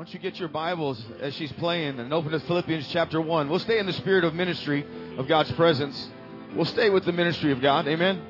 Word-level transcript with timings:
Why 0.00 0.04
don't 0.04 0.14
you 0.14 0.20
get 0.20 0.40
your 0.40 0.48
Bibles 0.48 1.04
as 1.20 1.34
she's 1.34 1.52
playing 1.52 2.00
and 2.00 2.10
open 2.14 2.32
to 2.32 2.40
Philippians 2.40 2.88
chapter 2.88 3.20
1. 3.20 3.50
We'll 3.50 3.58
stay 3.58 3.78
in 3.78 3.84
the 3.84 3.92
spirit 3.92 4.24
of 4.24 4.32
ministry 4.32 4.86
of 5.18 5.28
God's 5.28 5.52
presence. 5.52 6.08
We'll 6.54 6.64
stay 6.64 6.88
with 6.88 7.04
the 7.04 7.12
ministry 7.12 7.52
of 7.52 7.60
God. 7.60 7.86
Amen. 7.86 8.22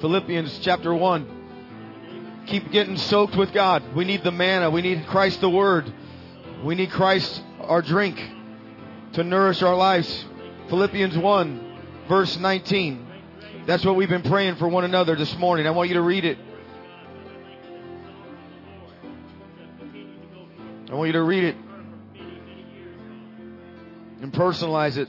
Philippians 0.00 0.60
chapter 0.60 0.94
1. 0.94 2.44
Keep 2.46 2.72
getting 2.72 2.96
soaked 2.96 3.36
with 3.36 3.52
God. 3.52 3.94
We 3.94 4.06
need 4.06 4.24
the 4.24 4.32
manna. 4.32 4.70
We 4.70 4.80
need 4.80 5.06
Christ 5.06 5.42
the 5.42 5.50
Word. 5.50 5.92
We 6.64 6.74
need 6.74 6.90
Christ 6.90 7.42
our 7.60 7.82
drink 7.82 8.18
to 9.12 9.22
nourish 9.22 9.60
our 9.60 9.76
lives. 9.76 10.24
Philippians 10.70 11.18
1, 11.18 11.78
verse 12.08 12.38
19. 12.38 13.06
That's 13.66 13.84
what 13.84 13.96
we've 13.96 14.08
been 14.08 14.22
praying 14.22 14.56
for 14.56 14.66
one 14.66 14.84
another 14.84 15.14
this 15.14 15.36
morning. 15.36 15.66
I 15.66 15.72
want 15.72 15.90
you 15.90 15.96
to 15.96 16.00
read 16.00 16.24
it. 16.24 16.38
Want 20.98 21.08
you 21.08 21.12
to 21.12 21.22
read 21.22 21.44
it 21.44 21.56
and 24.20 24.32
personalize 24.32 24.96
it. 24.96 25.08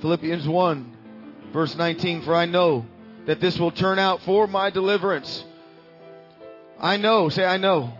Philippians 0.00 0.46
1, 0.46 0.96
verse 1.52 1.76
19. 1.76 2.22
For 2.22 2.34
I 2.34 2.46
know 2.46 2.84
that 3.26 3.40
this 3.40 3.58
will 3.58 3.70
turn 3.70 4.00
out 4.00 4.22
for 4.22 4.48
my 4.48 4.70
deliverance. 4.70 5.44
I 6.80 6.96
know. 6.96 7.28
Say, 7.28 7.44
I 7.44 7.58
know. 7.58 7.92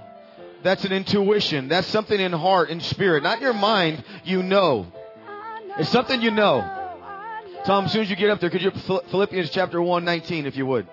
That's 0.65 0.85
an 0.85 0.93
intuition. 0.93 1.69
That's 1.69 1.87
something 1.87 2.19
in 2.19 2.33
heart 2.33 2.71
and 2.71 2.83
spirit, 2.83 3.23
not 3.23 3.41
your 3.41 3.55
mind. 3.55 4.03
You 4.25 4.43
know. 4.43 4.87
It's 5.79 5.91
something 5.91 6.21
you 6.21 6.33
know. 6.33 6.73
Tom, 7.65 7.85
as 7.85 7.93
soon 7.93 8.03
as 8.03 8.11
you 8.11 8.17
get 8.17 8.31
up 8.31 8.41
there, 8.41 8.51
could 8.51 8.63
you 8.63 8.73
Philippians 8.73 9.51
chapter 9.51 9.81
1, 9.81 10.05
19, 10.05 10.47
if 10.47 10.57
you 10.57 10.67
would. 10.67 10.89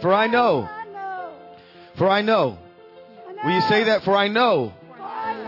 For 0.00 0.12
I 0.12 0.28
know. 0.28 0.68
For 1.96 2.08
I 2.08 2.22
know 2.22 2.58
Will 3.44 3.52
you 3.52 3.60
say 3.62 3.84
that? 3.84 4.04
For 4.04 4.16
I 4.16 4.28
know. 4.28 4.72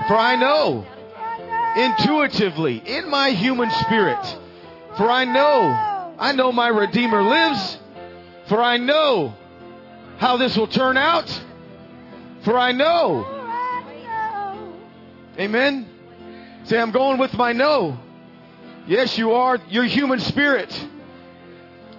For 0.06 0.16
I 0.16 0.36
know. 0.36 0.86
Intuitively, 1.76 2.76
in 2.76 3.08
my 3.08 3.30
human 3.30 3.70
spirit. 3.70 4.38
For 4.98 5.10
I 5.10 5.24
know. 5.24 6.14
I 6.18 6.32
know 6.32 6.52
my 6.52 6.68
Redeemer 6.68 7.22
lives. 7.22 7.78
For 8.48 8.62
I 8.62 8.76
know 8.76 9.34
how 10.18 10.36
this 10.36 10.56
will 10.56 10.66
turn 10.66 10.98
out. 10.98 11.28
For 12.42 12.58
I 12.58 12.72
know. 12.72 13.32
Amen. 15.38 15.88
Say, 16.64 16.78
I'm 16.78 16.90
going 16.90 17.18
with 17.18 17.32
my 17.32 17.52
know. 17.52 17.98
Yes, 18.86 19.16
you 19.16 19.32
are. 19.32 19.58
Your 19.70 19.84
human 19.84 20.20
spirit. 20.20 20.86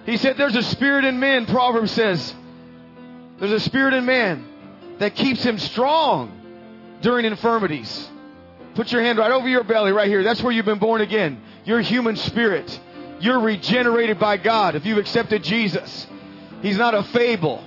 He 0.06 0.16
said, 0.16 0.36
There's 0.36 0.56
a 0.56 0.62
spirit 0.62 1.04
in 1.04 1.18
man, 1.18 1.46
Proverbs 1.46 1.90
says. 1.90 2.34
There's 3.38 3.52
a 3.52 3.60
spirit 3.60 3.94
in 3.94 4.06
man 4.06 4.47
that 4.98 5.14
keeps 5.14 5.42
him 5.42 5.58
strong 5.58 6.32
during 7.00 7.24
infirmities. 7.24 8.08
Put 8.74 8.92
your 8.92 9.02
hand 9.02 9.18
right 9.18 9.30
over 9.30 9.48
your 9.48 9.64
belly, 9.64 9.92
right 9.92 10.08
here. 10.08 10.22
That's 10.22 10.42
where 10.42 10.52
you've 10.52 10.64
been 10.64 10.78
born 10.78 11.00
again. 11.00 11.40
Your 11.64 11.80
human 11.80 12.16
spirit. 12.16 12.78
You're 13.20 13.40
regenerated 13.40 14.18
by 14.18 14.36
God 14.36 14.76
if 14.76 14.86
you've 14.86 14.98
accepted 14.98 15.42
Jesus. 15.42 16.06
He's 16.62 16.78
not 16.78 16.94
a 16.94 17.02
fable, 17.02 17.62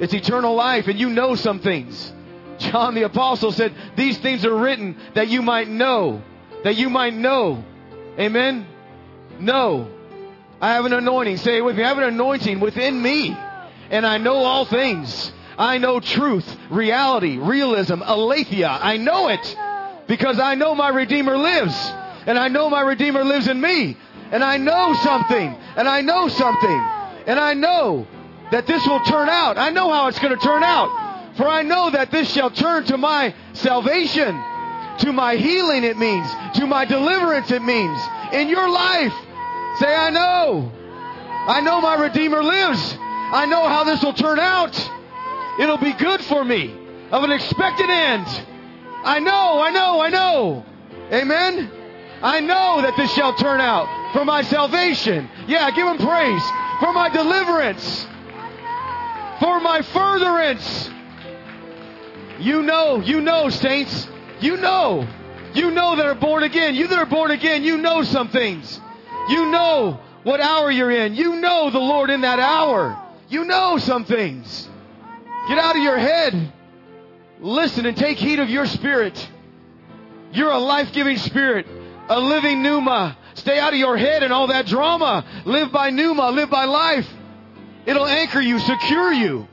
it's 0.00 0.14
eternal 0.14 0.54
life, 0.54 0.86
and 0.88 0.98
you 0.98 1.10
know 1.10 1.34
some 1.34 1.60
things. 1.60 2.12
John 2.58 2.94
the 2.94 3.02
Apostle 3.02 3.52
said, 3.52 3.72
These 3.96 4.18
things 4.18 4.44
are 4.44 4.54
written 4.54 4.96
that 5.14 5.28
you 5.28 5.42
might 5.42 5.68
know. 5.68 6.22
That 6.64 6.76
you 6.76 6.90
might 6.90 7.14
know. 7.14 7.64
Amen? 8.18 8.66
Know. 9.38 9.88
I 10.60 10.72
have 10.72 10.84
an 10.84 10.92
anointing. 10.92 11.36
Say 11.36 11.58
it 11.58 11.64
with 11.64 11.76
me. 11.76 11.84
I 11.84 11.88
have 11.88 11.98
an 11.98 12.04
anointing 12.04 12.58
within 12.58 13.00
me, 13.00 13.36
and 13.90 14.04
I 14.04 14.18
know 14.18 14.36
all 14.36 14.64
things. 14.64 15.32
I 15.58 15.78
know 15.78 15.98
truth, 15.98 16.56
reality, 16.70 17.36
realism, 17.36 18.00
aletheia. 18.02 18.78
I 18.80 18.96
know 18.96 19.28
it 19.28 19.56
because 20.06 20.38
I 20.38 20.54
know 20.54 20.74
my 20.74 20.88
Redeemer 20.88 21.36
lives. 21.36 21.74
And 22.26 22.38
I 22.38 22.48
know 22.48 22.70
my 22.70 22.80
Redeemer 22.80 23.24
lives 23.24 23.48
in 23.48 23.60
me. 23.60 23.96
And 24.30 24.44
I 24.44 24.56
know 24.56 24.94
something. 25.02 25.56
And 25.76 25.88
I 25.88 26.00
know 26.02 26.28
something. 26.28 26.80
And 27.26 27.40
I 27.40 27.54
know 27.54 28.06
that 28.52 28.66
this 28.66 28.86
will 28.86 29.00
turn 29.00 29.28
out. 29.28 29.58
I 29.58 29.70
know 29.70 29.92
how 29.92 30.06
it's 30.06 30.18
going 30.18 30.36
to 30.36 30.44
turn 30.44 30.62
out. 30.62 31.36
For 31.36 31.46
I 31.46 31.62
know 31.62 31.90
that 31.90 32.10
this 32.10 32.32
shall 32.32 32.50
turn 32.50 32.84
to 32.84 32.96
my 32.96 33.34
salvation, 33.52 34.40
to 35.00 35.12
my 35.12 35.36
healing, 35.36 35.84
it 35.84 35.96
means, 35.96 36.28
to 36.56 36.66
my 36.66 36.84
deliverance, 36.84 37.50
it 37.50 37.62
means. 37.62 38.00
In 38.32 38.48
your 38.48 38.68
life, 38.68 39.14
say, 39.78 39.94
I 39.94 40.10
know. 40.10 40.72
I 41.48 41.60
know 41.60 41.80
my 41.80 41.94
Redeemer 41.94 42.42
lives. 42.42 42.96
I 42.98 43.46
know 43.46 43.68
how 43.68 43.84
this 43.84 44.02
will 44.02 44.14
turn 44.14 44.38
out. 44.38 44.74
It'll 45.58 45.78
be 45.78 45.92
good 45.92 46.20
for 46.22 46.44
me 46.44 46.74
of 47.10 47.24
an 47.24 47.32
expected 47.32 47.90
end. 47.90 48.26
I 49.04 49.18
know, 49.20 49.60
I 49.60 49.70
know, 49.70 50.00
I 50.00 50.08
know. 50.08 50.64
Amen. 51.12 51.70
I 52.22 52.40
know 52.40 52.82
that 52.82 52.96
this 52.96 53.12
shall 53.14 53.34
turn 53.34 53.60
out 53.60 54.12
for 54.12 54.24
my 54.24 54.42
salvation. 54.42 55.28
Yeah, 55.46 55.70
give 55.70 55.86
him 55.86 55.98
praise. 55.98 56.42
For 56.80 56.92
my 56.92 57.08
deliverance. 57.08 58.06
For 59.40 59.60
my 59.60 59.82
furtherance. 59.82 60.90
You 62.38 62.62
know, 62.62 63.00
you 63.00 63.20
know, 63.20 63.48
saints. 63.50 64.08
You 64.40 64.56
know. 64.56 65.06
You 65.54 65.70
know 65.70 65.96
that 65.96 66.06
are 66.06 66.14
born 66.14 66.42
again. 66.42 66.74
You 66.74 66.86
that 66.88 66.98
are 66.98 67.06
born 67.06 67.30
again, 67.30 67.64
you 67.64 67.78
know 67.78 68.02
some 68.02 68.28
things. 68.28 68.80
You 69.28 69.50
know 69.50 69.98
what 70.22 70.40
hour 70.40 70.70
you're 70.70 70.90
in. 70.90 71.14
You 71.14 71.36
know 71.36 71.70
the 71.70 71.78
Lord 71.78 72.10
in 72.10 72.20
that 72.20 72.38
hour. 72.38 73.00
You 73.28 73.44
know 73.44 73.78
some 73.78 74.04
things. 74.04 74.68
Get 75.48 75.58
out 75.58 75.76
of 75.76 75.82
your 75.82 75.98
head. 75.98 76.52
Listen 77.40 77.86
and 77.86 77.96
take 77.96 78.18
heed 78.18 78.38
of 78.38 78.50
your 78.50 78.66
spirit. 78.66 79.28
You're 80.32 80.50
a 80.50 80.58
life 80.58 80.92
giving 80.92 81.16
spirit, 81.16 81.66
a 82.08 82.20
living 82.20 82.62
pneuma. 82.62 83.16
Stay 83.34 83.58
out 83.58 83.72
of 83.72 83.78
your 83.78 83.96
head 83.96 84.22
and 84.22 84.32
all 84.32 84.48
that 84.48 84.66
drama. 84.66 85.24
Live 85.46 85.72
by 85.72 85.90
pneuma, 85.90 86.30
live 86.30 86.50
by 86.50 86.64
life. 86.64 87.08
It'll 87.86 88.06
anchor 88.06 88.40
you, 88.40 88.58
secure 88.58 89.12
you. 89.12 89.48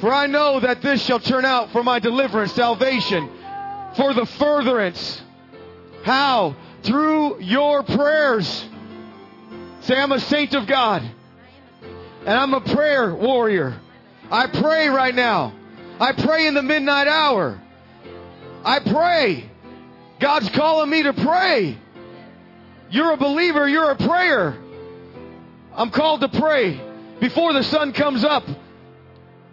For 0.00 0.12
I 0.12 0.26
know 0.26 0.60
that 0.60 0.82
this 0.82 1.04
shall 1.04 1.20
turn 1.20 1.44
out 1.44 1.70
for 1.70 1.84
my 1.84 1.98
deliverance, 1.98 2.52
salvation, 2.52 3.28
for 3.96 4.14
the 4.14 4.26
furtherance. 4.26 5.22
How? 6.02 6.56
Through 6.82 7.42
your 7.42 7.82
prayers. 7.82 8.66
Say, 9.82 9.96
I'm 9.96 10.12
a 10.12 10.20
saint 10.20 10.54
of 10.54 10.66
God. 10.66 11.02
And 12.24 12.30
I'm 12.30 12.54
a 12.54 12.60
prayer 12.60 13.14
warrior. 13.14 13.78
I 14.30 14.46
pray 14.46 14.88
right 14.88 15.14
now. 15.14 15.52
I 15.98 16.12
pray 16.12 16.46
in 16.46 16.54
the 16.54 16.62
midnight 16.62 17.08
hour. 17.08 17.60
I 18.64 18.78
pray. 18.80 19.50
God's 20.20 20.48
calling 20.50 20.90
me 20.90 21.02
to 21.02 21.12
pray. 21.12 21.78
You're 22.90 23.12
a 23.12 23.16
believer, 23.16 23.68
you're 23.68 23.90
a 23.90 23.96
prayer. 23.96 24.56
I'm 25.74 25.90
called 25.90 26.20
to 26.20 26.28
pray 26.28 26.80
before 27.20 27.52
the 27.52 27.62
sun 27.62 27.92
comes 27.92 28.24
up. 28.24 28.44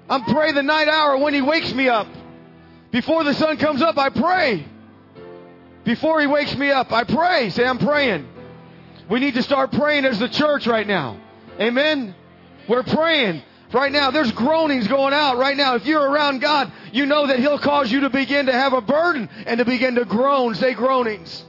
I'm 0.10 0.24
praying 0.24 0.56
the 0.56 0.64
night 0.64 0.88
hour 0.88 1.18
when 1.18 1.34
he 1.34 1.42
wakes 1.42 1.74
me 1.74 1.90
up. 1.90 2.08
Before 2.92 3.24
the 3.24 3.34
sun 3.34 3.58
comes 3.58 3.82
up, 3.82 3.98
I 3.98 4.10
pray. 4.10 4.66
Before 5.84 6.20
he 6.22 6.28
wakes 6.28 6.56
me 6.56 6.70
up, 6.70 6.92
I 6.92 7.04
pray. 7.04 7.50
Say, 7.50 7.66
I'm 7.66 7.78
praying. 7.78 8.28
We 9.10 9.20
need 9.20 9.36
to 9.36 9.44
start 9.44 9.72
praying 9.72 10.06
as 10.06 10.20
the 10.20 10.30
church 10.30 10.68
right 10.68 10.88
now. 10.88 11.20
Amen. 11.60 12.16
We're 12.68 12.84
praying. 12.84 13.42
Right 13.74 13.92
now, 13.92 14.12
there's 14.12 14.32
groanings 14.32 14.88
going 14.88 15.14
out 15.14 15.38
right 15.38 15.58
now. 15.58 15.76
If 15.76 15.86
you're 15.86 16.02
around 16.02 16.40
God, 16.40 16.72
you 16.94 17.06
know 17.06 17.28
that 17.28 17.40
He'll 17.40 17.60
cause 17.60 17.92
you 17.92 18.02
to 18.02 18.10
begin 18.10 18.46
to 18.46 18.54
have 18.54 18.74
a 18.74 18.82
burden 18.82 19.30
and 19.46 19.58
to 19.58 19.66
begin 19.66 19.96
to 19.96 20.06
groan. 20.06 20.56
Say 20.56 20.74
groanings. 20.74 21.44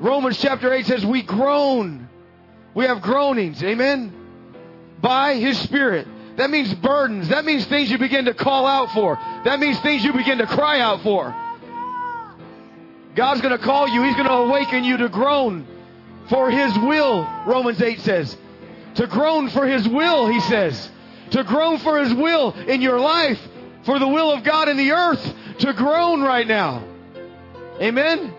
Romans 0.00 0.38
chapter 0.38 0.72
8 0.72 0.86
says, 0.86 1.04
We 1.04 1.22
groan. 1.22 2.08
We 2.74 2.86
have 2.86 3.02
groanings. 3.02 3.62
Amen. 3.62 4.12
By 5.00 5.34
His 5.34 5.58
Spirit. 5.60 6.06
That 6.36 6.50
means 6.50 6.72
burdens. 6.72 7.28
That 7.28 7.44
means 7.44 7.66
things 7.66 7.90
you 7.90 7.98
begin 7.98 8.24
to 8.26 8.34
call 8.34 8.64
out 8.64 8.92
for. 8.92 9.16
That 9.44 9.60
means 9.60 9.78
things 9.80 10.04
you 10.04 10.12
begin 10.12 10.38
to 10.38 10.46
cry 10.46 10.80
out 10.80 11.02
for. 11.02 11.34
God's 13.14 13.40
going 13.40 13.58
to 13.58 13.62
call 13.62 13.88
you. 13.88 14.04
He's 14.04 14.14
going 14.14 14.28
to 14.28 14.32
awaken 14.32 14.84
you 14.84 14.96
to 14.98 15.08
groan 15.08 15.66
for 16.30 16.50
His 16.50 16.78
will, 16.78 17.28
Romans 17.46 17.82
8 17.82 18.00
says. 18.00 18.36
To 18.98 19.06
groan 19.06 19.48
for 19.50 19.64
His 19.64 19.88
will, 19.88 20.26
he 20.26 20.40
says. 20.40 20.90
To 21.30 21.44
groan 21.44 21.78
for 21.78 22.00
His 22.00 22.12
will 22.12 22.50
in 22.52 22.82
your 22.82 22.98
life, 22.98 23.38
for 23.84 24.00
the 24.00 24.08
will 24.08 24.32
of 24.32 24.42
God 24.42 24.68
in 24.68 24.76
the 24.76 24.90
earth, 24.90 25.34
to 25.60 25.72
groan 25.72 26.20
right 26.20 26.46
now. 26.46 26.82
Amen? 27.80 28.34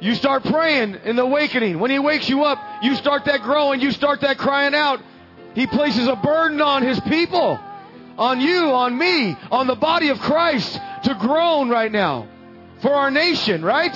You 0.00 0.14
start 0.14 0.44
praying 0.44 0.96
in 1.04 1.16
the 1.16 1.22
awakening. 1.22 1.78
When 1.78 1.90
He 1.90 1.98
wakes 1.98 2.30
you 2.30 2.44
up, 2.44 2.58
you 2.82 2.94
start 2.94 3.26
that 3.26 3.42
growing, 3.42 3.82
you 3.82 3.90
start 3.90 4.22
that 4.22 4.38
crying 4.38 4.74
out. 4.74 5.00
He 5.54 5.66
places 5.66 6.08
a 6.08 6.16
burden 6.16 6.62
on 6.62 6.82
His 6.82 6.98
people, 7.00 7.60
on 8.16 8.40
you, 8.40 8.70
on 8.70 8.96
me, 8.96 9.36
on 9.50 9.66
the 9.66 9.76
body 9.76 10.08
of 10.08 10.18
Christ 10.18 10.80
to 11.04 11.14
groan 11.20 11.68
right 11.68 11.92
now 11.92 12.26
for 12.80 12.94
our 12.94 13.10
nation, 13.10 13.62
right? 13.62 13.94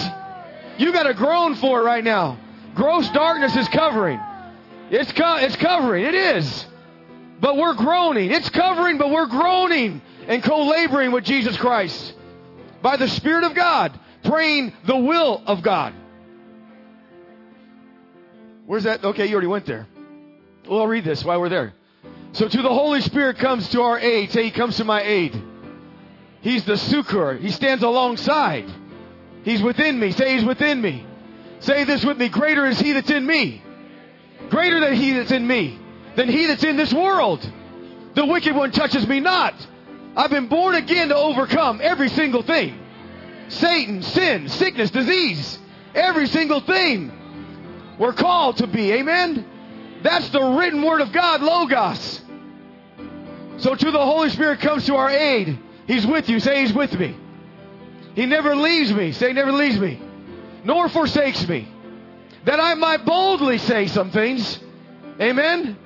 You 0.76 0.92
got 0.92 1.04
to 1.04 1.14
groan 1.14 1.54
for 1.54 1.80
it 1.80 1.84
right 1.84 2.04
now. 2.04 2.38
Gross 2.74 3.08
darkness 3.08 3.56
is 3.56 3.66
covering. 3.68 4.20
It's, 4.90 5.12
co- 5.12 5.36
it's 5.36 5.56
covering. 5.56 6.04
It 6.04 6.14
is. 6.14 6.66
but 7.40 7.56
we're 7.56 7.74
groaning. 7.74 8.30
It's 8.30 8.48
covering, 8.50 8.98
but 8.98 9.10
we're 9.10 9.26
groaning 9.26 10.00
and 10.26 10.42
co-laboring 10.42 11.12
with 11.12 11.24
Jesus 11.24 11.56
Christ 11.56 12.14
by 12.82 12.96
the 12.96 13.08
Spirit 13.08 13.44
of 13.44 13.54
God, 13.54 13.98
praying 14.24 14.72
the 14.86 14.96
will 14.96 15.42
of 15.46 15.62
God. 15.62 15.92
Where's 18.66 18.84
that? 18.84 19.04
Okay, 19.04 19.26
you 19.26 19.32
already 19.32 19.46
went 19.46 19.66
there. 19.66 19.86
Well, 20.68 20.80
I'll 20.80 20.86
read 20.86 21.04
this 21.04 21.24
while 21.24 21.40
we're 21.40 21.48
there. 21.48 21.74
So 22.32 22.48
to 22.48 22.62
the 22.62 22.68
Holy 22.68 23.00
Spirit 23.00 23.38
comes 23.38 23.68
to 23.70 23.82
our 23.82 23.98
aid. 23.98 24.30
Say, 24.32 24.44
He 24.44 24.50
comes 24.50 24.76
to 24.78 24.84
my 24.84 25.02
aid. 25.02 25.40
He's 26.40 26.64
the 26.64 26.76
succor. 26.76 27.34
He 27.34 27.50
stands 27.50 27.82
alongside. 27.82 28.66
He's 29.44 29.62
within 29.62 29.98
me. 29.98 30.10
Say, 30.12 30.34
He's 30.34 30.44
within 30.44 30.80
me. 30.80 31.06
Say 31.60 31.84
this 31.84 32.04
with 32.04 32.18
me. 32.18 32.28
Greater 32.28 32.66
is 32.66 32.78
He 32.80 32.92
that's 32.92 33.10
in 33.10 33.24
me. 33.24 33.62
Greater 34.50 34.80
than 34.80 34.94
He 34.94 35.12
that's 35.12 35.30
in 35.30 35.46
me. 35.46 35.78
Than 36.14 36.28
He 36.28 36.46
that's 36.46 36.64
in 36.64 36.76
this 36.76 36.92
world. 36.92 37.48
The 38.14 38.26
wicked 38.26 38.54
one 38.54 38.70
touches 38.70 39.06
me 39.06 39.20
not. 39.20 39.54
I've 40.16 40.30
been 40.30 40.48
born 40.48 40.74
again 40.74 41.08
to 41.08 41.16
overcome 41.16 41.80
every 41.82 42.08
single 42.08 42.42
thing. 42.42 42.78
Satan, 43.48 44.02
sin, 44.02 44.48
sickness, 44.48 44.90
disease. 44.90 45.58
Every 45.94 46.26
single 46.26 46.60
thing. 46.60 47.12
We're 47.98 48.14
called 48.14 48.58
to 48.58 48.66
be. 48.66 48.92
Amen? 48.92 49.44
That's 50.02 50.28
the 50.30 50.42
written 50.42 50.82
word 50.82 51.00
of 51.00 51.12
God, 51.12 51.42
Logos. 51.42 52.22
So 53.58 53.74
to 53.74 53.90
the 53.90 54.04
Holy 54.04 54.30
Spirit 54.30 54.60
comes 54.60 54.86
to 54.86 54.96
our 54.96 55.10
aid. 55.10 55.58
He's 55.86 56.06
with 56.06 56.28
you. 56.28 56.40
Say 56.40 56.62
He's 56.62 56.72
with 56.72 56.98
me. 56.98 57.16
He 58.16 58.24
never 58.24 58.56
leaves 58.56 58.92
me. 58.92 59.12
Say 59.12 59.28
he 59.28 59.32
never 59.34 59.52
leaves 59.52 59.78
me. 59.78 60.00
Nor 60.64 60.88
forsakes 60.88 61.46
me. 61.46 61.68
That 62.46 62.60
I 62.60 62.74
might 62.74 63.04
boldly 63.04 63.58
say 63.58 63.88
some 63.88 64.12
things. 64.12 64.60
Amen. 65.20 65.76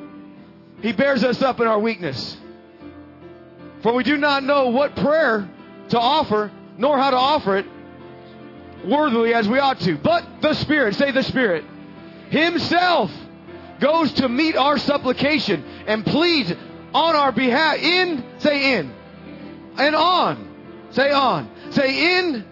He 0.83 0.93
bears 0.93 1.25
us 1.25 1.41
up 1.41 1.59
in 1.59 1.67
our 1.67 1.79
weakness. 1.79 2.37
For 3.83 3.95
we 3.95 4.05
do 4.05 4.19
not 4.19 4.45
know 4.45 4.69
what 4.69 4.95
prayer 4.95 5.49
to 5.89 5.99
offer, 5.99 6.53
nor 6.77 6.99
how 6.99 7.11
to 7.11 7.17
offer 7.17 7.57
it 7.57 7.67
worthily 8.85 9.33
as 9.33 9.49
we 9.49 9.59
ought 9.59 9.81
to. 9.81 9.97
But 9.97 10.43
the 10.43 10.53
Spirit, 10.53 10.97
say 10.97 11.13
the 11.13 11.23
Spirit, 11.23 11.65
Himself 12.29 13.11
goes 13.81 14.13
to 14.15 14.29
meet 14.29 14.55
our 14.55 14.77
supplication 14.77 15.65
and 15.87 16.05
pleads 16.05 16.53
on 16.93 17.17
our 17.17 17.33
behalf. 17.33 17.79
In, 17.79 18.23
say 18.37 18.75
in, 18.75 18.93
and 19.79 19.97
on, 19.97 20.89
say 20.91 21.11
on, 21.11 21.51
say 21.71 22.19
in 22.19 22.45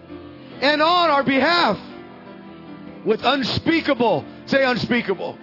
and 0.61 0.81
on 0.81 1.09
our 1.11 1.23
behalf 1.23 1.77
with 3.05 3.23
unspeakable, 3.23 4.25
say 4.45 4.63
unspeakable, 4.63 5.37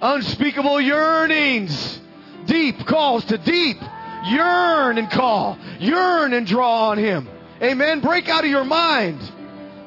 unspeakable 0.00 0.80
yearnings, 0.80 2.00
deep 2.46 2.86
calls 2.86 3.24
to 3.26 3.38
deep. 3.38 3.78
Yearn 4.24 4.98
and 4.98 5.08
call, 5.08 5.56
yearn 5.78 6.32
and 6.32 6.44
draw 6.44 6.88
on 6.88 6.98
Him. 6.98 7.28
Amen. 7.62 8.00
Break 8.00 8.28
out 8.28 8.42
of 8.42 8.50
your 8.50 8.64
mind. 8.64 9.20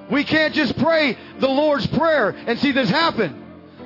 We 0.10 0.24
can't 0.24 0.54
just 0.54 0.78
pray 0.78 1.18
the 1.40 1.50
Lord's 1.50 1.86
Prayer 1.88 2.30
and 2.30 2.58
see 2.58 2.72
this 2.72 2.90
happen. 2.90 3.38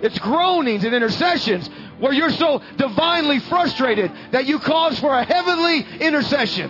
It's 0.01 0.17
groanings 0.19 0.83
and 0.83 0.93
intercessions 0.93 1.67
where 1.99 2.13
you're 2.13 2.31
so 2.31 2.61
divinely 2.77 3.39
frustrated 3.39 4.11
that 4.31 4.45
you 4.45 4.59
cause 4.59 4.99
for 4.99 5.17
a 5.17 5.23
heavenly 5.23 5.85
intercession. 5.99 6.69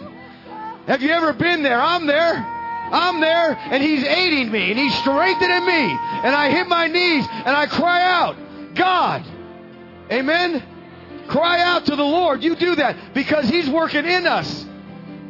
Have 0.87 1.01
you 1.01 1.09
ever 1.09 1.33
been 1.33 1.63
there? 1.63 1.81
I'm 1.81 2.05
there. 2.05 2.54
I'm 2.91 3.19
there 3.19 3.57
and 3.57 3.83
he's 3.83 4.03
aiding 4.03 4.51
me 4.51 4.71
and 4.71 4.79
he's 4.79 4.95
strengthening 4.95 5.65
me 5.65 5.91
and 5.91 6.35
I 6.35 6.49
hit 6.49 6.67
my 6.67 6.87
knees 6.87 7.25
and 7.29 7.55
I 7.55 7.65
cry 7.67 8.01
out, 8.01 8.35
God. 8.75 9.23
Amen. 10.11 10.63
Cry 11.27 11.61
out 11.61 11.85
to 11.87 11.95
the 11.95 12.03
Lord. 12.03 12.43
You 12.43 12.55
do 12.55 12.75
that 12.75 13.13
because 13.13 13.49
he's 13.49 13.69
working 13.69 14.05
in 14.05 14.27
us 14.27 14.65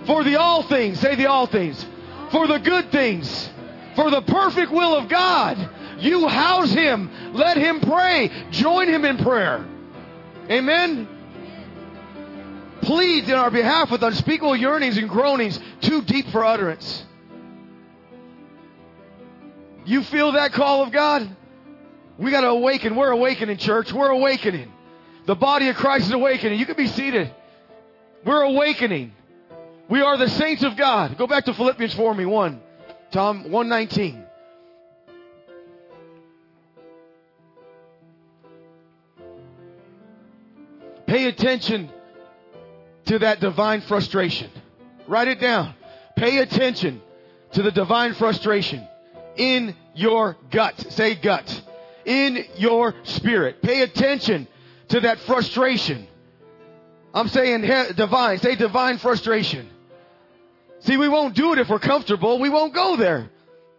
for 0.06 0.24
the 0.24 0.36
all 0.38 0.64
things. 0.64 1.00
Say 1.00 1.16
the 1.16 1.28
all 1.28 1.48
things. 1.48 1.84
For 2.32 2.48
the 2.48 2.60
good 2.60 2.92
things. 2.92 3.50
For 3.96 4.10
the 4.10 4.22
perfect 4.22 4.72
will 4.72 4.96
of 4.96 5.08
God. 5.08 5.70
You 6.00 6.28
house 6.28 6.72
him. 6.72 7.10
Let 7.34 7.58
him 7.58 7.80
pray. 7.80 8.30
Join 8.52 8.88
him 8.90 9.06
in 9.06 9.18
prayer. 9.18 9.66
Amen. 10.50 11.08
Pleads 12.82 13.30
in 13.30 13.36
our 13.36 13.50
behalf 13.50 13.90
with 13.90 14.04
unspeakable 14.04 14.56
yearnings 14.56 14.98
and 14.98 15.10
groanings 15.10 15.60
too 15.82 16.02
deep 16.02 16.28
for 16.28 16.46
utterance. 16.46 17.06
You 19.86 20.02
feel 20.04 20.32
that 20.34 20.52
call 20.52 20.84
of 20.84 20.92
God? 20.92 21.36
We 22.18 22.32
got 22.32 22.42
to 22.42 22.48
awaken. 22.48 22.96
We're 22.96 23.12
awakening, 23.12 23.58
church. 23.58 23.94
We're 23.94 24.10
awakening. 24.10 24.72
The 25.26 25.36
body 25.36 25.70
of 25.70 25.76
Christ 25.76 26.08
is 26.08 26.12
awakening. 26.12 26.60
You 26.60 26.66
can 26.66 26.76
be 26.76 26.88
seated. 26.88 27.34
We're 28.24 28.42
awakening. 28.42 29.14
We 29.88 30.02
are 30.02 30.18
the 30.18 30.30
saints 30.30 30.64
of 30.64 30.76
God. 30.76 31.18
Go 31.18 31.28
back 31.28 31.46
to 31.46 31.54
Philippians 31.54 31.94
for 31.94 32.14
me, 32.14 32.26
1. 32.26 32.62
Tom, 33.12 33.52
119. 33.52 34.24
Pay 41.06 41.26
attention 41.26 41.92
to 43.06 43.20
that 43.20 43.40
divine 43.40 43.82
frustration. 43.82 44.50
Write 45.08 45.28
it 45.28 45.40
down. 45.40 45.76
Pay 46.16 46.40
attention 46.40 47.02
to 47.52 47.62
the 47.62 47.72
divine 47.72 48.16
frustration 48.16 48.88
in 49.38 49.76
your 49.96 50.38
gut. 50.52 50.80
Say 50.92 51.16
gut. 51.16 51.62
In 52.06 52.46
your 52.58 52.94
spirit. 53.04 53.62
Pay 53.62 53.82
attention 53.82 54.48
to 54.90 55.02
that 55.02 55.20
frustration. 55.22 56.08
I'm 57.14 57.28
saying 57.30 57.64
he- 57.64 57.94
divine. 57.94 58.40
Say 58.40 58.56
divine 58.56 58.98
frustration. 58.98 59.70
See, 60.80 60.98
we 60.98 61.08
won't 61.08 61.36
do 61.36 61.54
it 61.54 61.60
if 61.60 61.70
we're 61.70 61.80
comfortable. 61.80 62.40
We 62.40 62.50
won't 62.50 62.74
go 62.74 62.96
there. 62.96 63.30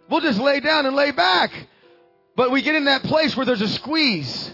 We'll 0.08 0.20
just 0.20 0.40
lay 0.40 0.60
down 0.60 0.86
and 0.86 0.96
lay 0.96 1.10
back. 1.12 1.52
But 2.34 2.50
we 2.50 2.62
get 2.62 2.74
in 2.74 2.86
that 2.86 3.02
place 3.02 3.36
where 3.36 3.46
there's 3.46 3.60
a 3.60 3.68
squeeze. 3.68 4.50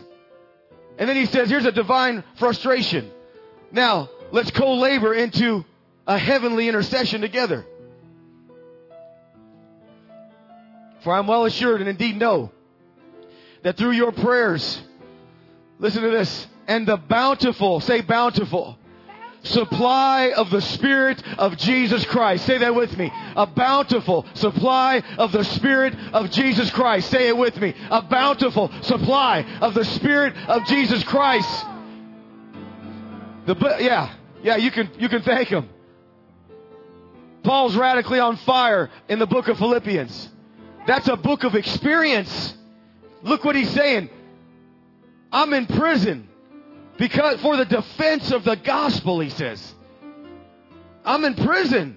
And 0.98 1.08
then 1.08 1.16
he 1.16 1.26
says, 1.26 1.48
here's 1.48 1.64
a 1.64 1.72
divine 1.72 2.22
frustration. 2.38 3.10
Now, 3.70 4.10
let's 4.30 4.50
co-labor 4.50 5.14
into 5.14 5.64
a 6.06 6.18
heavenly 6.18 6.68
intercession 6.68 7.20
together. 7.20 7.64
For 11.02 11.12
I'm 11.12 11.26
well 11.26 11.44
assured 11.44 11.80
and 11.80 11.88
indeed 11.88 12.16
know 12.16 12.52
that 13.62 13.76
through 13.76 13.92
your 13.92 14.12
prayers, 14.12 14.80
listen 15.78 16.02
to 16.02 16.10
this, 16.10 16.46
and 16.66 16.86
the 16.86 16.96
bountiful, 16.96 17.80
say 17.80 18.00
bountiful, 18.00 18.78
supply 19.44 20.32
of 20.36 20.50
the 20.50 20.60
Spirit 20.60 21.22
of 21.38 21.56
Jesus 21.56 22.04
Christ. 22.06 22.46
Say 22.46 22.58
that 22.58 22.74
with 22.74 22.96
me. 22.96 23.10
A 23.36 23.46
bountiful 23.46 24.26
supply 24.34 25.02
of 25.18 25.32
the 25.32 25.44
Spirit 25.44 25.94
of 26.12 26.30
Jesus 26.30 26.70
Christ. 26.70 27.10
Say 27.10 27.28
it 27.28 27.36
with 27.36 27.56
me. 27.56 27.74
A 27.90 28.02
bountiful 28.02 28.70
supply 28.82 29.44
of 29.60 29.74
the 29.74 29.84
Spirit 29.84 30.36
of 30.48 30.64
Jesus 30.66 31.02
Christ. 31.04 31.66
The 33.46 33.56
yeah, 33.80 34.14
yeah, 34.42 34.56
you 34.56 34.70
can 34.70 34.88
you 34.98 35.08
can 35.08 35.22
thank 35.22 35.48
him. 35.48 35.68
Paul's 37.42 37.74
radically 37.74 38.20
on 38.20 38.36
fire 38.36 38.88
in 39.08 39.18
the 39.18 39.26
book 39.26 39.48
of 39.48 39.58
Philippians. 39.58 40.31
That's 40.86 41.08
a 41.08 41.16
book 41.16 41.44
of 41.44 41.54
experience. 41.54 42.54
Look 43.22 43.44
what 43.44 43.54
he's 43.54 43.70
saying. 43.70 44.10
I'm 45.30 45.52
in 45.54 45.66
prison 45.66 46.28
because 46.98 47.40
for 47.40 47.56
the 47.56 47.64
defense 47.64 48.30
of 48.32 48.44
the 48.44 48.56
gospel, 48.56 49.20
he 49.20 49.30
says. 49.30 49.74
I'm 51.04 51.24
in 51.24 51.34
prison 51.34 51.96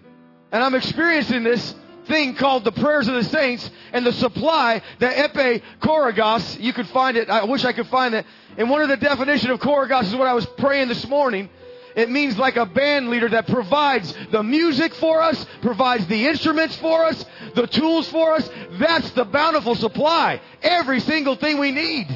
and 0.52 0.64
I'm 0.64 0.76
experiencing 0.76 1.44
this 1.44 1.76
thing 2.08 2.36
called 2.36 2.64
the 2.64 2.72
prayers 2.72 3.08
of 3.08 3.16
the 3.16 3.24
saints 3.24 3.70
and 3.92 4.06
the 4.06 4.14
supply, 4.14 4.82
the 5.00 5.08
epe 5.08 5.64
koragos. 5.82 6.60
You 6.60 6.72
could 6.74 6.88
find 6.90 7.18
it. 7.18 7.30
I 7.30 7.44
wish 7.46 7.66
I 7.66 7.74
could 7.74 7.88
find 7.88 8.14
it. 8.14 8.26
And 8.58 8.70
one 8.70 8.82
of 8.82 8.90
the 8.90 8.98
definition 8.98 9.50
of 9.50 9.60
koragos 9.60 10.04
is 10.04 10.16
what 10.16 10.28
I 10.28 10.34
was 10.34 10.46
praying 10.46 10.88
this 10.88 11.08
morning. 11.08 11.50
It 11.96 12.10
means 12.10 12.38
like 12.38 12.58
a 12.58 12.66
band 12.66 13.10
leader 13.10 13.30
that 13.30 13.48
provides 13.48 14.14
the 14.30 14.44
music 14.44 14.94
for 14.96 15.22
us, 15.22 15.46
provides 15.62 16.06
the 16.08 16.28
instruments 16.28 16.76
for 16.76 17.06
us, 17.06 17.26
the 17.56 17.68
tools 17.68 18.10
for 18.10 18.34
us. 18.34 18.50
That's 18.72 19.10
the 19.12 19.24
bountiful 19.24 19.76
supply. 19.76 20.42
Every 20.62 21.00
single 21.00 21.36
thing 21.38 21.58
we 21.58 21.72
need. 21.72 22.08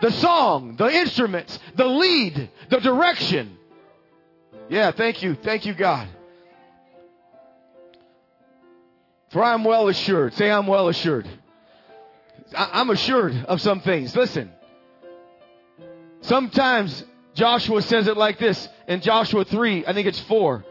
The 0.00 0.10
song, 0.12 0.76
the 0.76 0.90
instruments, 0.90 1.58
the 1.74 1.84
lead, 1.84 2.50
the 2.70 2.80
direction. 2.80 3.58
Yeah, 4.70 4.92
thank 4.92 5.22
you. 5.22 5.34
Thank 5.34 5.66
you, 5.66 5.74
God. 5.74 6.08
For 9.28 9.44
I 9.44 9.52
am 9.52 9.62
well 9.64 9.88
assured. 9.88 10.32
Say, 10.34 10.50
I'm 10.50 10.66
well 10.66 10.88
assured. 10.88 11.28
I- 12.56 12.70
I'm 12.80 12.88
assured 12.88 13.44
of 13.46 13.60
some 13.60 13.80
things. 13.80 14.16
Listen. 14.16 14.50
Sometimes 16.22 17.04
Joshua 17.40 17.80
says 17.80 18.06
it 18.06 18.18
like 18.18 18.38
this 18.38 18.68
in 18.86 19.00
Joshua 19.00 19.46
3, 19.46 19.86
I 19.86 19.94
think 19.94 20.06
it's 20.06 20.20
4. 20.20 20.62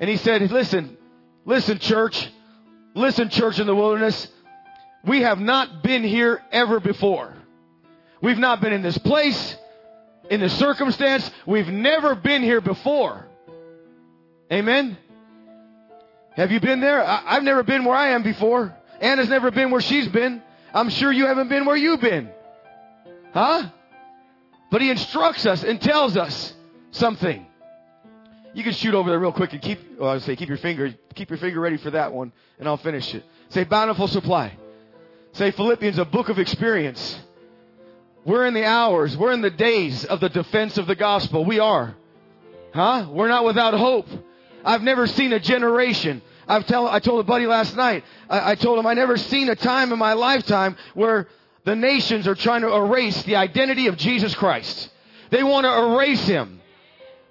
And 0.00 0.10
he 0.10 0.18
said, 0.18 0.42
Listen, 0.50 0.98
listen, 1.46 1.78
church. 1.78 2.28
Listen, 2.94 3.30
church 3.30 3.58
in 3.58 3.66
the 3.66 3.74
wilderness. 3.74 4.28
We 5.02 5.22
have 5.22 5.40
not 5.40 5.82
been 5.82 6.04
here 6.04 6.42
ever 6.52 6.78
before. 6.78 7.32
We've 8.20 8.36
not 8.36 8.60
been 8.60 8.74
in 8.74 8.82
this 8.82 8.98
place. 8.98 9.56
in 10.28 10.40
this 10.40 10.52
circumstance. 10.58 11.30
We've 11.46 11.68
never 11.68 12.16
been 12.16 12.42
here 12.42 12.60
before. 12.60 13.26
Amen? 14.52 14.98
Have 16.36 16.52
you 16.52 16.60
been 16.60 16.80
there? 16.80 17.02
I, 17.02 17.36
have 17.36 17.44
never 17.44 17.62
been 17.62 17.86
where 17.86 17.96
I 17.96 18.10
am 18.10 18.22
before. 18.22 18.76
Anna's 19.00 19.30
never 19.30 19.50
been 19.50 19.70
where 19.70 19.80
she's 19.80 20.08
been. 20.08 20.42
I'm 20.74 20.90
sure 20.90 21.10
you 21.10 21.28
haven't 21.28 21.48
been 21.48 21.64
where 21.64 21.76
you've 21.76 22.02
been. 22.02 22.28
Huh? 23.32 23.70
But 24.72 24.80
he 24.80 24.88
instructs 24.88 25.44
us 25.44 25.62
and 25.62 25.78
tells 25.78 26.16
us 26.16 26.54
something. 26.92 27.44
You 28.54 28.64
can 28.64 28.72
shoot 28.72 28.94
over 28.94 29.10
there 29.10 29.18
real 29.18 29.30
quick 29.30 29.52
and 29.52 29.60
keep, 29.60 29.98
well, 29.98 30.08
I 30.08 30.14
would 30.14 30.22
say 30.22 30.34
keep 30.34 30.48
your 30.48 30.56
finger, 30.56 30.94
keep 31.14 31.28
your 31.28 31.38
finger 31.38 31.60
ready 31.60 31.76
for 31.76 31.90
that 31.90 32.14
one, 32.14 32.32
and 32.58 32.66
I'll 32.66 32.78
finish 32.78 33.14
it. 33.14 33.22
Say 33.50 33.64
bountiful 33.64 34.08
supply. 34.08 34.56
Say 35.32 35.50
Philippians, 35.50 35.98
a 35.98 36.06
book 36.06 36.30
of 36.30 36.38
experience. 36.38 37.20
We're 38.24 38.46
in 38.46 38.54
the 38.54 38.64
hours, 38.64 39.14
we're 39.14 39.32
in 39.32 39.42
the 39.42 39.50
days 39.50 40.06
of 40.06 40.20
the 40.20 40.30
defense 40.30 40.78
of 40.78 40.86
the 40.86 40.94
gospel. 40.94 41.44
We 41.44 41.58
are. 41.58 41.94
Huh? 42.72 43.08
We're 43.10 43.28
not 43.28 43.44
without 43.44 43.74
hope. 43.74 44.06
I've 44.64 44.82
never 44.82 45.06
seen 45.06 45.34
a 45.34 45.40
generation. 45.40 46.22
I've 46.48 46.66
tell, 46.66 46.88
I 46.88 46.98
told 46.98 47.20
a 47.20 47.24
buddy 47.24 47.46
last 47.46 47.76
night, 47.76 48.04
I, 48.26 48.52
I 48.52 48.54
told 48.54 48.78
him 48.78 48.86
I 48.86 48.94
never 48.94 49.18
seen 49.18 49.50
a 49.50 49.54
time 49.54 49.92
in 49.92 49.98
my 49.98 50.14
lifetime 50.14 50.76
where 50.94 51.28
the 51.64 51.76
nations 51.76 52.26
are 52.26 52.34
trying 52.34 52.62
to 52.62 52.74
erase 52.74 53.22
the 53.22 53.36
identity 53.36 53.86
of 53.86 53.96
Jesus 53.96 54.34
Christ. 54.34 54.90
They 55.30 55.42
want 55.42 55.64
to 55.64 55.96
erase 55.96 56.26
him, 56.26 56.60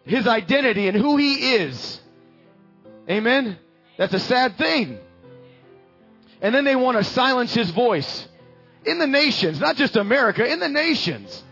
his 0.06 0.28
identity 0.28 0.88
and 0.88 0.98
who 0.98 1.18
he 1.18 1.56
is. 1.56 2.00
Amen? 3.10 3.58
That's 3.98 4.14
a 4.14 4.20
sad 4.20 4.58
thing. 4.58 5.00
And 6.42 6.56
then 6.56 6.64
they 6.64 6.76
want 6.76 6.98
to 6.98 7.04
silence 7.04 7.54
his 7.54 7.70
voice 7.72 8.28
in 8.86 8.98
the 8.98 9.08
nations, 9.08 9.60
not 9.60 9.76
just 9.76 9.96
America, 9.96 10.50
in 10.50 10.60
the 10.60 10.70
nations. 10.70 11.44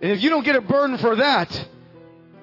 And 0.00 0.10
if 0.10 0.22
you 0.22 0.30
don't 0.30 0.44
get 0.44 0.56
a 0.56 0.60
burden 0.60 0.98
for 0.98 1.16
that, 1.16 1.68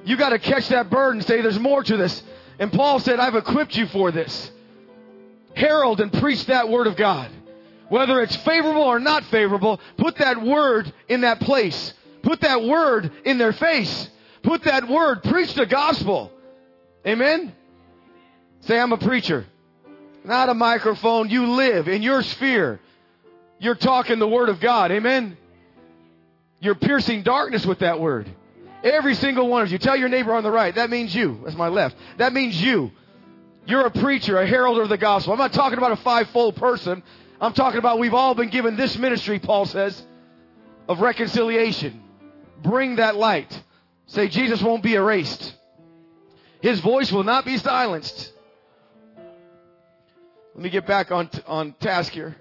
you 0.05 0.15
got 0.15 0.29
to 0.29 0.39
catch 0.39 0.69
that 0.69 0.89
burden 0.89 1.19
and 1.19 1.27
say, 1.27 1.41
there's 1.41 1.59
more 1.59 1.83
to 1.83 1.97
this. 1.97 2.23
And 2.59 2.71
Paul 2.71 2.99
said, 2.99 3.19
I've 3.19 3.35
equipped 3.35 3.75
you 3.75 3.87
for 3.87 4.11
this. 4.11 4.51
Herald 5.53 5.99
and 5.99 6.13
preach 6.13 6.45
that 6.45 6.69
word 6.69 6.87
of 6.87 6.95
God. 6.95 7.29
Whether 7.91 8.21
it's 8.21 8.37
favorable 8.37 8.83
or 8.83 9.01
not 9.01 9.25
favorable, 9.25 9.81
put 9.97 10.15
that 10.19 10.41
word 10.41 10.93
in 11.09 11.21
that 11.21 11.41
place. 11.41 11.93
Put 12.23 12.39
that 12.39 12.63
word 12.63 13.11
in 13.25 13.37
their 13.37 13.51
face. 13.51 14.09
Put 14.43 14.63
that 14.63 14.87
word, 14.87 15.23
preach 15.23 15.53
the 15.55 15.65
gospel. 15.65 16.31
Amen? 17.05 17.53
Say, 18.61 18.79
I'm 18.79 18.93
a 18.93 18.97
preacher. 18.97 19.45
Not 20.23 20.47
a 20.47 20.53
microphone. 20.53 21.29
You 21.29 21.47
live 21.47 21.89
in 21.89 22.01
your 22.01 22.23
sphere. 22.23 22.79
You're 23.59 23.75
talking 23.75 24.19
the 24.19 24.27
word 24.27 24.47
of 24.47 24.61
God. 24.61 24.93
Amen? 24.93 25.35
You're 26.61 26.75
piercing 26.75 27.23
darkness 27.23 27.65
with 27.65 27.79
that 27.79 27.99
word. 27.99 28.33
Every 28.85 29.15
single 29.15 29.49
one 29.49 29.63
of 29.63 29.71
you. 29.71 29.77
Tell 29.79 29.97
your 29.97 30.07
neighbor 30.07 30.33
on 30.33 30.43
the 30.43 30.51
right. 30.51 30.73
That 30.73 30.89
means 30.89 31.13
you. 31.13 31.41
That's 31.43 31.57
my 31.57 31.67
left. 31.67 31.97
That 32.19 32.31
means 32.31 32.61
you. 32.61 32.91
You're 33.65 33.85
a 33.85 33.91
preacher, 33.91 34.39
a 34.39 34.47
herald 34.47 34.77
of 34.77 34.87
the 34.87 34.97
gospel. 34.97 35.33
I'm 35.33 35.39
not 35.39 35.51
talking 35.51 35.77
about 35.77 35.91
a 35.91 35.97
five-fold 35.97 36.55
person. 36.55 37.03
I'm 37.41 37.53
talking 37.53 37.79
about 37.79 37.97
we've 37.97 38.13
all 38.13 38.35
been 38.35 38.49
given 38.49 38.77
this 38.77 38.95
ministry, 38.97 39.39
Paul 39.39 39.65
says, 39.65 40.01
of 40.87 41.01
reconciliation. 41.01 42.03
Bring 42.61 42.97
that 42.97 43.15
light. 43.15 43.63
Say, 44.05 44.27
Jesus 44.27 44.61
won't 44.61 44.83
be 44.83 44.93
erased. 44.93 45.55
His 46.61 46.79
voice 46.81 47.11
will 47.11 47.23
not 47.23 47.43
be 47.43 47.57
silenced. 47.57 48.31
Let 50.53 50.63
me 50.63 50.69
get 50.69 50.85
back 50.85 51.11
on, 51.11 51.29
t- 51.29 51.41
on 51.47 51.73
task 51.79 52.11
here. 52.11 52.35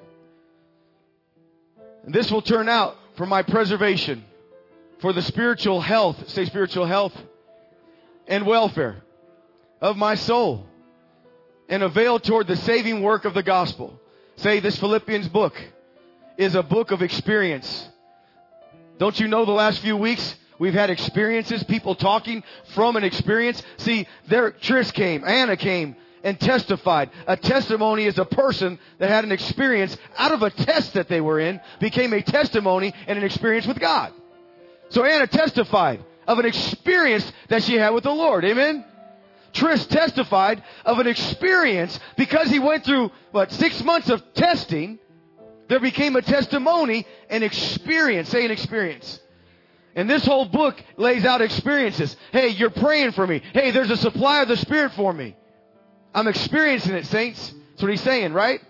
And 2.04 2.14
this 2.14 2.30
will 2.30 2.42
turn 2.42 2.68
out 2.68 2.96
for 3.16 3.24
my 3.24 3.42
preservation 3.42 4.24
for 4.98 5.12
the 5.12 5.22
spiritual 5.22 5.80
health, 5.80 6.28
say 6.28 6.44
spiritual 6.44 6.86
health 6.86 7.16
and 8.26 8.46
welfare 8.46 9.02
of 9.80 9.96
my 9.96 10.14
soul 10.14 10.66
and 11.68 11.82
avail 11.82 12.18
toward 12.18 12.46
the 12.46 12.56
saving 12.56 13.00
work 13.02 13.24
of 13.24 13.32
the 13.32 13.42
gospel. 13.42 13.99
Say 14.40 14.60
this 14.60 14.78
Philippians 14.78 15.28
book 15.28 15.54
is 16.38 16.54
a 16.54 16.62
book 16.62 16.92
of 16.92 17.02
experience. 17.02 17.86
Don't 18.96 19.20
you 19.20 19.28
know 19.28 19.44
the 19.44 19.52
last 19.52 19.80
few 19.80 19.98
weeks 19.98 20.34
we've 20.58 20.72
had 20.72 20.88
experiences, 20.88 21.62
people 21.62 21.94
talking 21.94 22.42
from 22.72 22.96
an 22.96 23.04
experience? 23.04 23.62
See, 23.76 24.08
there, 24.28 24.50
Trish 24.52 24.94
came, 24.94 25.24
Anna 25.24 25.58
came, 25.58 25.94
and 26.24 26.40
testified. 26.40 27.10
A 27.26 27.36
testimony 27.36 28.06
is 28.06 28.16
a 28.16 28.24
person 28.24 28.78
that 28.96 29.10
had 29.10 29.24
an 29.24 29.32
experience 29.32 29.94
out 30.16 30.32
of 30.32 30.42
a 30.42 30.48
test 30.48 30.94
that 30.94 31.08
they 31.08 31.20
were 31.20 31.38
in, 31.38 31.60
became 31.78 32.14
a 32.14 32.22
testimony 32.22 32.94
and 33.06 33.18
an 33.18 33.24
experience 33.24 33.66
with 33.66 33.78
God. 33.78 34.10
So 34.88 35.04
Anna 35.04 35.26
testified 35.26 36.02
of 36.26 36.38
an 36.38 36.46
experience 36.46 37.30
that 37.48 37.62
she 37.62 37.74
had 37.74 37.90
with 37.90 38.04
the 38.04 38.10
Lord. 38.14 38.46
Amen? 38.46 38.86
Trish 39.52 39.88
testified 39.88 40.62
of 40.84 40.98
an 40.98 41.06
experience 41.06 41.98
because 42.16 42.48
he 42.48 42.58
went 42.58 42.84
through, 42.84 43.10
what, 43.32 43.52
six 43.52 43.82
months 43.82 44.08
of 44.10 44.22
testing. 44.34 44.98
There 45.68 45.80
became 45.80 46.16
a 46.16 46.22
testimony, 46.22 47.06
an 47.28 47.42
experience. 47.42 48.28
Say 48.28 48.44
an 48.44 48.50
experience. 48.50 49.20
And 49.94 50.08
this 50.08 50.24
whole 50.24 50.46
book 50.46 50.82
lays 50.96 51.24
out 51.24 51.40
experiences. 51.40 52.16
Hey, 52.32 52.48
you're 52.48 52.70
praying 52.70 53.12
for 53.12 53.26
me. 53.26 53.42
Hey, 53.52 53.70
there's 53.70 53.90
a 53.90 53.96
supply 53.96 54.42
of 54.42 54.48
the 54.48 54.56
Spirit 54.56 54.92
for 54.92 55.12
me. 55.12 55.36
I'm 56.14 56.28
experiencing 56.28 56.94
it, 56.94 57.06
saints. 57.06 57.54
That's 57.70 57.82
what 57.82 57.90
he's 57.90 58.00
saying, 58.00 58.32
right? 58.32 58.60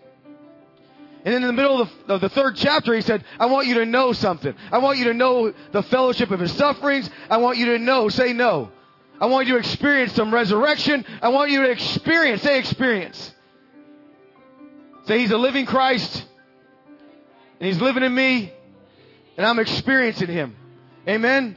And 1.24 1.34
in 1.34 1.42
the 1.42 1.52
middle 1.52 1.82
of 1.82 1.90
the, 2.06 2.14
of 2.14 2.20
the, 2.22 2.28
third 2.30 2.56
chapter, 2.56 2.94
he 2.94 3.02
said, 3.02 3.24
I 3.38 3.46
want 3.46 3.66
you 3.66 3.74
to 3.74 3.86
know 3.86 4.12
something. 4.12 4.54
I 4.72 4.78
want 4.78 4.98
you 4.98 5.04
to 5.04 5.14
know 5.14 5.52
the 5.72 5.82
fellowship 5.82 6.30
of 6.30 6.40
his 6.40 6.52
sufferings. 6.52 7.10
I 7.28 7.36
want 7.38 7.58
you 7.58 7.66
to 7.66 7.78
know, 7.78 8.08
say 8.08 8.32
no. 8.32 8.70
I 9.20 9.26
want 9.26 9.46
you 9.46 9.54
to 9.54 9.58
experience 9.58 10.14
some 10.14 10.32
resurrection. 10.32 11.04
I 11.20 11.28
want 11.28 11.50
you 11.50 11.62
to 11.62 11.70
experience, 11.70 12.42
say 12.42 12.58
experience. 12.58 13.34
Say 15.04 15.18
he's 15.18 15.30
a 15.30 15.38
living 15.38 15.66
Christ. 15.66 16.24
And 17.58 17.66
he's 17.66 17.80
living 17.80 18.02
in 18.02 18.14
me. 18.14 18.52
And 19.36 19.46
I'm 19.46 19.58
experiencing 19.58 20.28
him. 20.28 20.56
Amen. 21.06 21.56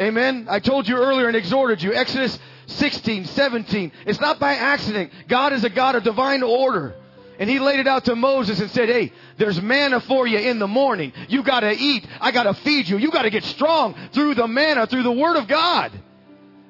Amen. 0.00 0.46
I 0.48 0.60
told 0.60 0.88
you 0.88 0.96
earlier 0.96 1.26
and 1.28 1.36
exhorted 1.36 1.82
you. 1.82 1.92
Exodus 1.92 2.38
16, 2.66 3.26
17. 3.26 3.92
It's 4.06 4.20
not 4.20 4.38
by 4.38 4.54
accident. 4.54 5.12
God 5.28 5.52
is 5.52 5.64
a 5.64 5.70
God 5.70 5.94
of 5.96 6.04
divine 6.04 6.42
order. 6.42 6.94
And 7.38 7.50
he 7.50 7.58
laid 7.58 7.80
it 7.80 7.86
out 7.86 8.06
to 8.06 8.16
Moses 8.16 8.60
and 8.60 8.70
said, 8.70 8.88
Hey, 8.88 9.12
there's 9.36 9.60
manna 9.60 10.00
for 10.00 10.26
you 10.26 10.38
in 10.38 10.58
the 10.58 10.68
morning. 10.68 11.12
You 11.28 11.42
gotta 11.42 11.72
eat. 11.72 12.06
I 12.20 12.30
gotta 12.30 12.54
feed 12.54 12.88
you. 12.88 12.98
You 12.98 13.10
gotta 13.10 13.30
get 13.30 13.44
strong 13.44 13.96
through 14.12 14.34
the 14.34 14.46
manna, 14.46 14.86
through 14.86 15.02
the 15.02 15.12
word 15.12 15.36
of 15.36 15.48
God. 15.48 15.92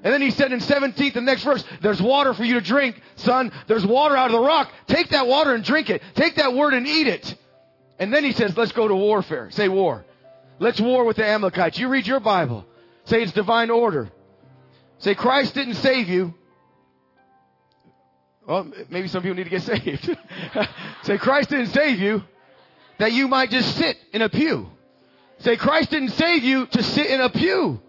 And 0.02 0.12
then 0.12 0.20
he 0.20 0.30
said 0.30 0.52
in 0.52 0.58
17th, 0.58 1.14
the 1.14 1.20
next 1.20 1.44
verse, 1.44 1.64
there's 1.80 2.02
water 2.02 2.34
for 2.34 2.44
you 2.44 2.54
to 2.54 2.60
drink, 2.60 3.00
son. 3.16 3.52
There's 3.68 3.86
water 3.86 4.16
out 4.16 4.26
of 4.26 4.32
the 4.32 4.44
rock. 4.44 4.70
Take 4.88 5.10
that 5.10 5.26
water 5.26 5.54
and 5.54 5.62
drink 5.62 5.90
it. 5.90 6.02
Take 6.14 6.36
that 6.36 6.54
word 6.54 6.74
and 6.74 6.86
eat 6.86 7.06
it. 7.06 7.34
And 7.98 8.12
then 8.12 8.24
he 8.24 8.32
says, 8.32 8.56
let's 8.56 8.72
go 8.72 8.88
to 8.88 8.94
warfare. 8.94 9.50
Say 9.50 9.68
war. 9.68 10.04
Let's 10.58 10.80
war 10.80 11.04
with 11.04 11.16
the 11.16 11.24
Amalekites. 11.24 11.78
You 11.78 11.88
read 11.88 12.06
your 12.06 12.20
Bible. 12.20 12.66
Say 13.04 13.22
it's 13.22 13.32
divine 13.32 13.70
order. 13.70 14.10
Say 14.98 15.14
Christ 15.14 15.54
didn't 15.54 15.74
save 15.74 16.08
you. 16.08 16.34
Well, 18.46 18.72
maybe 18.90 19.08
some 19.08 19.22
people 19.22 19.36
need 19.36 19.44
to 19.44 19.50
get 19.50 19.62
saved. 19.62 20.18
Say, 21.02 21.18
Christ 21.18 21.50
didn't 21.50 21.68
save 21.68 21.98
you 22.00 22.22
that 22.98 23.12
you 23.12 23.28
might 23.28 23.50
just 23.50 23.76
sit 23.76 23.96
in 24.12 24.22
a 24.22 24.28
pew. 24.28 24.68
Say, 25.38 25.56
Christ 25.56 25.90
didn't 25.90 26.10
save 26.10 26.44
you 26.44 26.66
to 26.66 26.82
sit 26.82 27.06
in 27.06 27.20
a 27.20 27.30
pew. 27.30 27.80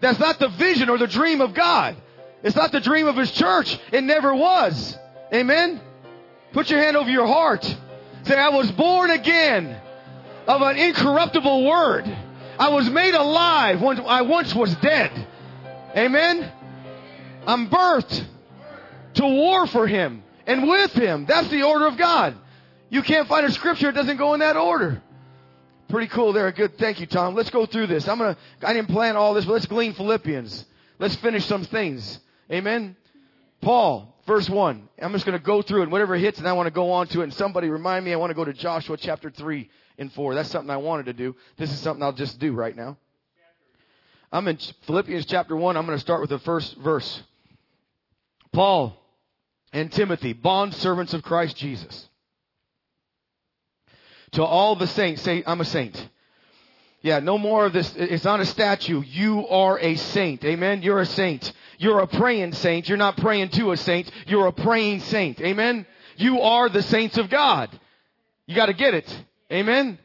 That's 0.00 0.18
not 0.18 0.38
the 0.38 0.48
vision 0.48 0.88
or 0.88 0.98
the 0.98 1.06
dream 1.06 1.40
of 1.40 1.54
God. 1.54 1.96
It's 2.42 2.56
not 2.56 2.72
the 2.72 2.80
dream 2.80 3.06
of 3.06 3.16
His 3.16 3.30
church. 3.32 3.78
It 3.92 4.02
never 4.02 4.34
was. 4.34 4.96
Amen? 5.32 5.80
Put 6.52 6.70
your 6.70 6.80
hand 6.80 6.96
over 6.96 7.10
your 7.10 7.26
heart. 7.26 7.64
Say, 8.24 8.36
I 8.36 8.48
was 8.48 8.70
born 8.72 9.10
again 9.10 9.76
of 10.46 10.62
an 10.62 10.76
incorruptible 10.76 11.64
word. 11.64 12.04
I 12.58 12.70
was 12.70 12.88
made 12.90 13.14
alive 13.14 13.80
when 13.80 14.00
I 14.00 14.22
once 14.22 14.54
was 14.54 14.74
dead. 14.76 15.26
Amen? 15.96 16.50
I'm 17.46 17.68
birthed 17.68 18.24
to 19.14 19.22
war 19.22 19.66
for 19.66 19.86
him 19.86 20.22
and 20.46 20.68
with 20.68 20.92
him. 20.92 21.26
That's 21.26 21.48
the 21.48 21.62
order 21.62 21.86
of 21.86 21.96
God. 21.96 22.36
You 22.88 23.02
can't 23.02 23.28
find 23.28 23.46
a 23.46 23.52
scripture 23.52 23.86
that 23.86 23.94
doesn't 23.94 24.16
go 24.16 24.34
in 24.34 24.40
that 24.40 24.56
order. 24.56 25.02
Pretty 25.90 26.06
cool 26.08 26.32
there. 26.32 26.50
Good. 26.52 26.78
Thank 26.78 27.00
you, 27.00 27.06
Tom. 27.06 27.34
Let's 27.34 27.50
go 27.50 27.66
through 27.66 27.88
this. 27.88 28.08
I'm 28.08 28.18
gonna, 28.18 28.36
I 28.62 28.72
didn't 28.72 28.90
plan 28.90 29.16
all 29.16 29.34
this, 29.34 29.44
but 29.44 29.52
let's 29.52 29.66
glean 29.66 29.92
Philippians. 29.94 30.64
Let's 30.98 31.16
finish 31.16 31.44
some 31.46 31.64
things. 31.64 32.20
Amen. 32.50 32.96
Paul, 33.60 34.14
verse 34.26 34.48
one. 34.48 34.88
I'm 35.00 35.12
just 35.12 35.26
gonna 35.26 35.38
go 35.38 35.62
through 35.62 35.82
it. 35.82 35.90
Whatever 35.90 36.16
hits 36.16 36.38
and 36.38 36.48
I 36.48 36.52
want 36.52 36.66
to 36.68 36.70
go 36.70 36.92
on 36.92 37.08
to 37.08 37.20
it. 37.20 37.24
And 37.24 37.34
somebody 37.34 37.68
remind 37.68 38.04
me, 38.04 38.12
I 38.12 38.16
want 38.16 38.30
to 38.30 38.34
go 38.34 38.44
to 38.44 38.52
Joshua 38.52 38.96
chapter 38.96 39.30
three 39.30 39.68
and 39.98 40.12
four. 40.12 40.34
That's 40.34 40.50
something 40.50 40.70
I 40.70 40.78
wanted 40.78 41.06
to 41.06 41.12
do. 41.12 41.34
This 41.56 41.72
is 41.72 41.78
something 41.80 42.02
I'll 42.02 42.12
just 42.12 42.38
do 42.38 42.52
right 42.52 42.76
now. 42.76 42.96
I'm 44.32 44.46
in 44.46 44.58
Philippians 44.86 45.26
chapter 45.26 45.56
one. 45.56 45.76
I'm 45.76 45.86
going 45.86 45.98
to 45.98 46.00
start 46.00 46.20
with 46.20 46.30
the 46.30 46.38
first 46.38 46.76
verse. 46.76 47.22
Paul, 48.52 48.96
and 49.72 49.90
Timothy, 49.90 50.32
bond 50.32 50.74
servants 50.74 51.14
of 51.14 51.22
Christ 51.24 51.56
Jesus. 51.56 52.08
To 54.32 54.44
all 54.44 54.76
the 54.76 54.86
saints, 54.86 55.22
say, 55.22 55.42
I'm 55.46 55.60
a 55.60 55.64
saint. 55.64 56.08
Yeah, 57.02 57.20
no 57.20 57.38
more 57.38 57.66
of 57.66 57.72
this. 57.72 57.94
It's 57.96 58.24
not 58.24 58.40
a 58.40 58.46
statue. 58.46 59.02
You 59.02 59.48
are 59.48 59.78
a 59.78 59.96
saint. 59.96 60.44
Amen. 60.44 60.82
You're 60.82 61.00
a 61.00 61.06
saint. 61.06 61.52
You're 61.78 62.00
a 62.00 62.06
praying 62.06 62.52
saint. 62.52 62.88
You're 62.88 62.98
not 62.98 63.16
praying 63.16 63.48
to 63.50 63.72
a 63.72 63.76
saint. 63.76 64.10
You're 64.26 64.48
a 64.48 64.52
praying 64.52 65.00
saint. 65.00 65.40
Amen. 65.40 65.86
You 66.16 66.42
are 66.42 66.68
the 66.68 66.82
saints 66.82 67.16
of 67.16 67.30
God. 67.30 67.70
You 68.46 68.54
got 68.54 68.66
to 68.66 68.74
get 68.74 68.92
it. 68.94 69.24
Amen. 69.50 69.98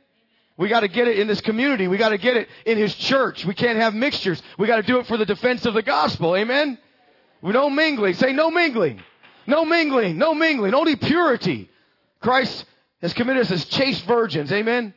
We 0.57 0.69
got 0.69 0.81
to 0.81 0.87
get 0.87 1.09
it 1.09 1.19
in 1.19 1.27
this 1.27 1.41
community. 1.41 1.89
We 1.89 1.97
got 1.97 2.09
to 2.09 2.17
get 2.17 2.37
it 2.37 2.47
in 2.65 2.77
His 2.77 2.95
church. 2.95 3.45
We 3.45 3.53
can't 3.53 3.77
have 3.77 3.93
mixtures. 3.93 4.41
We 4.57 4.67
got 4.67 4.77
to 4.77 4.83
do 4.83 4.99
it 4.99 5.07
for 5.07 5.17
the 5.17 5.25
defense 5.25 5.65
of 5.65 5.73
the 5.73 5.81
gospel. 5.81 6.35
Amen. 6.35 6.77
We 7.41 7.51
don't 7.51 7.75
mingling. 7.75 8.13
Say 8.13 8.31
no 8.31 8.49
mingling. 8.49 9.01
No 9.45 9.65
mingling. 9.65 10.17
No 10.17 10.33
mingling. 10.33 10.73
Only 10.73 10.95
purity. 10.95 11.69
Christ 12.21 12.65
has 13.05 13.13
committed 13.13 13.43
us 13.43 13.51
as 13.51 13.65
chaste 13.65 14.03
virgins. 14.05 14.51
Amen. 14.51 14.91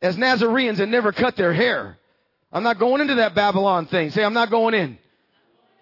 As 0.00 0.16
Nazarenes 0.16 0.78
and 0.78 0.92
never 0.92 1.10
cut 1.10 1.36
their 1.36 1.52
hair. 1.52 1.98
I'm 2.52 2.62
not 2.62 2.78
going 2.78 3.00
into 3.00 3.16
that 3.16 3.34
Babylon 3.34 3.86
thing. 3.86 4.10
Say 4.10 4.22
I'm 4.22 4.34
not 4.34 4.50
going 4.50 4.72
in. 4.72 4.96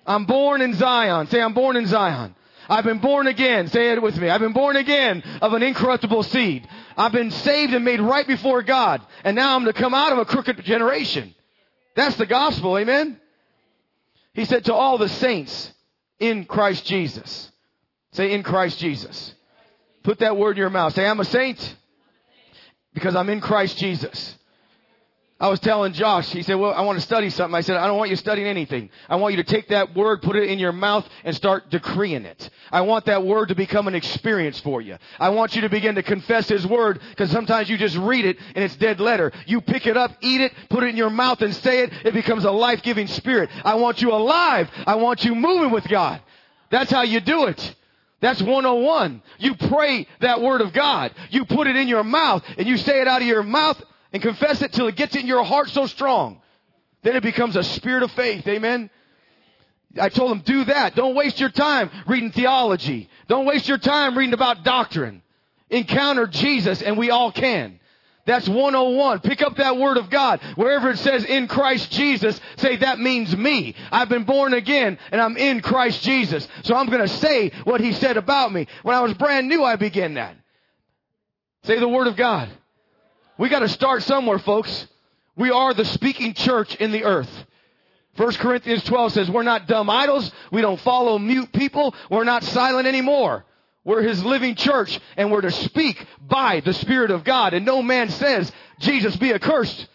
I'm 0.06 0.24
born 0.24 0.62
in 0.62 0.72
Zion. 0.72 1.26
Say 1.26 1.42
I'm 1.42 1.52
born 1.52 1.76
in 1.76 1.86
Zion. 1.86 2.34
I've 2.70 2.84
been 2.84 3.00
born 3.00 3.26
again. 3.26 3.68
Say 3.68 3.92
it 3.92 4.00
with 4.00 4.16
me. 4.16 4.30
I've 4.30 4.40
been 4.40 4.54
born 4.54 4.76
again 4.76 5.22
of 5.42 5.52
an 5.52 5.62
incorruptible 5.62 6.22
seed. 6.22 6.66
I've 6.96 7.12
been 7.12 7.30
saved 7.30 7.74
and 7.74 7.84
made 7.84 8.00
right 8.00 8.26
before 8.26 8.62
God. 8.62 9.02
And 9.24 9.36
now 9.36 9.56
I'm 9.56 9.66
to 9.66 9.74
come 9.74 9.92
out 9.92 10.12
of 10.12 10.18
a 10.18 10.24
crooked 10.24 10.64
generation. 10.64 11.34
That's 11.96 12.16
the 12.16 12.24
gospel. 12.24 12.78
Amen. 12.78 13.20
He 14.32 14.46
said 14.46 14.64
to 14.64 14.74
all 14.74 14.96
the 14.96 15.10
saints 15.10 15.70
in 16.18 16.46
Christ 16.46 16.86
Jesus. 16.86 17.52
Say 18.12 18.32
in 18.32 18.42
Christ 18.42 18.78
Jesus. 18.78 19.34
Put 20.04 20.20
that 20.20 20.36
word 20.36 20.52
in 20.52 20.58
your 20.58 20.70
mouth. 20.70 20.94
Say 20.94 21.04
I'm 21.04 21.18
a 21.18 21.24
saint 21.24 21.76
because 22.92 23.16
I'm 23.16 23.28
in 23.30 23.40
Christ 23.40 23.78
Jesus. 23.78 24.36
I 25.40 25.48
was 25.48 25.58
telling 25.58 25.92
Josh, 25.94 26.30
he 26.30 26.42
said, 26.42 26.54
well, 26.54 26.72
I 26.72 26.82
want 26.82 26.98
to 26.98 27.04
study 27.04 27.28
something. 27.28 27.56
I 27.56 27.62
said, 27.62 27.76
I 27.76 27.88
don't 27.88 27.98
want 27.98 28.08
you 28.08 28.16
studying 28.16 28.46
anything. 28.46 28.88
I 29.08 29.16
want 29.16 29.34
you 29.34 29.42
to 29.42 29.50
take 29.50 29.68
that 29.68 29.94
word, 29.94 30.22
put 30.22 30.36
it 30.36 30.48
in 30.48 30.60
your 30.60 30.72
mouth, 30.72 31.06
and 31.24 31.34
start 31.34 31.70
decreeing 31.70 32.24
it. 32.24 32.48
I 32.70 32.82
want 32.82 33.06
that 33.06 33.26
word 33.26 33.48
to 33.48 33.56
become 33.56 33.88
an 33.88 33.96
experience 33.96 34.60
for 34.60 34.80
you. 34.80 34.96
I 35.18 35.30
want 35.30 35.56
you 35.56 35.62
to 35.62 35.68
begin 35.68 35.96
to 35.96 36.04
confess 36.04 36.48
His 36.48 36.64
word, 36.64 37.00
because 37.10 37.30
sometimes 37.30 37.68
you 37.68 37.76
just 37.76 37.96
read 37.96 38.24
it 38.24 38.38
and 38.54 38.64
it's 38.64 38.76
dead 38.76 39.00
letter. 39.00 39.32
You 39.46 39.60
pick 39.60 39.86
it 39.86 39.96
up, 39.96 40.12
eat 40.20 40.40
it, 40.40 40.52
put 40.70 40.84
it 40.84 40.90
in 40.90 40.96
your 40.96 41.10
mouth 41.10 41.42
and 41.42 41.54
say 41.54 41.80
it, 41.80 41.92
it 42.04 42.14
becomes 42.14 42.44
a 42.44 42.52
life-giving 42.52 43.08
spirit. 43.08 43.50
I 43.64 43.74
want 43.74 44.00
you 44.00 44.12
alive. 44.12 44.70
I 44.86 44.94
want 44.94 45.24
you 45.24 45.34
moving 45.34 45.72
with 45.72 45.88
God. 45.88 46.22
That's 46.70 46.92
how 46.92 47.02
you 47.02 47.20
do 47.20 47.46
it. 47.46 47.74
That's 48.20 48.40
101. 48.40 49.22
You 49.38 49.54
pray 49.54 50.06
that 50.20 50.40
word 50.40 50.60
of 50.60 50.72
God. 50.72 51.12
You 51.30 51.44
put 51.44 51.66
it 51.66 51.76
in 51.76 51.88
your 51.88 52.04
mouth 52.04 52.42
and 52.56 52.66
you 52.66 52.76
say 52.76 53.00
it 53.00 53.08
out 53.08 53.20
of 53.20 53.28
your 53.28 53.42
mouth 53.42 53.82
and 54.12 54.22
confess 54.22 54.62
it 54.62 54.72
till 54.72 54.86
it 54.86 54.96
gets 54.96 55.14
in 55.14 55.26
your 55.26 55.44
heart 55.44 55.68
so 55.68 55.86
strong. 55.86 56.40
Then 57.02 57.16
it 57.16 57.22
becomes 57.22 57.56
a 57.56 57.62
spirit 57.62 58.02
of 58.02 58.10
faith. 58.12 58.46
Amen. 58.46 58.88
I 60.00 60.08
told 60.08 60.30
them, 60.30 60.40
do 60.40 60.64
that. 60.64 60.94
Don't 60.94 61.14
waste 61.14 61.38
your 61.38 61.50
time 61.50 61.90
reading 62.06 62.32
theology. 62.32 63.08
Don't 63.28 63.46
waste 63.46 63.68
your 63.68 63.78
time 63.78 64.16
reading 64.16 64.34
about 64.34 64.64
doctrine. 64.64 65.22
Encounter 65.70 66.26
Jesus 66.26 66.82
and 66.82 66.96
we 66.96 67.10
all 67.10 67.30
can. 67.30 67.78
That's 68.26 68.48
101. 68.48 69.20
Pick 69.20 69.42
up 69.42 69.56
that 69.56 69.76
word 69.76 69.98
of 69.98 70.08
God. 70.08 70.40
Wherever 70.54 70.90
it 70.90 70.98
says 70.98 71.24
in 71.24 71.46
Christ 71.46 71.90
Jesus, 71.90 72.40
say 72.56 72.76
that 72.76 72.98
means 72.98 73.36
me. 73.36 73.74
I've 73.92 74.08
been 74.08 74.24
born 74.24 74.54
again 74.54 74.98
and 75.12 75.20
I'm 75.20 75.36
in 75.36 75.60
Christ 75.60 76.02
Jesus. 76.02 76.48
So 76.62 76.74
I'm 76.74 76.86
going 76.86 77.02
to 77.02 77.08
say 77.08 77.50
what 77.64 77.82
he 77.82 77.92
said 77.92 78.16
about 78.16 78.50
me. 78.52 78.66
When 78.82 78.96
I 78.96 79.00
was 79.00 79.12
brand 79.14 79.48
new, 79.48 79.62
I 79.62 79.76
began 79.76 80.14
that. 80.14 80.36
Say 81.64 81.78
the 81.78 81.88
word 81.88 82.06
of 82.06 82.16
God. 82.16 82.48
We 83.36 83.48
got 83.48 83.60
to 83.60 83.68
start 83.68 84.02
somewhere, 84.02 84.38
folks. 84.38 84.86
We 85.36 85.50
are 85.50 85.74
the 85.74 85.84
speaking 85.84 86.32
church 86.32 86.76
in 86.76 86.92
the 86.92 87.04
earth. 87.04 87.30
1 88.16 88.32
Corinthians 88.34 88.84
12 88.84 89.12
says, 89.12 89.30
we're 89.30 89.42
not 89.42 89.66
dumb 89.66 89.90
idols. 89.90 90.30
We 90.52 90.60
don't 90.60 90.80
follow 90.80 91.18
mute 91.18 91.52
people. 91.52 91.94
We're 92.08 92.24
not 92.24 92.44
silent 92.44 92.86
anymore. 92.86 93.44
We're 93.84 94.02
His 94.02 94.24
living 94.24 94.54
church 94.54 94.98
and 95.16 95.30
we're 95.30 95.42
to 95.42 95.50
speak 95.50 96.04
by 96.20 96.60
the 96.60 96.72
Spirit 96.72 97.10
of 97.10 97.24
God. 97.24 97.54
And 97.54 97.66
no 97.66 97.82
man 97.82 98.08
says, 98.08 98.50
Jesus 98.80 99.16
be 99.16 99.32
accursed. 99.32 99.88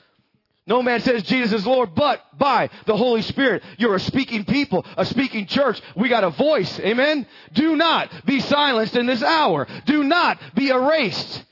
No 0.67 0.83
man 0.83 1.01
says 1.01 1.23
Jesus 1.23 1.61
is 1.61 1.65
Lord, 1.65 1.95
but 1.95 2.23
by 2.37 2.69
the 2.85 2.95
Holy 2.95 3.23
Spirit. 3.23 3.63
You're 3.79 3.95
a 3.95 3.99
speaking 3.99 4.45
people, 4.45 4.85
a 4.97 5.03
speaking 5.03 5.47
church. 5.47 5.81
We 5.95 6.09
got 6.09 6.23
a 6.23 6.29
voice. 6.29 6.79
Amen. 6.79 7.25
Do 7.53 7.75
not 7.75 8.11
be 8.25 8.39
silenced 8.39 8.95
in 8.95 9.07
this 9.07 9.23
hour. 9.23 9.67
Do 9.85 10.03
not 10.03 10.39
be 10.53 10.69
erased. 10.69 11.43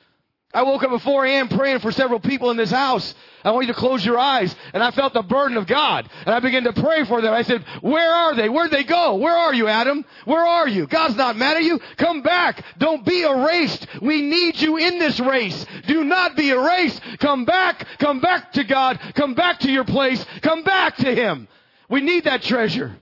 I 0.53 0.63
woke 0.63 0.83
up 0.83 0.91
at 0.91 1.01
4 1.01 1.25
a.m. 1.25 1.49
praying 1.49 1.79
for 1.79 1.91
several 1.91 2.19
people 2.19 2.51
in 2.51 2.57
this 2.57 2.71
house. 2.71 3.15
I 3.47 3.51
want 3.51 3.65
you 3.65 3.73
to 3.73 3.79
close 3.79 4.05
your 4.05 4.17
eyes. 4.17 4.53
And 4.73 4.83
I 4.83 4.91
felt 4.91 5.13
the 5.13 5.21
burden 5.21 5.55
of 5.55 5.67
God. 5.67 6.09
And 6.25 6.35
I 6.35 6.41
began 6.41 6.65
to 6.65 6.73
pray 6.73 7.05
for 7.05 7.21
them. 7.21 7.33
I 7.33 7.43
said, 7.43 7.63
where 7.79 8.11
are 8.11 8.35
they? 8.35 8.49
Where'd 8.49 8.71
they 8.71 8.83
go? 8.83 9.15
Where 9.15 9.37
are 9.37 9.53
you, 9.53 9.69
Adam? 9.69 10.03
Where 10.25 10.45
are 10.45 10.67
you? 10.67 10.85
God's 10.85 11.15
not 11.15 11.37
mad 11.37 11.55
at 11.55 11.63
you. 11.63 11.79
Come 11.95 12.23
back. 12.23 12.61
Don't 12.77 13.05
be 13.05 13.21
erased. 13.21 13.87
We 14.01 14.21
need 14.21 14.59
you 14.59 14.75
in 14.75 14.99
this 14.99 15.17
race. 15.21 15.65
Do 15.87 16.03
not 16.03 16.35
be 16.35 16.49
erased. 16.49 17.01
Come 17.19 17.45
back. 17.45 17.87
Come 17.99 18.19
back 18.19 18.51
to 18.51 18.65
God. 18.65 18.99
Come 19.15 19.33
back 19.33 19.61
to 19.61 19.71
your 19.71 19.85
place. 19.85 20.25
Come 20.41 20.63
back 20.63 20.97
to 20.97 21.15
Him. 21.15 21.47
We 21.89 22.01
need 22.01 22.25
that 22.25 22.41
treasure. 22.41 22.97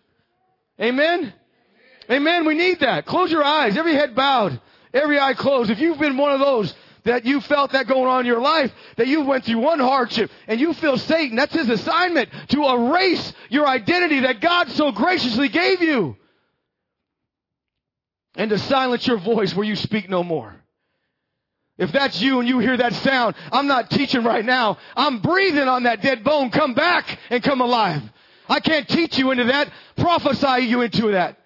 Amen? 0.80 1.34
Amen. 2.12 2.46
We 2.46 2.54
need 2.54 2.82
that. 2.82 3.08
Close 3.08 3.32
your 3.32 3.44
eyes. 3.44 3.78
Every 3.78 3.96
head 3.96 4.14
bowed. 4.14 4.62
Every 4.94 5.20
eye 5.20 5.34
closed. 5.34 5.72
If 5.72 5.80
you've 5.80 5.98
been 5.98 6.18
one 6.18 6.34
of 6.34 6.40
those 6.40 6.76
that 7.06 7.26
you 7.26 7.40
felt 7.40 7.72
that 7.72 7.88
going 7.88 8.08
on 8.08 8.22
in 8.22 8.26
your 8.26 8.42
life, 8.42 8.72
that 8.98 9.08
you 9.08 9.22
went 9.22 9.46
through 9.46 9.60
one 9.60 9.80
hardship 9.80 10.30
and 10.48 10.60
you 10.60 10.74
feel 10.74 10.98
Satan, 10.98 11.38
that's 11.38 11.54
his 11.54 11.70
assignment 11.70 12.30
to 12.50 12.68
erase 12.68 13.34
your 13.50 13.68
identity 13.68 14.22
that 14.22 14.42
God 14.42 14.70
so 14.72 14.92
graciously 14.92 15.48
gave 15.48 15.82
you. 15.82 16.18
And 18.36 18.50
to 18.50 18.60
silence 18.60 19.08
your 19.08 19.18
voice 19.18 19.56
where 19.56 19.66
you 19.66 19.78
speak 19.78 20.10
no 20.10 20.24
more. 20.24 20.54
If 21.78 21.92
that's 21.92 22.22
you 22.22 22.40
and 22.40 22.50
you 22.50 22.60
hear 22.60 22.76
that 22.76 22.94
sound, 22.94 23.36
I'm 23.52 23.68
not 23.68 23.90
teaching 23.90 24.24
right 24.24 24.44
now. 24.44 24.78
I'm 24.96 25.20
breathing 25.20 25.68
on 25.68 25.84
that 25.84 26.02
dead 26.02 26.24
bone. 26.24 26.50
Come 26.50 26.74
back 26.74 27.18
and 27.30 27.44
come 27.44 27.62
alive. 27.62 28.02
I 28.50 28.60
can't 28.60 28.88
teach 28.88 29.18
you 29.18 29.32
into 29.32 29.46
that, 29.46 29.70
prophesy 29.96 30.66
you 30.66 30.82
into 30.82 31.12
that. 31.12 31.38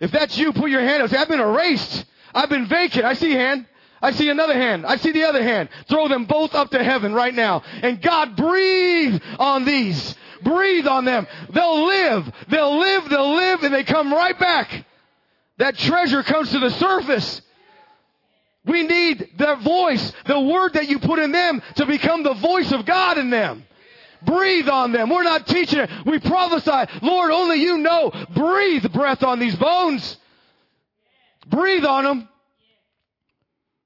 If 0.00 0.10
that's 0.10 0.36
you, 0.36 0.52
put 0.52 0.70
your 0.70 0.80
hand 0.80 1.02
up. 1.02 1.10
Say, 1.10 1.16
I've 1.16 1.28
been 1.28 1.40
erased. 1.40 2.04
I've 2.34 2.48
been 2.48 2.66
vacant. 2.66 3.04
I 3.04 3.14
see 3.14 3.32
hand. 3.32 3.66
I 4.04 4.10
see 4.10 4.28
another 4.28 4.52
hand. 4.52 4.84
I 4.84 4.96
see 4.96 5.12
the 5.12 5.24
other 5.24 5.42
hand. 5.42 5.70
Throw 5.88 6.08
them 6.08 6.26
both 6.26 6.54
up 6.54 6.70
to 6.72 6.84
heaven 6.84 7.14
right 7.14 7.34
now. 7.34 7.62
And 7.80 8.02
God, 8.02 8.36
breathe 8.36 9.18
on 9.38 9.64
these. 9.64 10.14
Breathe 10.42 10.86
on 10.86 11.06
them. 11.06 11.26
They'll 11.48 11.86
live. 11.86 12.30
They'll 12.48 12.78
live. 12.78 13.08
They'll 13.08 13.34
live 13.34 13.62
and 13.62 13.72
they 13.72 13.82
come 13.82 14.12
right 14.12 14.38
back. 14.38 14.84
That 15.56 15.78
treasure 15.78 16.22
comes 16.22 16.50
to 16.50 16.58
the 16.58 16.70
surface. 16.70 17.40
We 18.66 18.82
need 18.82 19.30
their 19.38 19.56
voice, 19.56 20.12
the 20.26 20.38
word 20.38 20.74
that 20.74 20.88
you 20.88 20.98
put 20.98 21.18
in 21.18 21.32
them 21.32 21.62
to 21.76 21.86
become 21.86 22.24
the 22.24 22.34
voice 22.34 22.72
of 22.72 22.84
God 22.84 23.16
in 23.16 23.30
them. 23.30 23.64
Breathe 24.20 24.68
on 24.68 24.92
them. 24.92 25.08
We're 25.08 25.22
not 25.22 25.46
teaching 25.46 25.80
it. 25.80 25.90
We 26.04 26.18
prophesy. 26.18 26.92
Lord, 27.00 27.30
only 27.30 27.56
you 27.56 27.78
know. 27.78 28.12
Breathe 28.34 28.92
breath 28.92 29.22
on 29.22 29.38
these 29.38 29.56
bones. 29.56 30.18
Breathe 31.46 31.86
on 31.86 32.04
them. 32.04 32.28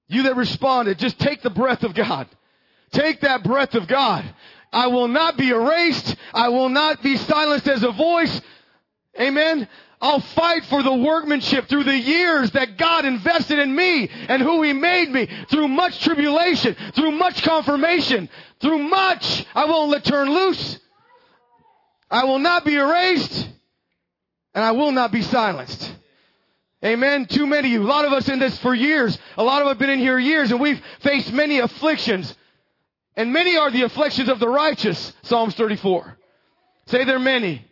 You 0.09 0.25
that 0.25 0.37
responded, 0.37 0.99
just 0.99 1.19
take 1.19 1.43
the 1.43 1.51
breath 1.51 1.85
of 1.85 1.95
God. 1.95 2.27
Take 2.93 3.21
that 3.21 3.45
breath 3.45 3.75
of 3.75 3.87
God. 3.87 4.25
I 4.73 4.89
will 4.89 5.09
not 5.09 5.37
be 5.37 5.51
erased. 5.51 6.17
I 6.33 6.49
will 6.49 6.69
not 6.69 7.03
be 7.03 7.17
silenced 7.17 7.69
as 7.69 7.83
a 7.83 7.93
voice. 7.93 8.41
Amen. 9.21 9.69
I'll 10.01 10.21
fight 10.21 10.65
for 10.67 10.83
the 10.83 10.95
workmanship 10.95 11.69
through 11.69 11.85
the 11.85 11.97
years 11.97 12.53
that 12.53 12.79
God 12.79 13.05
invested 13.05 13.59
in 13.59 13.75
me 13.75 14.09
and 14.09 14.41
who 14.41 14.63
He 14.63 14.73
made 14.73 15.11
me 15.11 15.29
through 15.51 15.69
much 15.69 16.01
tribulation, 16.01 16.77
through 16.95 17.13
much 17.13 17.43
confirmation, 17.43 18.29
through 18.61 18.79
much. 18.79 19.45
I 19.55 19.65
won't 19.65 19.91
let 19.91 20.05
turn 20.05 20.33
loose. 20.33 20.79
I 22.11 22.25
will 22.25 22.39
not 22.39 22.65
be 22.65 22.77
erased 22.77 23.49
and 24.55 24.65
I 24.65 24.73
will 24.73 24.93
not 24.93 25.13
be 25.13 25.23
silenced. 25.23 25.93
Amen. 26.85 27.27
Too 27.27 27.47
many 27.47 27.69
of 27.69 27.73
you. 27.73 27.83
A 27.83 27.89
lot 27.89 28.05
of 28.05 28.13
us 28.13 28.29
in 28.29 28.39
this 28.39 28.59
for 28.59 28.75
years. 28.75 29.19
A 29.37 29.43
lot 29.43 29.63
of 29.63 29.67
us 29.67 29.73
have 29.73 29.79
been 29.79 29.91
in 29.91 29.99
here 29.99 30.19
years 30.19 30.53
and 30.53 30.61
we've 30.61 30.81
faced 31.01 31.33
many 31.33 31.59
afflictions. 31.59 32.35
And 33.17 33.33
many 33.33 33.57
are 33.57 33.71
the 33.71 33.83
afflictions 33.83 34.29
of 34.29 34.39
the 34.39 34.49
righteous. 34.49 35.13
Psalms 35.23 35.55
34. 35.57 36.17
Say 36.87 37.05
there 37.05 37.17
are 37.17 37.21
many. 37.21 37.65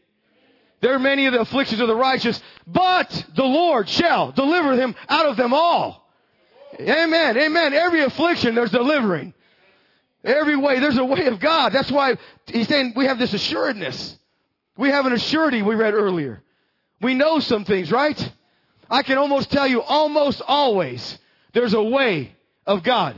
There 0.81 0.93
are 0.93 0.99
many 0.99 1.27
of 1.27 1.33
the 1.33 1.41
afflictions 1.41 1.81
of 1.81 1.89
the 1.89 1.95
righteous, 1.95 2.41
but 2.67 3.27
the 3.35 3.45
Lord 3.45 3.89
shall 3.89 4.33
deliver 4.33 4.75
him 4.75 4.95
out 5.09 5.27
of 5.27 5.37
them 5.37 5.55
all. 5.55 6.07
Amen. 6.79 7.39
Amen. 7.39 7.73
Every 7.73 8.03
affliction 8.03 8.55
there's 8.55 8.73
delivering. 8.73 9.33
Every 10.23 10.57
way, 10.57 10.81
there's 10.81 10.99
a 10.99 11.05
way 11.05 11.27
of 11.27 11.39
God. 11.39 11.73
That's 11.73 11.91
why 11.91 12.17
he's 12.47 12.67
saying 12.69 12.95
we 12.97 13.07
have 13.07 13.19
this 13.19 13.33
assuredness. 13.33 14.19
We 14.77 14.91
have 14.91 15.07
an 15.07 15.13
assurity 15.13 15.65
we 15.65 15.77
read 15.77 15.95
earlier. 15.95 16.43
We 17.01 17.15
know 17.15 17.39
some 17.39 17.65
things, 17.65 17.93
right? 17.93 18.33
I 18.91 19.03
can 19.03 19.19
almost 19.19 19.51
tell 19.51 19.67
you 19.67 19.83
almost 19.83 20.43
always 20.47 21.19
there's 21.53 21.75
a 21.75 21.83
way 21.83 22.35
of 22.67 22.83
God. 22.83 23.17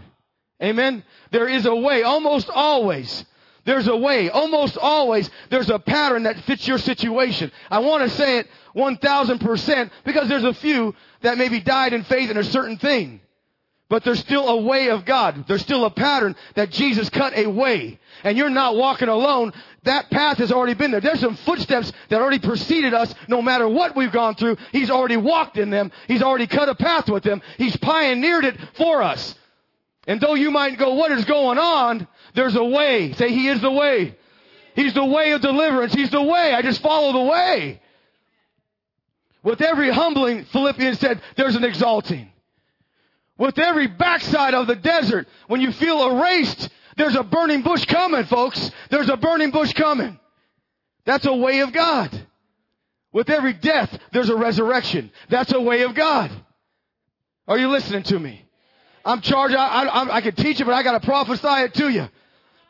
Amen. 0.62 1.04
There 1.30 1.48
is 1.48 1.66
a 1.66 1.74
way, 1.74 2.02
almost 2.02 2.50
always. 2.50 3.24
There's 3.64 3.86
a 3.86 3.96
way. 3.96 4.30
Almost 4.30 4.78
always, 4.78 5.28
there's 5.50 5.68
a 5.68 5.78
pattern 5.78 6.22
that 6.22 6.38
fits 6.44 6.66
your 6.66 6.78
situation. 6.78 7.52
I 7.70 7.80
want 7.80 8.02
to 8.02 8.08
say 8.16 8.38
it 8.38 8.48
1000% 8.74 9.90
because 10.04 10.28
there's 10.28 10.44
a 10.44 10.54
few 10.54 10.94
that 11.20 11.36
maybe 11.36 11.60
died 11.60 11.92
in 11.92 12.04
faith 12.04 12.30
in 12.30 12.38
a 12.38 12.44
certain 12.44 12.78
thing. 12.78 13.20
But 13.90 14.04
there's 14.04 14.20
still 14.20 14.48
a 14.48 14.62
way 14.62 14.88
of 14.88 15.04
God. 15.04 15.46
There's 15.48 15.62
still 15.62 15.84
a 15.84 15.90
pattern 15.90 16.36
that 16.54 16.70
Jesus 16.70 17.10
cut 17.10 17.36
a 17.36 17.46
way. 17.46 17.98
And 18.22 18.38
you're 18.38 18.50
not 18.50 18.76
walking 18.76 19.08
alone. 19.08 19.52
That 19.88 20.10
path 20.10 20.36
has 20.36 20.52
already 20.52 20.74
been 20.74 20.90
there. 20.90 21.00
There's 21.00 21.20
some 21.20 21.34
footsteps 21.34 21.90
that 22.10 22.20
already 22.20 22.40
preceded 22.40 22.92
us 22.92 23.14
no 23.26 23.40
matter 23.40 23.66
what 23.66 23.96
we've 23.96 24.12
gone 24.12 24.34
through. 24.34 24.58
He's 24.70 24.90
already 24.90 25.16
walked 25.16 25.56
in 25.56 25.70
them. 25.70 25.92
He's 26.06 26.20
already 26.20 26.46
cut 26.46 26.68
a 26.68 26.74
path 26.74 27.08
with 27.08 27.22
them. 27.22 27.40
He's 27.56 27.74
pioneered 27.78 28.44
it 28.44 28.58
for 28.74 29.02
us. 29.02 29.34
And 30.06 30.20
though 30.20 30.34
you 30.34 30.50
might 30.50 30.78
go, 30.78 30.92
what 30.92 31.10
is 31.10 31.24
going 31.24 31.56
on? 31.56 32.06
There's 32.34 32.54
a 32.54 32.64
way. 32.64 33.14
Say, 33.14 33.30
He 33.30 33.48
is 33.48 33.62
the 33.62 33.70
way. 33.70 34.14
He's 34.74 34.92
the 34.92 35.06
way 35.06 35.32
of 35.32 35.40
deliverance. 35.40 35.94
He's 35.94 36.10
the 36.10 36.22
way. 36.22 36.52
I 36.52 36.60
just 36.60 36.82
follow 36.82 37.12
the 37.14 37.30
way. 37.30 37.80
With 39.42 39.62
every 39.62 39.90
humbling, 39.90 40.44
Philippians 40.44 41.00
said, 41.00 41.22
there's 41.36 41.56
an 41.56 41.64
exalting. 41.64 42.30
With 43.38 43.58
every 43.58 43.86
backside 43.86 44.52
of 44.52 44.66
the 44.66 44.76
desert, 44.76 45.28
when 45.46 45.62
you 45.62 45.72
feel 45.72 46.10
erased, 46.10 46.68
there's 46.98 47.14
a 47.14 47.22
burning 47.22 47.62
bush 47.62 47.84
coming, 47.86 48.24
folks. 48.24 48.70
There's 48.90 49.08
a 49.08 49.16
burning 49.16 49.50
bush 49.50 49.72
coming. 49.72 50.18
That's 51.06 51.24
a 51.24 51.34
way 51.34 51.60
of 51.60 51.72
God. 51.72 52.10
With 53.12 53.30
every 53.30 53.54
death, 53.54 53.96
there's 54.12 54.28
a 54.28 54.36
resurrection. 54.36 55.10
That's 55.30 55.52
a 55.52 55.60
way 55.60 55.82
of 55.82 55.94
God. 55.94 56.30
Are 57.46 57.56
you 57.56 57.68
listening 57.68 58.02
to 58.04 58.18
me? 58.18 58.44
I'm 59.04 59.22
charged. 59.22 59.54
I, 59.54 59.84
I, 59.84 60.16
I 60.16 60.20
can 60.20 60.34
teach 60.34 60.60
it, 60.60 60.64
but 60.64 60.74
I 60.74 60.82
got 60.82 61.00
to 61.00 61.06
prophesy 61.06 61.64
it 61.64 61.74
to 61.74 61.88
you. 61.88 62.08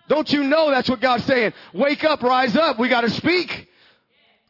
Don't 0.09 0.31
you 0.33 0.45
know 0.45 0.71
that's 0.71 0.89
what 0.89 1.01
God's 1.01 1.25
saying? 1.25 1.53
Wake 1.75 2.05
up, 2.05 2.23
rise 2.23 2.55
up. 2.55 2.79
We 2.79 2.89
got 2.89 3.01
to 3.01 3.11
speak. 3.11 3.69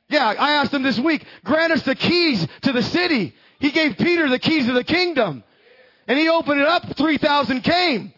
Yeah, 0.08 0.26
I 0.26 0.52
asked 0.54 0.72
him 0.72 0.82
this 0.82 0.98
week, 0.98 1.24
grant 1.44 1.72
us 1.72 1.82
the 1.82 1.94
keys 1.94 2.46
to 2.62 2.72
the 2.72 2.82
city. 2.82 3.34
He 3.58 3.70
gave 3.70 3.96
Peter 3.96 4.28
the 4.28 4.38
keys 4.38 4.68
of 4.68 4.74
the 4.74 4.84
kingdom. 4.84 5.44
And 6.06 6.18
he 6.18 6.28
opened 6.28 6.60
it 6.60 6.66
up, 6.66 6.96
3,000 6.96 7.62
came. 7.62 8.12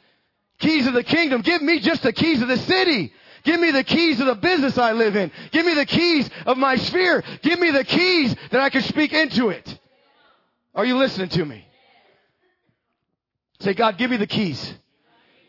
Keys 0.61 0.87
of 0.87 0.95
the 0.95 1.03
kingdom. 1.03 1.43
Give 1.43 1.61
me 1.61 1.81
just 1.81 2.03
the 2.03 2.13
keys 2.13 2.41
of 2.43 2.49
the 2.49 2.59
city. 2.59 3.13
Give 3.43 3.59
me 3.59 3.71
the 3.71 3.85
keys 3.85 4.21
of 4.21 4.27
the 4.27 4.35
business 4.35 4.77
I 4.77 4.93
live 4.93 5.17
in. 5.17 5.33
Give 5.51 5.65
me 5.65 5.75
the 5.75 5.87
keys 5.87 6.29
of 6.47 6.59
my 6.59 6.77
sphere. 6.77 7.25
Give 7.43 7.59
me 7.59 7.71
the 7.71 7.85
keys 7.85 8.37
that 8.51 8.61
I 8.61 8.69
can 8.69 8.83
speak 8.83 9.13
into 9.13 9.49
it. 9.49 9.79
Are 10.75 10.85
you 10.85 10.99
listening 10.99 11.31
to 11.31 11.45
me? 11.45 11.67
Say, 13.61 13.75
God, 13.75 13.99
give 13.99 14.11
me 14.11 14.19
the 14.19 14.27
keys. 14.27 14.75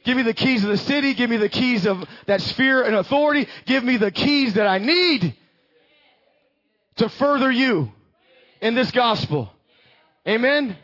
Give 0.03 0.17
me 0.17 0.23
the 0.23 0.33
keys 0.33 0.63
of 0.63 0.69
the 0.69 0.77
city. 0.77 1.13
Give 1.13 1.29
me 1.29 1.37
the 1.37 1.49
keys 1.49 1.85
of 1.85 2.03
that 2.27 2.41
sphere 2.41 2.81
and 2.83 2.95
authority. 2.95 3.47
Give 3.65 3.83
me 3.83 3.97
the 3.97 4.11
keys 4.11 4.55
that 4.55 4.67
I 4.67 4.79
need 4.79 5.35
to 6.97 7.09
further 7.09 7.51
you 7.51 7.91
in 8.61 8.75
this 8.75 8.91
gospel. 8.91 9.49
Amen. 10.27 10.77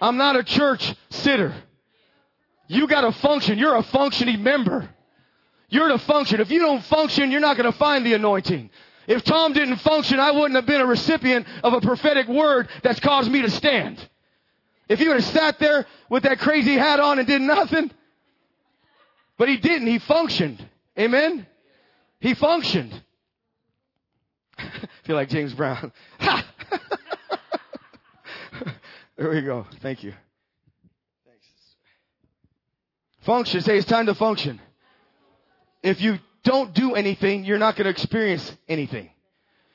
I'm 0.00 0.16
not 0.16 0.36
a 0.36 0.44
church 0.44 0.94
sitter. 1.10 1.54
You 2.66 2.86
got 2.86 3.02
to 3.02 3.12
function. 3.12 3.58
You're 3.58 3.76
a 3.76 3.82
functioning 3.82 4.42
member. 4.42 4.88
You're 5.68 5.88
to 5.88 5.98
function. 5.98 6.40
If 6.40 6.50
you 6.50 6.60
don't 6.60 6.82
function, 6.84 7.30
you're 7.30 7.40
not 7.40 7.56
going 7.56 7.70
to 7.70 7.76
find 7.76 8.06
the 8.06 8.14
anointing. 8.14 8.70
If 9.06 9.24
Tom 9.24 9.52
didn't 9.52 9.76
function, 9.76 10.18
I 10.18 10.30
wouldn't 10.30 10.54
have 10.54 10.66
been 10.66 10.80
a 10.80 10.86
recipient 10.86 11.46
of 11.62 11.74
a 11.74 11.80
prophetic 11.80 12.28
word 12.28 12.68
that's 12.82 13.00
caused 13.00 13.30
me 13.30 13.42
to 13.42 13.50
stand. 13.50 13.98
If 14.88 14.98
he 14.98 15.08
would 15.08 15.16
have 15.16 15.26
sat 15.26 15.58
there 15.58 15.86
with 16.08 16.22
that 16.24 16.38
crazy 16.38 16.74
hat 16.74 17.00
on 17.00 17.18
and 17.18 17.26
did 17.26 17.42
nothing, 17.42 17.90
but 19.36 19.48
he 19.48 19.56
didn't. 19.56 19.88
He 19.88 19.98
functioned. 19.98 20.64
Amen? 20.98 21.46
He 22.20 22.34
functioned. 22.34 23.02
feel 25.04 25.16
like 25.16 25.28
James 25.28 25.52
Brown. 25.54 25.92
there 29.16 29.30
we 29.30 29.42
go. 29.42 29.66
Thank 29.80 30.02
you. 30.02 30.14
Function. 33.24 33.60
Say 33.62 33.78
it's 33.78 33.86
time 33.86 34.06
to 34.06 34.14
function. 34.14 34.60
If 35.82 36.00
you 36.00 36.18
don't 36.44 36.74
do 36.74 36.94
anything, 36.94 37.44
you're 37.44 37.58
not 37.58 37.76
going 37.76 37.84
to 37.84 37.90
experience 37.90 38.54
anything. 38.68 39.10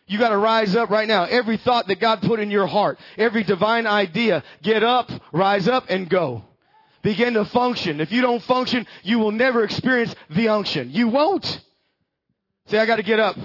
You 0.08 0.18
got 0.18 0.30
to 0.30 0.38
rise 0.38 0.76
up 0.76 0.90
right 0.90 1.08
now. 1.08 1.26
Every 1.26 1.58
thought 1.58 1.88
that 1.88 2.00
God 2.00 2.22
put 2.22 2.40
in 2.40 2.50
your 2.50 2.66
heart, 2.66 3.00
every 3.18 3.44
divine 3.44 3.86
idea, 3.86 4.44
get 4.64 4.84
up, 4.84 5.12
rise 5.32 5.68
up, 5.68 5.86
and 5.90 6.10
go. 6.10 6.44
Begin 7.04 7.36
to 7.36 7.46
function. 7.46 8.02
If 8.02 8.12
you 8.12 8.22
don't 8.22 8.42
function, 8.44 8.88
you 9.04 9.20
will 9.20 9.32
never 9.32 9.64
experience 9.64 10.14
the 10.32 10.50
unction. 10.50 10.90
You 10.92 11.10
won't. 11.10 11.62
Say, 12.68 12.80
I 12.80 12.86
got 12.86 12.98
to 12.98 13.04
get 13.04 13.20
up. 13.20 13.38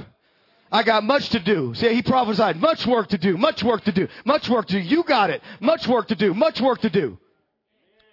I 0.72 0.82
got 0.82 1.04
much 1.04 1.28
to 1.30 1.38
do. 1.38 1.74
Say, 1.74 1.94
he 1.94 2.02
prophesied, 2.02 2.56
much 2.56 2.86
work 2.86 3.08
to 3.08 3.18
do, 3.18 3.36
much 3.36 3.62
work 3.62 3.84
to 3.84 3.92
do, 3.92 4.08
much 4.24 4.48
work 4.48 4.66
to 4.66 4.72
do. 4.72 4.80
You 4.80 5.04
got 5.04 5.30
it. 5.30 5.40
Much 5.60 5.86
work 5.86 6.08
to 6.08 6.14
do, 6.14 6.34
much 6.34 6.60
work 6.60 6.80
to 6.80 6.90
do. 6.90 7.18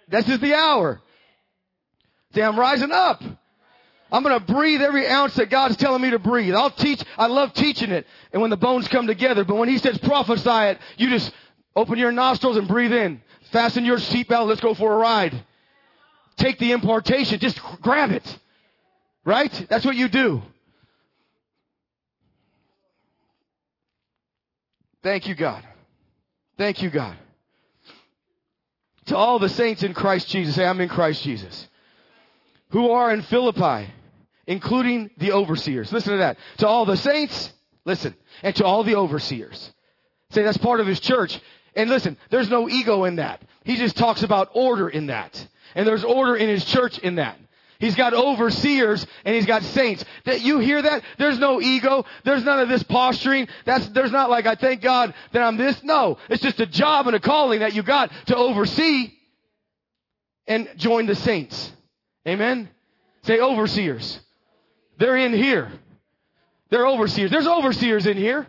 This 0.08 0.28
is 0.28 0.38
the 0.38 0.54
hour. 0.54 1.00
Say, 2.34 2.42
I'm 2.42 2.58
rising 2.58 2.92
up. 2.92 3.22
I'm 4.10 4.22
going 4.22 4.38
to 4.38 4.52
breathe 4.52 4.82
every 4.82 5.06
ounce 5.08 5.34
that 5.36 5.48
God's 5.48 5.76
telling 5.76 6.02
me 6.02 6.10
to 6.10 6.18
breathe. 6.18 6.54
I'll 6.54 6.70
teach. 6.70 7.02
I 7.16 7.26
love 7.26 7.54
teaching 7.54 7.90
it. 7.90 8.06
And 8.32 8.42
when 8.42 8.50
the 8.50 8.58
bones 8.58 8.86
come 8.88 9.06
together, 9.06 9.44
but 9.44 9.56
when 9.56 9.70
he 9.70 9.78
says 9.78 9.96
prophesy 9.98 10.72
it, 10.72 10.78
you 10.98 11.08
just 11.08 11.32
open 11.74 11.98
your 11.98 12.12
nostrils 12.12 12.58
and 12.58 12.68
breathe 12.68 12.92
in. 12.92 13.22
Fasten 13.52 13.84
your 13.84 13.96
seatbelt. 13.96 14.46
Let's 14.46 14.60
go 14.60 14.74
for 14.74 14.92
a 14.92 14.96
ride. 14.96 15.42
Take 16.36 16.58
the 16.58 16.72
impartation. 16.72 17.38
Just 17.38 17.60
grab 17.80 18.10
it. 18.10 18.38
Right? 19.24 19.66
That's 19.70 19.84
what 19.84 19.96
you 19.96 20.08
do. 20.08 20.42
Thank 25.02 25.26
you, 25.26 25.34
God. 25.34 25.66
Thank 26.58 26.82
you, 26.82 26.90
God. 26.90 27.16
To 29.06 29.16
all 29.16 29.38
the 29.38 29.48
saints 29.48 29.82
in 29.82 29.94
Christ 29.94 30.28
Jesus, 30.28 30.54
say, 30.54 30.64
I'm 30.64 30.80
in 30.80 30.88
Christ 30.88 31.22
Jesus, 31.22 31.68
who 32.72 32.90
are 32.90 33.12
in 33.12 33.22
Philippi, 33.22 33.88
including 34.46 35.10
the 35.18 35.32
overseers. 35.32 35.92
Listen 35.92 36.12
to 36.12 36.18
that. 36.18 36.38
To 36.58 36.68
all 36.68 36.84
the 36.84 36.96
saints, 36.96 37.52
listen, 37.84 38.14
and 38.42 38.56
to 38.56 38.64
all 38.64 38.82
the 38.82 38.96
overseers. 38.96 39.72
Say 40.30 40.42
that's 40.42 40.58
part 40.58 40.80
of 40.80 40.86
his 40.86 40.98
church. 40.98 41.38
And 41.76 41.88
listen, 41.88 42.16
there's 42.30 42.50
no 42.50 42.68
ego 42.68 43.04
in 43.04 43.16
that. 43.16 43.42
He 43.64 43.76
just 43.76 43.96
talks 43.96 44.22
about 44.22 44.50
order 44.54 44.88
in 44.88 45.06
that. 45.06 45.46
And 45.74 45.86
there's 45.86 46.04
order 46.04 46.34
in 46.34 46.48
his 46.48 46.64
church 46.64 46.98
in 46.98 47.16
that. 47.16 47.38
He's 47.78 47.96
got 47.96 48.14
overseers 48.14 49.04
and 49.24 49.34
he's 49.34 49.46
got 49.46 49.62
saints. 49.62 50.04
That 50.24 50.40
you 50.40 50.60
hear 50.60 50.80
that? 50.80 51.02
There's 51.18 51.38
no 51.38 51.60
ego. 51.60 52.04
There's 52.24 52.44
none 52.44 52.60
of 52.60 52.68
this 52.68 52.82
posturing. 52.84 53.48
That's 53.64 53.88
there's 53.88 54.12
not 54.12 54.30
like 54.30 54.46
I 54.46 54.54
thank 54.54 54.82
God 54.82 55.12
that 55.32 55.42
I'm 55.42 55.56
this. 55.56 55.82
No, 55.82 56.18
it's 56.30 56.42
just 56.42 56.60
a 56.60 56.66
job 56.66 57.08
and 57.08 57.16
a 57.16 57.20
calling 57.20 57.60
that 57.60 57.74
you 57.74 57.82
got 57.82 58.12
to 58.26 58.36
oversee 58.36 59.12
and 60.46 60.68
join 60.76 61.06
the 61.06 61.16
saints. 61.16 61.72
Amen. 62.26 62.68
Say 63.22 63.40
overseers. 63.40 64.20
They're 64.98 65.16
in 65.16 65.32
here. 65.32 65.72
They're 66.70 66.86
overseers. 66.86 67.30
There's 67.30 67.46
overseers 67.46 68.06
in 68.06 68.16
here 68.16 68.46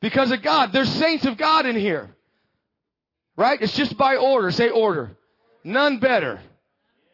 because 0.00 0.30
of 0.30 0.42
God. 0.42 0.72
There's 0.72 0.88
saints 0.88 1.24
of 1.26 1.36
God 1.36 1.66
in 1.66 1.76
here. 1.76 2.10
Right? 3.36 3.60
It's 3.60 3.76
just 3.76 3.96
by 3.96 4.16
order. 4.16 4.50
Say 4.50 4.70
order. 4.70 5.16
None 5.62 5.98
better. 5.98 6.40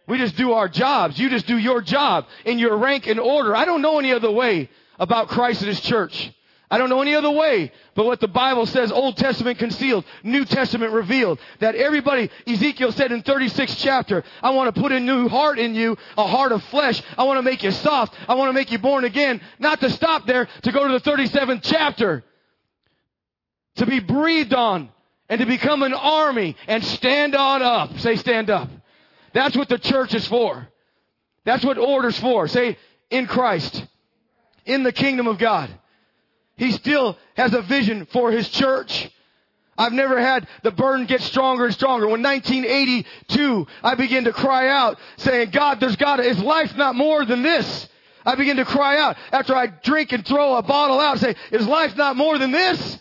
We 0.06 0.18
just 0.18 0.36
do 0.36 0.52
our 0.52 0.68
jobs. 0.68 1.18
You 1.18 1.30
just 1.30 1.46
do 1.46 1.58
your 1.58 1.80
job 1.80 2.26
in 2.44 2.58
your 2.58 2.76
rank 2.76 3.06
and 3.06 3.18
order. 3.18 3.56
I 3.56 3.64
don't 3.64 3.82
know 3.82 3.98
any 3.98 4.12
other 4.12 4.30
way 4.30 4.68
about 4.98 5.28
Christ 5.28 5.60
and 5.60 5.68
His 5.68 5.80
church. 5.80 6.32
I 6.74 6.78
don't 6.78 6.88
know 6.88 7.02
any 7.02 7.14
other 7.14 7.30
way 7.30 7.70
but 7.94 8.06
what 8.06 8.20
the 8.20 8.26
Bible 8.26 8.66
says, 8.66 8.90
Old 8.90 9.16
Testament 9.16 9.58
concealed, 9.58 10.04
New 10.24 10.44
Testament 10.44 10.92
revealed. 10.92 11.38
That 11.60 11.76
everybody, 11.76 12.28
Ezekiel 12.46 12.90
said 12.90 13.12
in 13.12 13.22
36th 13.22 13.76
chapter, 13.78 14.24
I 14.42 14.50
want 14.50 14.74
to 14.74 14.80
put 14.80 14.90
a 14.90 14.98
new 14.98 15.28
heart 15.28 15.58
in 15.58 15.74
you, 15.74 15.96
a 16.18 16.26
heart 16.26 16.50
of 16.50 16.62
flesh. 16.64 17.00
I 17.16 17.22
want 17.22 17.38
to 17.38 17.42
make 17.42 17.62
you 17.62 17.70
soft. 17.70 18.14
I 18.28 18.34
want 18.34 18.48
to 18.48 18.52
make 18.52 18.72
you 18.72 18.78
born 18.78 19.04
again. 19.04 19.40
Not 19.60 19.80
to 19.80 19.90
stop 19.90 20.26
there, 20.26 20.48
to 20.62 20.72
go 20.72 20.88
to 20.88 20.98
the 20.98 21.10
37th 21.10 21.60
chapter. 21.62 22.24
To 23.76 23.86
be 23.86 24.00
breathed 24.00 24.54
on 24.54 24.88
and 25.28 25.40
to 25.40 25.46
become 25.46 25.84
an 25.84 25.94
army 25.94 26.56
and 26.66 26.84
stand 26.84 27.36
on 27.36 27.62
up. 27.62 27.96
Say 28.00 28.16
stand 28.16 28.50
up. 28.50 28.68
That's 29.32 29.56
what 29.56 29.68
the 29.68 29.78
church 29.78 30.14
is 30.14 30.26
for. 30.26 30.66
That's 31.44 31.64
what 31.64 31.78
order's 31.78 32.18
for. 32.18 32.48
Say 32.48 32.76
in 33.10 33.26
Christ. 33.26 33.84
In 34.64 34.82
the 34.82 34.92
kingdom 34.92 35.28
of 35.28 35.38
God. 35.38 35.70
He 36.56 36.72
still 36.72 37.18
has 37.36 37.52
a 37.52 37.62
vision 37.62 38.06
for 38.06 38.30
his 38.30 38.48
church. 38.48 39.10
I've 39.76 39.92
never 39.92 40.20
had 40.20 40.46
the 40.62 40.70
burden 40.70 41.06
get 41.06 41.20
stronger 41.20 41.64
and 41.64 41.74
stronger. 41.74 42.06
When 42.06 42.22
1982, 42.22 43.66
I 43.82 43.94
began 43.96 44.24
to 44.24 44.32
cry 44.32 44.68
out 44.68 44.98
saying, 45.16 45.50
God, 45.50 45.80
there's 45.80 45.96
to, 45.96 46.20
is 46.20 46.38
life 46.38 46.76
not 46.76 46.94
more 46.94 47.24
than 47.24 47.42
this? 47.42 47.88
I 48.24 48.36
begin 48.36 48.56
to 48.56 48.64
cry 48.64 48.98
out 48.98 49.16
after 49.32 49.54
I 49.54 49.66
drink 49.66 50.12
and 50.12 50.24
throw 50.24 50.56
a 50.56 50.62
bottle 50.62 51.00
out 51.00 51.12
and 51.12 51.20
say, 51.20 51.34
is 51.50 51.66
life 51.66 51.96
not 51.96 52.16
more 52.16 52.38
than 52.38 52.52
this? 52.52 53.00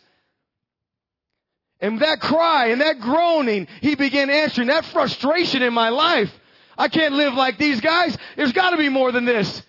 And 1.80 2.00
that 2.00 2.20
cry 2.22 2.68
and 2.68 2.82
that 2.82 3.00
groaning, 3.00 3.68
he 3.82 3.96
began 3.96 4.30
answering 4.30 4.68
that 4.68 4.86
frustration 4.86 5.62
in 5.62 5.74
my 5.74 5.90
life. 5.90 6.32
I 6.78 6.88
can't 6.88 7.14
live 7.14 7.36
like 7.36 7.58
these 7.58 7.82
guys. 7.82 8.18
There's 8.36 8.54
got 8.54 8.72
to 8.72 8.78
be 8.78 8.90
more 8.90 9.12
than 9.12 9.26
this. 9.26 9.62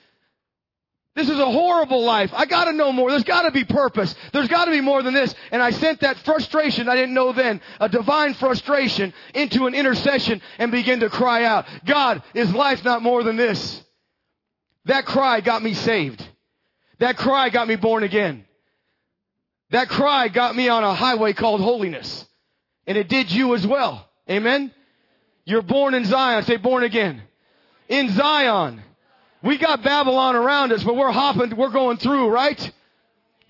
This 1.14 1.28
is 1.28 1.38
a 1.38 1.50
horrible 1.50 2.02
life. 2.02 2.32
I 2.34 2.44
gotta 2.44 2.72
know 2.72 2.90
more. 2.90 3.08
There's 3.10 3.22
gotta 3.22 3.52
be 3.52 3.64
purpose. 3.64 4.12
There's 4.32 4.48
gotta 4.48 4.72
be 4.72 4.80
more 4.80 5.00
than 5.02 5.14
this. 5.14 5.32
And 5.52 5.62
I 5.62 5.70
sent 5.70 6.00
that 6.00 6.16
frustration 6.18 6.88
I 6.88 6.96
didn't 6.96 7.14
know 7.14 7.32
then, 7.32 7.60
a 7.78 7.88
divine 7.88 8.34
frustration, 8.34 9.14
into 9.32 9.66
an 9.66 9.74
intercession 9.74 10.42
and 10.58 10.72
began 10.72 11.00
to 11.00 11.08
cry 11.08 11.44
out, 11.44 11.66
God, 11.84 12.22
is 12.34 12.52
life 12.52 12.84
not 12.84 13.02
more 13.02 13.22
than 13.22 13.36
this? 13.36 13.80
That 14.86 15.06
cry 15.06 15.40
got 15.40 15.62
me 15.62 15.74
saved. 15.74 16.26
That 16.98 17.16
cry 17.16 17.48
got 17.48 17.68
me 17.68 17.76
born 17.76 18.02
again. 18.02 18.44
That 19.70 19.88
cry 19.88 20.28
got 20.28 20.54
me 20.56 20.68
on 20.68 20.82
a 20.82 20.94
highway 20.94 21.32
called 21.32 21.60
holiness. 21.60 22.26
And 22.86 22.98
it 22.98 23.08
did 23.08 23.30
you 23.30 23.54
as 23.54 23.64
well. 23.66 24.08
Amen? 24.28 24.72
You're 25.44 25.62
born 25.62 25.94
in 25.94 26.04
Zion. 26.06 26.44
Say 26.44 26.56
born 26.56 26.82
again. 26.82 27.22
In 27.88 28.10
Zion. 28.10 28.82
We 29.44 29.58
got 29.58 29.82
Babylon 29.82 30.36
around 30.36 30.72
us, 30.72 30.82
but 30.82 30.96
we're 30.96 31.12
hopping, 31.12 31.54
we're 31.54 31.68
going 31.68 31.98
through, 31.98 32.28
right? 32.30 32.72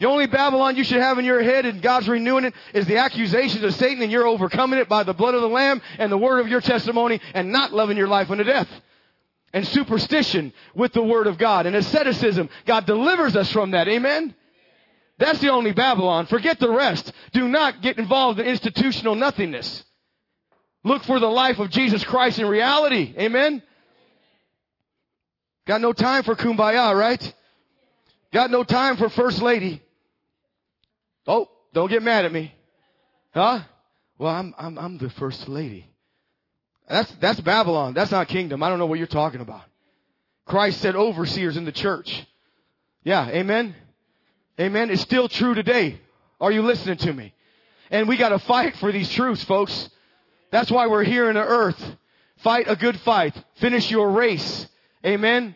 The 0.01 0.07
only 0.07 0.27
Babylon 0.27 0.75
you 0.75 0.83
should 0.83 1.01
have 1.01 1.19
in 1.19 1.25
your 1.25 1.41
head 1.41 1.67
and 1.67 1.81
God's 1.81 2.09
renewing 2.09 2.47
it 2.47 2.55
is 2.75 2.87
the 2.87 2.97
accusations 2.97 3.63
of 3.63 3.75
Satan 3.77 4.03
and 4.03 4.11
you're 4.11 4.27
overcoming 4.27 4.81
it 4.81 4.89
by 4.89 5.05
the 5.05 5.15
blood 5.15 5.35
of 5.35 5.41
the 5.41 5.49
Lamb 5.49 5.81
and 5.99 6.11
the 6.11 6.19
word 6.19 6.41
of 6.41 6.49
your 6.49 6.61
testimony 6.61 7.21
and 7.33 7.53
not 7.53 7.73
loving 7.73 7.97
your 7.97 8.09
life 8.09 8.29
unto 8.29 8.43
death. 8.43 8.69
And 9.53 9.65
superstition 9.69 10.53
with 10.75 10.93
the 10.93 11.03
word 11.03 11.29
of 11.29 11.39
God 11.39 11.67
and 11.67 11.77
asceticism. 11.77 12.49
God 12.67 12.87
delivers 12.87 13.37
us 13.37 13.53
from 13.53 13.71
that. 13.71 13.87
Amen? 13.87 14.35
That's 15.19 15.39
the 15.39 15.51
only 15.51 15.71
Babylon. 15.71 16.27
Forget 16.27 16.59
the 16.59 16.73
rest. 16.73 17.13
Do 17.33 17.47
not 17.47 17.83
get 17.83 17.99
involved 17.99 18.41
in 18.41 18.47
institutional 18.47 19.15
nothingness. 19.15 19.85
Look 20.83 21.05
for 21.05 21.21
the 21.21 21.29
life 21.29 21.61
of 21.61 21.71
Jesus 21.71 22.03
Christ 22.03 22.41
in 22.41 22.49
reality. 22.49 23.15
Amen? 23.17 23.63
Got 25.67 25.81
no 25.81 25.93
time 25.93 26.23
for 26.23 26.35
kumbaya, 26.35 26.95
right? 26.95 27.35
Got 28.33 28.51
no 28.51 28.65
time 28.65 28.97
for 28.97 29.09
first 29.09 29.41
lady. 29.41 29.83
Oh, 31.27 31.49
don't 31.73 31.89
get 31.89 32.03
mad 32.03 32.25
at 32.25 32.33
me. 32.33 32.55
Huh? 33.33 33.61
Well, 34.19 34.33
I'm, 34.33 34.55
I'm, 34.59 34.79
I'm 34.79 34.99
the 34.99 35.11
first 35.11 35.49
lady. 35.49 35.87
That's, 36.89 37.11
that's 37.21 37.41
Babylon. 37.41 37.95
That's 37.95 38.11
not 38.11 38.29
kingdom. 38.29 38.63
I 38.63 38.69
don't 38.69 38.79
know 38.79 38.87
what 38.87 38.99
you're 38.99 39.07
talking 39.07 39.41
about. 39.41 39.63
Christ 40.45 40.81
said 40.81 40.97
overseers 40.97 41.57
in 41.57 41.65
the 41.65 41.73
church. 41.73 42.27
Yeah, 43.03 43.29
amen. 43.29 43.75
Amen. 44.61 44.91
It's 44.91 45.03
still 45.03 45.29
true 45.29 45.55
today. 45.55 45.99
Are 46.41 46.53
you 46.53 46.63
listening 46.63 46.99
to 46.99 47.13
me? 47.13 47.33
And 47.91 48.09
we 48.09 48.17
gotta 48.17 48.39
fight 48.39 48.77
for 48.77 48.93
these 48.93 49.11
truths, 49.11 49.45
folks. 49.45 49.89
That's 50.51 50.71
why 50.71 50.87
we're 50.87 51.05
here 51.05 51.29
in 51.29 51.35
the 51.35 51.45
earth. 51.45 51.97
Fight 52.39 52.67
a 52.69 52.77
good 52.77 53.01
fight. 53.01 53.35
Finish 53.57 53.91
your 53.91 54.11
race. 54.11 54.67
Amen. 55.05 55.55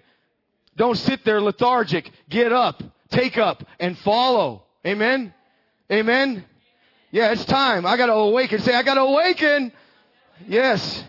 Don't 0.77 0.97
sit 0.97 1.25
there 1.25 1.41
lethargic. 1.41 2.11
Get 2.29 2.53
up, 2.53 2.83
take 3.11 3.39
up, 3.39 3.65
and 3.81 3.99
follow. 3.99 4.63
Amen. 4.87 5.33
Amen. 5.91 6.45
Yeah, 7.11 7.33
it's 7.33 7.45
time. 7.45 7.87
I 7.87 7.97
gotta 7.97 8.13
awaken. 8.13 8.61
Say, 8.61 8.75
I 8.75 8.83
gotta 8.83 9.01
awaken. 9.01 9.73
Yes. 10.47 11.05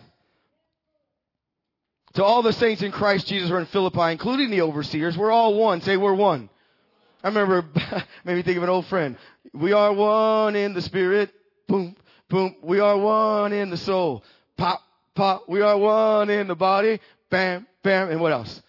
To 2.13 2.23
all 2.23 2.41
the 2.41 2.53
saints 2.53 2.81
in 2.81 2.91
Christ 2.91 3.27
Jesus 3.27 3.49
who 3.49 3.55
are 3.55 3.59
in 3.59 3.67
Philippi, 3.67 4.11
including 4.11 4.49
the 4.49 4.61
overseers, 4.61 5.17
we're 5.17 5.31
all 5.31 5.53
one. 5.55 5.81
Say, 5.81 5.97
we're 5.97 6.13
one. 6.13 6.49
I 7.23 7.27
remember, 7.27 7.65
made 8.23 8.35
me 8.35 8.41
think 8.41 8.57
of 8.57 8.63
an 8.63 8.69
old 8.69 8.87
friend. 8.87 9.17
We 9.53 9.73
are 9.73 9.93
one 9.93 10.55
in 10.55 10.73
the 10.73 10.81
spirit. 10.81 11.31
Boom, 11.67 11.95
boom. 12.29 12.55
We 12.63 12.79
are 12.79 12.97
one 12.97 13.51
in 13.53 13.69
the 13.69 13.77
soul. 13.77 14.23
Pop, 14.57 14.81
pop. 15.13 15.47
We 15.47 15.61
are 15.61 15.77
one 15.77 16.29
in 16.29 16.47
the 16.47 16.55
body 16.55 16.99
bam, 17.29 17.67
and 17.83 18.21
what 18.21 18.31
else? 18.31 18.61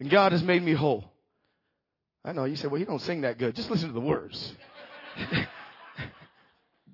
And 0.00 0.10
God 0.10 0.32
has 0.32 0.42
made 0.42 0.62
me 0.62 0.72
whole. 0.72 1.04
I 2.24 2.32
know 2.32 2.44
you 2.44 2.56
said, 2.56 2.70
well, 2.70 2.80
you 2.80 2.86
don't 2.86 3.00
sing 3.00 3.22
that 3.22 3.38
good. 3.38 3.54
Just 3.54 3.70
listen 3.70 3.88
to 3.88 3.94
the 3.94 4.00
words. 4.00 4.54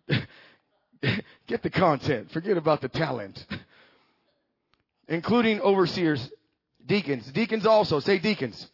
Get 1.47 1.63
the 1.63 1.71
content. 1.71 2.31
Forget 2.33 2.57
about 2.57 2.81
the 2.81 2.89
talent. 2.89 3.47
Including 5.07 5.61
overseers, 5.61 6.31
deacons. 6.85 7.31
Deacons 7.33 7.67
also. 7.67 8.01
Say 8.01 8.19
deacons. 8.19 8.71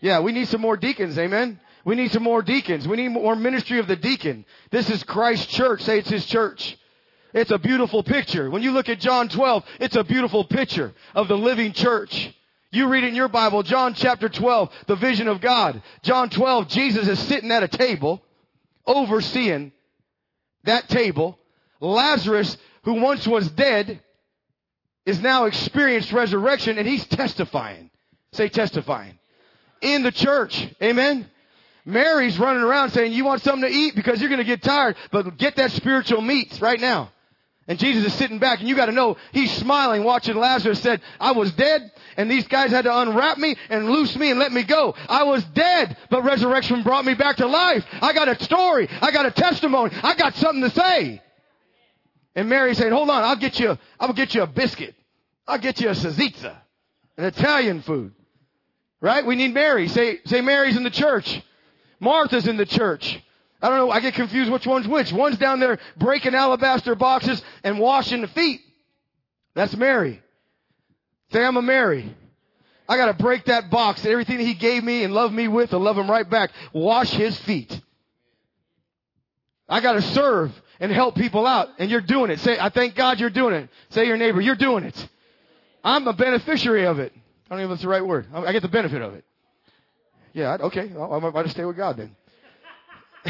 Yeah, 0.00 0.20
we 0.20 0.32
need 0.32 0.48
some 0.48 0.60
more 0.60 0.76
deacons. 0.76 1.18
Amen. 1.18 1.60
We 1.84 1.94
need 1.94 2.10
some 2.12 2.22
more 2.22 2.42
deacons. 2.42 2.86
We 2.88 2.96
need 2.96 3.08
more 3.08 3.36
ministry 3.36 3.78
of 3.78 3.86
the 3.86 3.96
deacon. 3.96 4.44
This 4.70 4.90
is 4.90 5.02
Christ's 5.02 5.46
church. 5.46 5.82
Say 5.82 5.98
it's 5.98 6.10
his 6.10 6.26
church. 6.26 6.76
It's 7.32 7.50
a 7.50 7.58
beautiful 7.58 8.02
picture. 8.02 8.50
When 8.50 8.62
you 8.62 8.72
look 8.72 8.88
at 8.88 9.00
John 9.00 9.28
12, 9.28 9.64
it's 9.80 9.96
a 9.96 10.04
beautiful 10.04 10.44
picture 10.44 10.92
of 11.14 11.28
the 11.28 11.38
living 11.38 11.72
church. 11.72 12.34
You 12.72 12.88
read 12.88 13.04
in 13.04 13.14
your 13.14 13.28
Bible, 13.28 13.62
John 13.62 13.94
chapter 13.94 14.28
12, 14.28 14.70
the 14.86 14.96
vision 14.96 15.28
of 15.28 15.40
God. 15.40 15.82
John 16.02 16.30
12, 16.30 16.68
Jesus 16.68 17.08
is 17.08 17.18
sitting 17.18 17.50
at 17.50 17.62
a 17.62 17.68
table, 17.68 18.22
overseeing 18.86 19.72
that 20.64 20.88
table. 20.88 21.38
Lazarus, 21.80 22.56
who 22.82 22.94
once 22.94 23.26
was 23.26 23.48
dead, 23.50 24.00
is 25.06 25.20
now 25.20 25.46
experienced 25.46 26.12
resurrection 26.12 26.78
and 26.78 26.86
he's 26.86 27.06
testifying. 27.06 27.90
Say 28.32 28.48
testifying. 28.48 29.18
In 29.80 30.02
the 30.02 30.12
church. 30.12 30.68
Amen. 30.82 31.28
Mary's 31.84 32.38
running 32.38 32.62
around 32.62 32.90
saying, 32.90 33.12
you 33.12 33.24
want 33.24 33.42
something 33.42 33.68
to 33.68 33.74
eat 33.74 33.96
because 33.96 34.20
you're 34.20 34.28
going 34.28 34.38
to 34.38 34.44
get 34.44 34.62
tired, 34.62 34.96
but 35.10 35.36
get 35.38 35.56
that 35.56 35.72
spiritual 35.72 36.20
meat 36.20 36.58
right 36.60 36.78
now. 36.78 37.10
And 37.68 37.78
Jesus 37.78 38.04
is 38.04 38.14
sitting 38.14 38.38
back 38.38 38.60
and 38.60 38.68
you 38.68 38.74
gotta 38.74 38.92
know, 38.92 39.16
he's 39.32 39.52
smiling 39.52 40.02
watching 40.02 40.36
Lazarus 40.36 40.80
said, 40.80 41.00
I 41.20 41.32
was 41.32 41.52
dead 41.52 41.92
and 42.16 42.30
these 42.30 42.48
guys 42.48 42.70
had 42.70 42.84
to 42.84 42.98
unwrap 42.98 43.38
me 43.38 43.56
and 43.68 43.88
loose 43.88 44.16
me 44.16 44.30
and 44.30 44.40
let 44.40 44.52
me 44.52 44.64
go. 44.64 44.94
I 45.08 45.22
was 45.24 45.44
dead, 45.44 45.96
but 46.10 46.24
resurrection 46.24 46.82
brought 46.82 47.04
me 47.04 47.14
back 47.14 47.36
to 47.36 47.46
life. 47.46 47.84
I 48.02 48.12
got 48.12 48.28
a 48.28 48.42
story. 48.42 48.88
I 49.00 49.12
got 49.12 49.26
a 49.26 49.30
testimony. 49.30 49.94
I 50.02 50.16
got 50.16 50.34
something 50.34 50.62
to 50.62 50.70
say. 50.70 51.22
And 52.34 52.48
Mary 52.48 52.74
said, 52.74 52.92
hold 52.92 53.10
on, 53.10 53.22
I'll 53.22 53.36
get 53.36 53.58
you, 53.60 53.78
I'll 53.98 54.12
get 54.12 54.34
you 54.34 54.42
a 54.42 54.46
biscuit. 54.46 54.94
I'll 55.46 55.58
get 55.58 55.80
you 55.80 55.88
a 55.88 55.92
salsiccia, 55.92 56.56
an 57.16 57.24
Italian 57.24 57.82
food. 57.82 58.12
Right? 59.00 59.24
We 59.24 59.34
need 59.34 59.54
Mary. 59.54 59.88
Say, 59.88 60.20
say 60.26 60.40
Mary's 60.40 60.76
in 60.76 60.82
the 60.82 60.90
church. 60.90 61.40
Martha's 61.98 62.46
in 62.46 62.56
the 62.56 62.66
church. 62.66 63.20
I 63.62 63.68
don't 63.68 63.78
know. 63.78 63.90
I 63.90 64.00
get 64.00 64.14
confused 64.14 64.50
which 64.50 64.66
one's 64.66 64.88
which. 64.88 65.12
One's 65.12 65.38
down 65.38 65.60
there 65.60 65.78
breaking 65.96 66.34
alabaster 66.34 66.94
boxes 66.94 67.42
and 67.62 67.78
washing 67.78 68.22
the 68.22 68.28
feet. 68.28 68.60
That's 69.54 69.76
Mary. 69.76 70.22
Say, 71.32 71.44
I'm 71.44 71.56
a 71.56 71.62
Mary. 71.62 72.14
I 72.88 72.96
gotta 72.96 73.14
break 73.14 73.44
that 73.44 73.70
box. 73.70 74.04
Everything 74.04 74.38
that 74.38 74.44
he 74.44 74.54
gave 74.54 74.82
me 74.82 75.04
and 75.04 75.14
loved 75.14 75.34
me 75.34 75.46
with, 75.46 75.72
I 75.72 75.76
love 75.76 75.96
him 75.96 76.10
right 76.10 76.28
back. 76.28 76.50
Wash 76.72 77.10
his 77.10 77.38
feet. 77.40 77.80
I 79.68 79.80
gotta 79.80 80.02
serve 80.02 80.52
and 80.80 80.90
help 80.90 81.14
people 81.14 81.46
out. 81.46 81.68
And 81.78 81.90
you're 81.90 82.00
doing 82.00 82.30
it. 82.30 82.40
Say, 82.40 82.58
I 82.58 82.70
thank 82.70 82.94
God 82.94 83.20
you're 83.20 83.30
doing 83.30 83.54
it. 83.54 83.68
Say 83.90 84.06
your 84.06 84.16
neighbor, 84.16 84.40
you're 84.40 84.56
doing 84.56 84.84
it. 84.84 85.08
I'm 85.84 86.06
a 86.08 86.12
beneficiary 86.12 86.86
of 86.86 86.98
it. 86.98 87.12
I 87.14 87.54
don't 87.54 87.60
even 87.60 87.68
know 87.68 87.74
if 87.74 87.78
that's 87.78 87.82
the 87.82 87.88
right 87.88 88.04
word. 88.04 88.26
I 88.32 88.52
get 88.52 88.62
the 88.62 88.68
benefit 88.68 89.02
of 89.02 89.14
it. 89.14 89.24
Yeah, 90.32 90.56
okay. 90.60 90.90
I 90.92 91.18
might 91.18 91.50
stay 91.50 91.64
with 91.64 91.76
God 91.76 91.96
then. 91.96 92.16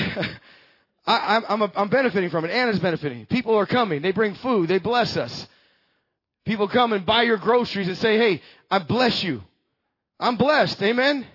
I, 1.06 1.36
am 1.36 1.62
I'm, 1.62 1.72
I'm 1.74 1.88
benefiting 1.88 2.30
from 2.30 2.44
it. 2.44 2.50
Anna's 2.50 2.78
benefiting. 2.78 3.26
People 3.26 3.56
are 3.56 3.66
coming. 3.66 4.02
They 4.02 4.12
bring 4.12 4.34
food. 4.34 4.68
They 4.68 4.78
bless 4.78 5.16
us. 5.16 5.48
People 6.44 6.68
come 6.68 6.92
and 6.92 7.04
buy 7.04 7.22
your 7.22 7.36
groceries 7.36 7.88
and 7.88 7.96
say, 7.96 8.16
hey, 8.16 8.42
I 8.70 8.78
bless 8.78 9.22
you. 9.22 9.42
I'm 10.18 10.36
blessed. 10.36 10.82
Amen. 10.82 11.26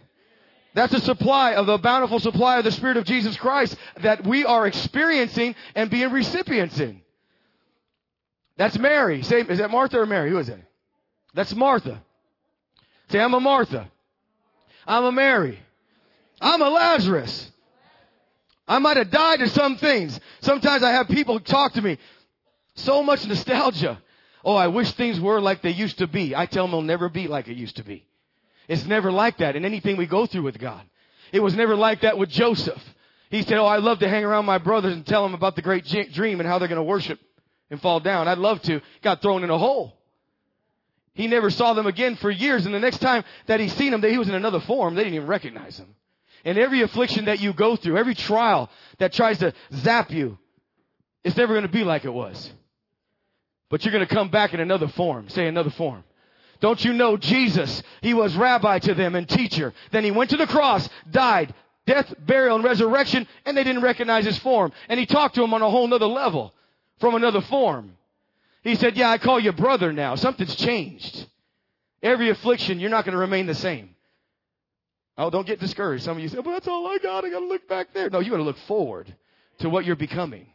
That's 0.74 0.94
a 0.94 1.00
supply 1.00 1.54
of 1.54 1.66
the 1.68 1.78
bountiful 1.78 2.20
supply 2.20 2.58
of 2.58 2.66
the 2.66 2.72
Spirit 2.72 2.98
of 2.98 3.06
Jesus 3.06 3.38
Christ 3.38 3.78
that 4.02 4.26
we 4.26 4.46
are 4.46 4.68
experiencing 4.68 5.56
and 5.74 5.90
being 5.90 6.12
recipients 6.12 6.80
in. 6.80 7.02
That's 8.58 8.78
Mary. 8.78 9.22
Say, 9.24 9.42
is 9.42 9.60
that 9.60 9.72
Martha 9.72 10.00
or 10.00 10.06
Mary? 10.06 10.30
Who 10.30 10.38
is 10.38 10.50
it? 10.50 10.60
That's 11.34 11.54
Martha. 11.56 12.02
Say, 13.10 13.20
I'm 13.20 13.34
a 13.34 13.40
Martha. 13.40 13.90
I'm 14.88 15.06
a 15.06 15.12
Mary. 15.12 15.60
I'm 16.42 16.62
a 16.62 16.70
Lazarus. 16.70 17.52
I 18.68 18.80
might 18.80 18.98
have 18.98 19.12
died 19.12 19.40
to 19.40 19.50
some 19.50 19.78
things. 19.78 20.20
Sometimes 20.42 20.84
I 20.84 20.92
have 20.92 21.08
people 21.08 21.40
talk 21.40 21.74
to 21.74 21.82
me. 21.82 21.98
So 22.76 23.04
much 23.04 23.26
nostalgia. 23.26 24.02
Oh, 24.44 24.56
I 24.56 24.68
wish 24.68 24.92
things 24.92 25.20
were 25.20 25.40
like 25.40 25.62
they 25.62 25.72
used 25.72 26.00
to 26.00 26.08
be. 26.08 26.36
I 26.36 26.46
tell 26.46 26.66
them 26.66 26.72
they'll 26.72 26.82
never 26.82 27.10
be 27.10 27.28
like 27.28 27.48
it 27.48 27.58
used 27.58 27.78
to 27.78 27.84
be. 27.84 28.06
It's 28.68 28.86
never 28.86 29.12
like 29.12 29.38
that 29.38 29.56
in 29.56 29.66
anything 29.66 29.98
we 29.98 30.08
go 30.08 30.26
through 30.26 30.44
with 30.44 30.60
God. 30.60 30.82
It 31.32 31.40
was 31.42 31.56
never 31.56 31.76
like 31.76 32.02
that 32.02 32.18
with 32.18 32.30
Joseph. 32.30 32.82
He 33.30 33.42
said, 33.44 33.58
Oh, 33.58 33.66
I 33.66 33.78
love 33.78 34.00
to 34.00 34.10
hang 34.10 34.24
around 34.24 34.46
my 34.46 34.58
brothers 34.58 34.94
and 34.94 35.06
tell 35.06 35.24
them 35.24 35.34
about 35.34 35.56
the 35.56 35.62
great 35.62 35.86
dream 35.86 36.40
and 36.40 36.48
how 36.48 36.60
they're 36.60 36.68
going 36.68 36.78
to 36.78 36.84
worship 36.84 37.20
and 37.70 37.82
fall 37.82 38.00
down. 38.00 38.28
I'd 38.28 38.38
love 38.38 38.62
to. 38.64 38.82
Got 39.02 39.22
thrown 39.22 39.44
in 39.44 39.50
a 39.50 39.58
hole. 39.58 39.98
He 41.14 41.28
never 41.28 41.50
saw 41.50 41.74
them 41.74 41.88
again 41.88 42.16
for 42.18 42.30
years. 42.30 42.66
And 42.66 42.76
the 42.76 42.80
next 42.80 43.00
time 43.00 43.24
that 43.48 43.60
he 43.60 43.70
seen 43.70 43.92
them, 43.92 44.04
he 44.04 44.18
was 44.18 44.28
in 44.28 44.36
another 44.36 44.60
form. 44.60 44.96
They 44.96 45.04
didn't 45.04 45.16
even 45.16 45.28
recognize 45.28 45.78
him. 45.78 45.96
And 46.46 46.60
every 46.60 46.82
affliction 46.84 47.26
that 47.26 47.40
you 47.40 47.54
go 47.54 47.76
through, 47.76 47.98
every 47.98 48.16
trial 48.16 48.70
that 49.00 49.14
tries 49.14 49.40
to 49.40 49.54
zap 49.74 50.12
you, 50.12 50.38
it's 51.24 51.36
never 51.36 51.54
going 51.54 51.66
to 51.66 51.72
be 51.72 51.84
like 51.84 52.06
it 52.06 52.14
was. 52.14 52.52
But 53.70 53.84
you're 53.84 53.92
going 53.92 54.08
to 54.08 54.14
come 54.14 54.30
back 54.30 54.54
in 54.54 54.60
another 54.60 54.88
form. 54.88 55.28
Say 55.28 55.48
another 55.48 55.72
form. 55.72 56.04
Don't 56.62 56.84
you 56.86 56.94
know 56.94 57.18
Jesus? 57.18 57.82
He 58.02 58.14
was 58.14 58.36
rabbi 58.36 58.78
to 58.80 58.94
them 58.94 59.16
and 59.16 59.28
teacher. 59.28 59.74
Then 59.92 60.04
he 60.04 60.12
went 60.12 60.30
to 60.30 60.38
the 60.38 60.46
cross, 60.46 60.88
died, 61.10 61.54
death, 61.88 62.14
burial, 62.20 62.56
and 62.56 62.64
resurrection, 62.64 63.28
and 63.46 63.58
they 63.58 63.64
didn't 63.64 63.82
recognize 63.82 64.24
his 64.24 64.38
form. 64.38 64.72
And 64.88 65.00
he 65.00 65.08
talked 65.08 65.36
to 65.36 65.42
them 65.42 65.54
on 65.54 65.64
a 65.64 65.70
whole 65.70 65.88
nother 65.88 66.06
level 66.06 66.54
from 67.00 67.16
another 67.16 67.42
form. 67.42 67.98
He 68.64 68.76
said, 68.76 68.96
yeah, 68.96 69.10
I 69.10 69.18
call 69.18 69.40
you 69.40 69.52
brother 69.52 69.92
now. 69.92 70.16
Something's 70.16 70.56
changed. 70.56 71.28
Every 72.04 72.30
affliction, 72.30 72.80
you're 72.80 72.92
not 72.92 73.04
going 73.04 73.14
to 73.14 73.20
remain 73.20 73.48
the 73.48 73.56
same. 73.56 73.95
Oh, 75.18 75.30
don't 75.30 75.48
get 75.48 75.60
discouraged. 75.60 76.04
Some 76.04 76.18
of 76.18 76.24
you 76.24 76.30
say, 76.30 76.40
well, 76.40 76.54
that's 76.54 76.68
all 76.68 76.88
I 76.88 76.98
got. 76.98 77.24
I 77.24 77.30
got 77.30 77.40
to 77.40 77.48
look 77.48 77.68
back 77.68 77.94
there. 77.94 78.10
No, 78.10 78.20
you 78.20 78.32
got 78.32 78.38
to 78.38 78.44
look 78.44 78.58
forward 78.68 79.14
to 79.60 79.70
what 79.70 79.86
you're 79.86 79.96
becoming. 79.96 80.48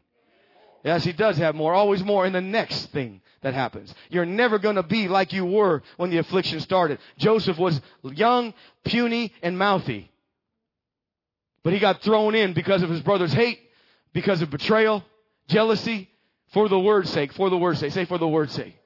Yes, 0.85 1.05
he 1.05 1.12
does 1.12 1.37
have 1.38 1.55
more, 1.55 1.75
always 1.75 2.03
more 2.03 2.27
in 2.27 2.33
the 2.33 2.40
next 2.40 2.87
thing 2.87 3.20
that 3.42 3.55
happens. 3.55 3.94
You're 4.09 4.27
never 4.27 4.59
going 4.59 4.77
to 4.77 4.83
be 4.83 5.09
like 5.09 5.33
you 5.33 5.44
were 5.44 5.83
when 5.96 6.11
the 6.11 6.18
affliction 6.18 6.61
started. 6.61 6.99
Joseph 7.18 7.59
was 7.59 7.81
young, 8.03 8.55
puny, 8.85 9.33
and 9.42 9.59
mouthy. 9.59 10.11
But 11.62 11.75
he 11.75 11.79
got 11.79 12.03
thrown 12.03 12.35
in 12.35 12.55
because 12.55 12.83
of 12.83 12.88
his 12.88 13.03
brother's 13.03 13.33
hate, 13.33 13.61
because 14.12 14.40
of 14.40 14.51
betrayal, 14.51 15.05
jealousy, 15.49 16.09
for 16.53 16.68
the 16.68 16.79
word's 16.79 17.11
sake, 17.11 17.33
for 17.33 17.51
the 17.51 17.59
word's 17.59 17.81
sake. 17.81 17.92
Say 17.92 18.07
for 18.07 18.18
the 18.18 18.29
word's 18.29 18.55
sake. 18.55 18.77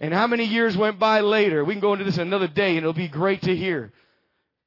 And 0.00 0.12
how 0.12 0.26
many 0.26 0.44
years 0.44 0.76
went 0.76 0.98
by 0.98 1.20
later? 1.20 1.64
We 1.64 1.74
can 1.74 1.80
go 1.80 1.92
into 1.92 2.04
this 2.04 2.18
another 2.18 2.48
day 2.48 2.70
and 2.70 2.78
it'll 2.78 2.92
be 2.92 3.08
great 3.08 3.42
to 3.42 3.54
hear. 3.54 3.92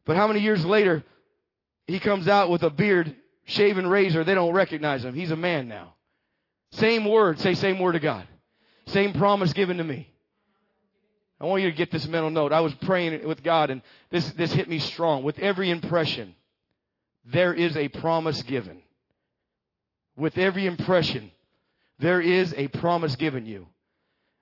But 0.06 0.18
how 0.18 0.28
many 0.28 0.40
years 0.40 0.66
later, 0.66 1.04
he 1.88 2.00
comes 2.00 2.28
out 2.28 2.50
with 2.50 2.64
a 2.64 2.70
beard, 2.70 3.16
shaven 3.46 3.88
razor. 3.88 4.24
They 4.24 4.34
don't 4.34 4.54
recognize 4.54 5.04
him. 5.04 5.14
He's 5.14 5.32
a 5.32 5.36
man 5.36 5.68
now. 5.68 5.94
Same 6.72 7.06
word. 7.06 7.40
Say 7.40 7.54
same 7.54 7.80
word 7.80 7.94
to 7.94 8.00
God. 8.00 8.28
Same 8.88 9.14
promise 9.14 9.54
given 9.54 9.78
to 9.78 9.84
me. 9.84 10.08
I 11.40 11.46
want 11.46 11.64
you 11.64 11.72
to 11.72 11.76
get 11.76 11.92
this 11.92 12.08
mental 12.08 12.30
note. 12.30 12.54
I 12.54 12.60
was 12.60 12.74
praying 12.76 13.28
with 13.28 13.42
God 13.42 13.72
and 13.72 13.82
this, 14.12 14.30
this 14.34 14.54
hit 14.54 14.70
me 14.70 14.80
strong. 14.80 15.24
With 15.24 15.40
every 15.40 15.72
impression, 15.72 16.36
there 17.26 17.54
is 17.54 17.76
a 17.76 17.88
promise 17.88 18.42
given. 18.44 18.82
With 20.16 20.38
every 20.38 20.68
impression, 20.68 21.32
there 22.00 22.22
is 22.22 22.54
a 22.56 22.68
promise 22.68 23.16
given 23.16 23.46
you. 23.46 23.68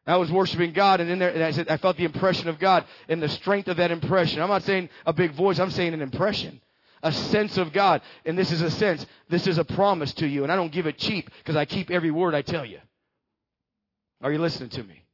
I 0.07 0.17
was 0.17 0.31
worshiping 0.31 0.73
God 0.73 1.01
and 1.01 1.09
in 1.09 1.19
there, 1.19 1.29
and 1.29 1.43
I 1.43 1.51
said, 1.51 1.69
I 1.69 1.77
felt 1.77 1.97
the 1.97 2.05
impression 2.05 2.49
of 2.49 2.59
God 2.59 2.85
and 3.07 3.21
the 3.21 3.29
strength 3.29 3.67
of 3.67 3.77
that 3.77 3.91
impression. 3.91 4.41
I'm 4.41 4.49
not 4.49 4.63
saying 4.63 4.89
a 5.05 5.13
big 5.13 5.33
voice, 5.33 5.59
I'm 5.59 5.71
saying 5.71 5.93
an 5.93 6.01
impression. 6.01 6.61
A 7.01 7.11
sense 7.11 7.57
of 7.57 7.71
God. 7.71 8.01
And 8.25 8.37
this 8.37 8.51
is 8.51 8.61
a 8.61 8.71
sense. 8.71 9.05
This 9.29 9.47
is 9.47 9.57
a 9.57 9.63
promise 9.63 10.13
to 10.15 10.27
you. 10.27 10.43
And 10.43 10.51
I 10.51 10.55
don't 10.57 10.71
give 10.71 10.85
it 10.85 10.97
cheap 10.97 11.29
because 11.37 11.55
I 11.55 11.63
keep 11.63 11.89
every 11.89 12.11
word 12.11 12.35
I 12.35 12.41
tell 12.41 12.65
you. 12.65 12.79
Are 14.21 14.31
you 14.33 14.39
listening 14.39 14.69
to 14.71 14.83
me? 14.83 15.05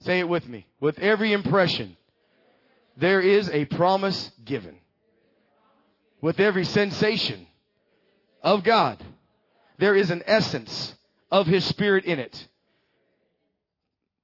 Say 0.00 0.20
it 0.20 0.28
with 0.28 0.48
me. 0.48 0.66
With 0.80 0.98
every 0.98 1.32
impression, 1.32 1.96
there 2.96 3.20
is 3.20 3.50
a 3.50 3.66
promise 3.66 4.30
given. 4.44 4.76
With 6.22 6.40
every 6.40 6.64
sensation 6.64 7.46
of 8.42 8.64
God, 8.64 9.02
there 9.78 9.94
is 9.94 10.10
an 10.10 10.22
essence 10.26 10.94
of 11.30 11.46
His 11.46 11.64
Spirit 11.64 12.04
in 12.04 12.18
it 12.18 12.48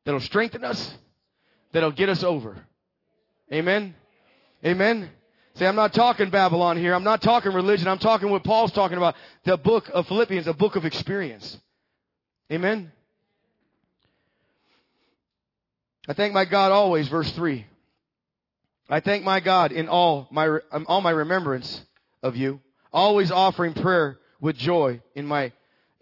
that'll 0.04 0.20
strengthen 0.20 0.64
us, 0.64 0.94
that'll 1.72 1.92
get 1.92 2.08
us 2.08 2.22
over. 2.22 2.56
Amen? 3.52 3.94
Amen? 4.64 5.10
Say, 5.56 5.66
I'm 5.66 5.76
not 5.76 5.92
talking 5.92 6.30
Babylon 6.30 6.76
here. 6.76 6.94
I'm 6.94 7.04
not 7.04 7.22
talking 7.22 7.52
religion. 7.52 7.86
I'm 7.86 7.98
talking 7.98 8.30
what 8.30 8.42
Paul's 8.42 8.72
talking 8.72 8.96
about. 8.96 9.14
The 9.44 9.56
book 9.56 9.88
of 9.92 10.08
Philippians, 10.08 10.46
a 10.48 10.52
book 10.52 10.74
of 10.74 10.84
experience. 10.84 11.58
Amen? 12.50 12.90
I 16.08 16.12
thank 16.12 16.34
my 16.34 16.44
God 16.44 16.72
always, 16.72 17.08
verse 17.08 17.30
3. 17.32 17.64
I 18.88 19.00
thank 19.00 19.24
my 19.24 19.40
God 19.40 19.72
in 19.72 19.88
all 19.88 20.28
my, 20.30 20.58
all 20.86 21.00
my 21.00 21.10
remembrance 21.10 21.82
of 22.22 22.36
you, 22.36 22.60
always 22.92 23.30
offering 23.30 23.72
prayer 23.74 24.18
with 24.40 24.56
joy 24.56 25.00
in 25.14 25.26
my, 25.26 25.52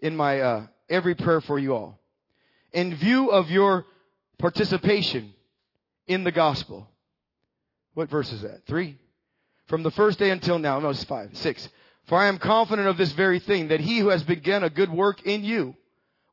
in 0.01 0.15
my, 0.15 0.41
uh, 0.41 0.67
every 0.89 1.15
prayer 1.15 1.39
for 1.41 1.57
you 1.57 1.75
all. 1.75 1.99
In 2.73 2.95
view 2.95 3.29
of 3.29 3.49
your 3.49 3.85
participation 4.43 5.33
in 6.05 6.25
the 6.25 6.31
gospel. 6.31 6.85
What 7.93 8.09
verse 8.09 8.29
is 8.33 8.41
that? 8.41 8.67
Three? 8.67 8.97
From 9.67 9.83
the 9.83 9.91
first 9.91 10.19
day 10.19 10.31
until 10.31 10.59
now. 10.59 10.81
No, 10.81 10.89
it's 10.89 11.05
five. 11.05 11.29
Six. 11.31 11.69
For 12.07 12.17
I 12.17 12.27
am 12.27 12.39
confident 12.39 12.89
of 12.89 12.97
this 12.97 13.13
very 13.13 13.39
thing, 13.39 13.69
that 13.69 13.79
he 13.79 13.99
who 13.99 14.09
has 14.09 14.21
begun 14.21 14.65
a 14.65 14.69
good 14.69 14.91
work 14.91 15.25
in 15.25 15.45
you 15.45 15.77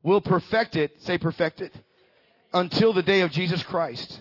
will 0.03 0.19
perfect 0.19 0.75
it, 0.75 1.01
say 1.03 1.17
perfect 1.17 1.61
it, 1.61 1.73
until 2.53 2.91
the 2.91 3.01
day 3.01 3.21
of 3.21 3.31
Jesus 3.31 3.63
Christ. 3.63 4.19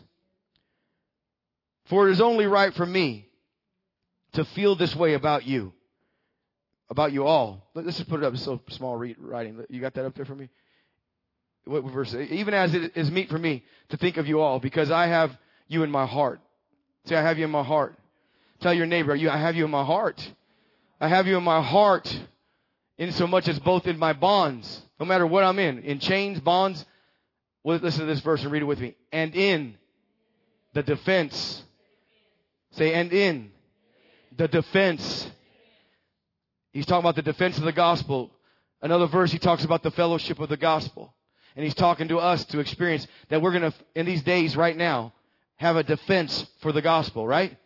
For 1.86 2.08
it 2.08 2.12
is 2.12 2.20
only 2.20 2.46
right 2.46 2.72
for 2.72 2.86
me 2.86 3.26
to 4.34 4.44
feel 4.44 4.76
this 4.76 4.94
way 4.94 5.14
about 5.14 5.46
you, 5.46 5.72
about 6.88 7.10
you 7.10 7.26
all. 7.26 7.68
Let's 7.74 7.96
just 7.96 8.08
put 8.08 8.20
it 8.20 8.24
up. 8.24 8.34
It's 8.34 8.44
so 8.44 8.60
small 8.68 8.96
writing. 9.18 9.64
You 9.68 9.80
got 9.80 9.94
that 9.94 10.04
up 10.04 10.14
there 10.14 10.26
for 10.26 10.36
me? 10.36 10.48
What 11.64 11.84
verse? 11.84 12.14
Even 12.14 12.54
as 12.54 12.74
it 12.74 12.96
is 12.96 13.10
meet 13.10 13.28
for 13.28 13.38
me 13.38 13.64
to 13.90 13.96
think 13.96 14.16
of 14.16 14.26
you 14.26 14.40
all, 14.40 14.60
because 14.60 14.90
I 14.90 15.06
have 15.06 15.36
you 15.68 15.82
in 15.82 15.90
my 15.90 16.06
heart. 16.06 16.40
Say, 17.04 17.16
I 17.16 17.22
have 17.22 17.38
you 17.38 17.44
in 17.44 17.50
my 17.50 17.62
heart. 17.62 17.96
Tell 18.60 18.74
your 18.74 18.86
neighbor, 18.86 19.14
I 19.14 19.36
have 19.36 19.56
you 19.56 19.64
in 19.64 19.70
my 19.70 19.84
heart. 19.84 20.20
I 21.00 21.08
have 21.08 21.26
you 21.26 21.36
in 21.38 21.44
my 21.44 21.62
heart, 21.62 22.14
in 22.98 23.12
so 23.12 23.26
much 23.26 23.48
as 23.48 23.58
both 23.58 23.86
in 23.86 23.98
my 23.98 24.12
bonds, 24.12 24.82
no 24.98 25.06
matter 25.06 25.26
what 25.26 25.44
I'm 25.44 25.58
in, 25.58 25.78
in 25.78 25.98
chains, 25.98 26.40
bonds, 26.40 26.84
listen 27.64 28.00
to 28.00 28.06
this 28.06 28.20
verse 28.20 28.42
and 28.42 28.52
read 28.52 28.62
it 28.62 28.66
with 28.66 28.80
me. 28.80 28.96
And 29.12 29.34
in 29.34 29.76
the 30.74 30.82
defense. 30.82 31.62
Say, 32.72 32.92
and 32.92 33.12
in 33.12 33.50
the 34.36 34.48
defense. 34.48 35.30
He's 36.72 36.86
talking 36.86 37.00
about 37.02 37.16
the 37.16 37.22
defense 37.22 37.58
of 37.58 37.64
the 37.64 37.72
gospel. 37.72 38.30
Another 38.82 39.06
verse, 39.06 39.32
he 39.32 39.38
talks 39.38 39.64
about 39.64 39.82
the 39.82 39.90
fellowship 39.90 40.38
of 40.38 40.48
the 40.48 40.56
gospel. 40.56 41.14
And 41.56 41.64
he's 41.64 41.74
talking 41.74 42.08
to 42.08 42.18
us 42.18 42.44
to 42.46 42.60
experience 42.60 43.06
that 43.28 43.42
we're 43.42 43.50
going 43.52 43.70
to, 43.70 43.74
in 43.94 44.06
these 44.06 44.22
days 44.22 44.56
right 44.56 44.76
now, 44.76 45.12
have 45.56 45.76
a 45.76 45.82
defense 45.82 46.46
for 46.60 46.72
the 46.72 46.82
gospel, 46.82 47.26
right? 47.26 47.56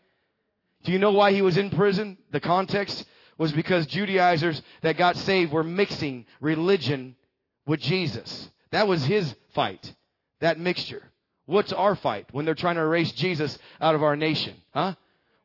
Do 0.85 0.93
you 0.93 0.99
know 0.99 1.13
why 1.13 1.33
he 1.33 1.43
was 1.43 1.57
in 1.57 1.71
prison? 1.71 2.19
The 2.31 2.41
context 2.41 3.07
was 3.39 3.53
because 3.53 3.87
Judaizers 3.87 4.61
that 4.83 4.97
got 4.97 5.17
saved 5.17 5.53
were 5.53 5.63
mixing 5.63 6.27
religion 6.41 7.17
with 7.67 7.81
Jesus. 7.81 8.51
That 8.71 8.89
was 8.89 9.05
his 9.05 9.35
fight. 9.55 9.93
That 10.41 10.59
mixture. 10.59 11.03
What's 11.47 11.73
our 11.73 11.95
fight 11.95 12.29
when 12.33 12.45
they're 12.45 12.55
trying 12.55 12.77
to 12.77 12.83
erase 12.83 13.13
Jesus 13.13 13.59
out 13.81 13.95
of 13.95 14.03
our 14.03 14.17
nation? 14.17 14.55
Huh? 14.73 14.95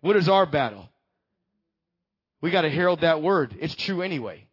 What 0.02 0.16
is 0.16 0.30
our 0.30 0.46
battle? 0.46 0.90
We 2.42 2.52
got 2.52 2.62
to 2.62 2.70
herald 2.70 3.02
that 3.02 3.22
word. 3.22 3.56
It's 3.60 3.76
true 3.76 4.02
anyway. 4.02 4.46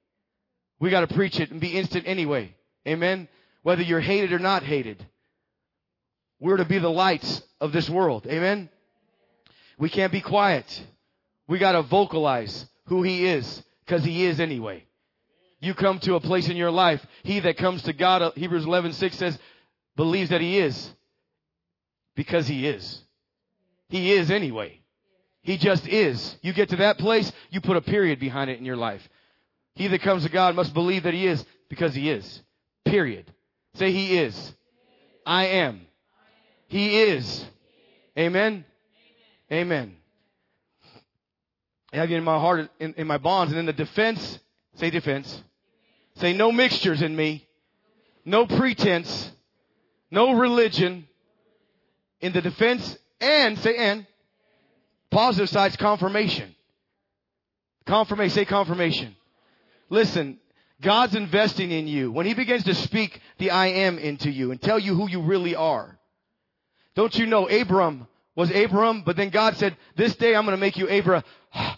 We 0.80 0.90
got 0.90 1.08
to 1.08 1.14
preach 1.14 1.38
it 1.40 1.50
and 1.50 1.60
be 1.60 1.76
instant 1.76 2.04
anyway. 2.06 2.54
Amen. 2.86 3.28
Whether 3.66 3.82
you're 3.82 4.00
hated 4.00 4.32
or 4.32 4.38
not 4.38 4.62
hated. 4.62 5.04
We're 6.38 6.58
to 6.58 6.64
be 6.64 6.78
the 6.78 6.88
lights 6.90 7.42
of 7.60 7.72
this 7.72 7.90
world. 7.90 8.26
Amen. 8.26 8.68
We 9.78 9.88
can't 9.88 10.12
be 10.12 10.20
quiet. 10.20 10.66
We 11.48 11.58
got 11.58 11.72
to 11.72 11.82
vocalize 11.82 12.66
who 12.86 13.02
he 13.02 13.26
is 13.26 13.62
because 13.84 14.04
he 14.04 14.24
is 14.24 14.40
anyway 14.40 14.86
you 15.60 15.74
come 15.74 15.98
to 16.00 16.14
a 16.14 16.20
place 16.20 16.48
in 16.48 16.56
your 16.56 16.70
life, 16.70 17.04
he 17.22 17.40
that 17.40 17.56
comes 17.56 17.82
to 17.82 17.92
God, 17.92 18.22
uh, 18.22 18.30
Hebrews 18.34 18.64
11, 18.64 18.92
6 18.92 19.16
says, 19.16 19.38
believes 19.96 20.30
that 20.30 20.40
he 20.40 20.58
is 20.58 20.90
because 22.14 22.46
he 22.46 22.66
is. 22.66 23.02
He 23.88 24.12
is 24.12 24.30
anyway. 24.30 24.80
He 25.42 25.56
just 25.56 25.86
is. 25.86 26.36
You 26.42 26.52
get 26.52 26.70
to 26.70 26.76
that 26.76 26.98
place, 26.98 27.30
you 27.50 27.60
put 27.60 27.76
a 27.76 27.80
period 27.80 28.20
behind 28.20 28.50
it 28.50 28.58
in 28.58 28.64
your 28.64 28.76
life. 28.76 29.06
He 29.74 29.88
that 29.88 30.02
comes 30.02 30.24
to 30.24 30.28
God 30.28 30.54
must 30.54 30.74
believe 30.74 31.04
that 31.04 31.14
he 31.14 31.26
is 31.26 31.44
because 31.68 31.94
he 31.94 32.10
is. 32.10 32.42
Period. 32.84 33.32
Say 33.76 33.92
he 33.92 34.16
is. 34.16 34.54
I 35.24 35.46
am. 35.46 35.80
He 36.68 37.00
is. 37.00 37.44
Amen. 38.18 38.64
Amen. 39.52 39.96
I 41.92 41.96
have 41.96 42.10
you 42.10 42.16
in 42.16 42.24
my 42.24 42.38
heart, 42.38 42.68
in, 42.80 42.94
in 42.94 43.06
my 43.06 43.18
bonds, 43.18 43.52
and 43.52 43.60
in 43.60 43.66
the 43.66 43.72
defense, 43.72 44.38
say 44.76 44.90
defense. 44.90 45.42
Say, 46.16 46.32
no 46.32 46.50
mixtures 46.50 47.02
in 47.02 47.14
me, 47.14 47.46
no 48.24 48.46
pretense, 48.46 49.30
no 50.10 50.32
religion 50.32 51.06
in 52.20 52.32
the 52.32 52.40
defense 52.40 52.96
and, 53.20 53.58
say 53.58 53.76
and, 53.76 54.06
positive 55.10 55.48
side's 55.50 55.76
confirmation. 55.76 56.54
Confirmation, 57.84 58.34
say 58.34 58.44
confirmation. 58.44 59.14
Listen, 59.90 60.38
God's 60.82 61.14
investing 61.14 61.70
in 61.70 61.86
you. 61.86 62.12
When 62.12 62.26
He 62.26 62.34
begins 62.34 62.64
to 62.64 62.74
speak 62.74 63.20
the 63.38 63.50
I 63.50 63.66
am 63.66 63.98
into 63.98 64.30
you 64.30 64.50
and 64.50 64.60
tell 64.60 64.78
you 64.78 64.94
who 64.94 65.08
you 65.08 65.22
really 65.22 65.54
are. 65.54 65.98
Don't 66.94 67.16
you 67.16 67.26
know 67.26 67.48
Abram 67.48 68.06
was 68.34 68.50
Abram, 68.50 69.02
but 69.02 69.16
then 69.16 69.30
God 69.30 69.56
said, 69.56 69.76
this 69.96 70.14
day 70.16 70.36
I'm 70.36 70.44
going 70.44 70.56
to 70.56 70.60
make 70.60 70.76
you 70.76 70.88
Abraham 70.88 71.24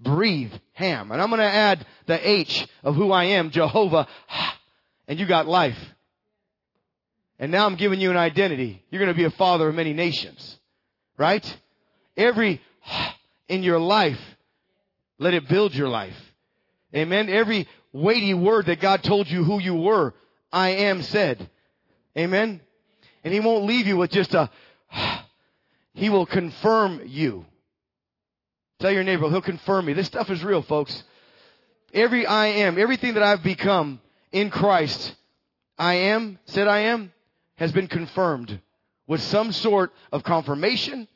breathe 0.00 0.52
ham. 0.74 1.10
And 1.10 1.20
I'm 1.20 1.30
going 1.30 1.40
to 1.40 1.46
add 1.46 1.84
the 2.06 2.28
H 2.28 2.66
of 2.82 2.94
who 2.94 3.10
I 3.10 3.24
am, 3.24 3.50
Jehovah, 3.50 4.06
and 5.08 5.18
you 5.18 5.26
got 5.26 5.46
life. 5.46 5.78
And 7.38 7.50
now 7.50 7.66
I'm 7.66 7.76
giving 7.76 8.00
you 8.00 8.10
an 8.10 8.16
identity. 8.16 8.84
You're 8.90 9.00
going 9.00 9.12
to 9.12 9.16
be 9.16 9.24
a 9.24 9.30
father 9.30 9.68
of 9.68 9.74
many 9.74 9.92
nations. 9.92 10.58
Right? 11.16 11.44
Every 12.16 12.60
in 13.48 13.62
your 13.62 13.78
life, 13.78 14.20
let 15.18 15.34
it 15.34 15.48
build 15.48 15.74
your 15.74 15.88
life. 15.88 16.16
Amen. 16.94 17.28
Every 17.28 17.66
weighty 17.94 18.34
word 18.34 18.66
that 18.66 18.80
God 18.80 19.02
told 19.02 19.30
you 19.30 19.44
who 19.44 19.58
you 19.60 19.74
were, 19.74 20.12
I 20.52 20.70
am 20.70 21.02
said. 21.02 21.48
Amen. 22.18 22.60
And 23.22 23.32
He 23.32 23.40
won't 23.40 23.64
leave 23.64 23.86
you 23.86 23.96
with 23.96 24.10
just 24.10 24.34
a, 24.34 24.50
He 25.94 26.10
will 26.10 26.26
confirm 26.26 27.02
you. 27.06 27.46
Tell 28.80 28.90
your 28.90 29.04
neighbor, 29.04 29.30
He'll 29.30 29.40
confirm 29.40 29.86
me. 29.86 29.94
This 29.94 30.08
stuff 30.08 30.28
is 30.28 30.44
real, 30.44 30.60
folks. 30.60 31.02
Every 31.94 32.26
I 32.26 32.46
am, 32.46 32.78
everything 32.78 33.14
that 33.14 33.22
I've 33.22 33.42
become 33.42 34.00
in 34.32 34.50
Christ, 34.50 35.14
I 35.78 35.94
am, 35.94 36.38
said 36.46 36.66
I 36.66 36.80
am, 36.80 37.12
has 37.56 37.70
been 37.70 37.86
confirmed 37.86 38.60
with 39.06 39.22
some 39.22 39.52
sort 39.52 39.92
of 40.10 40.24
confirmation, 40.24 41.06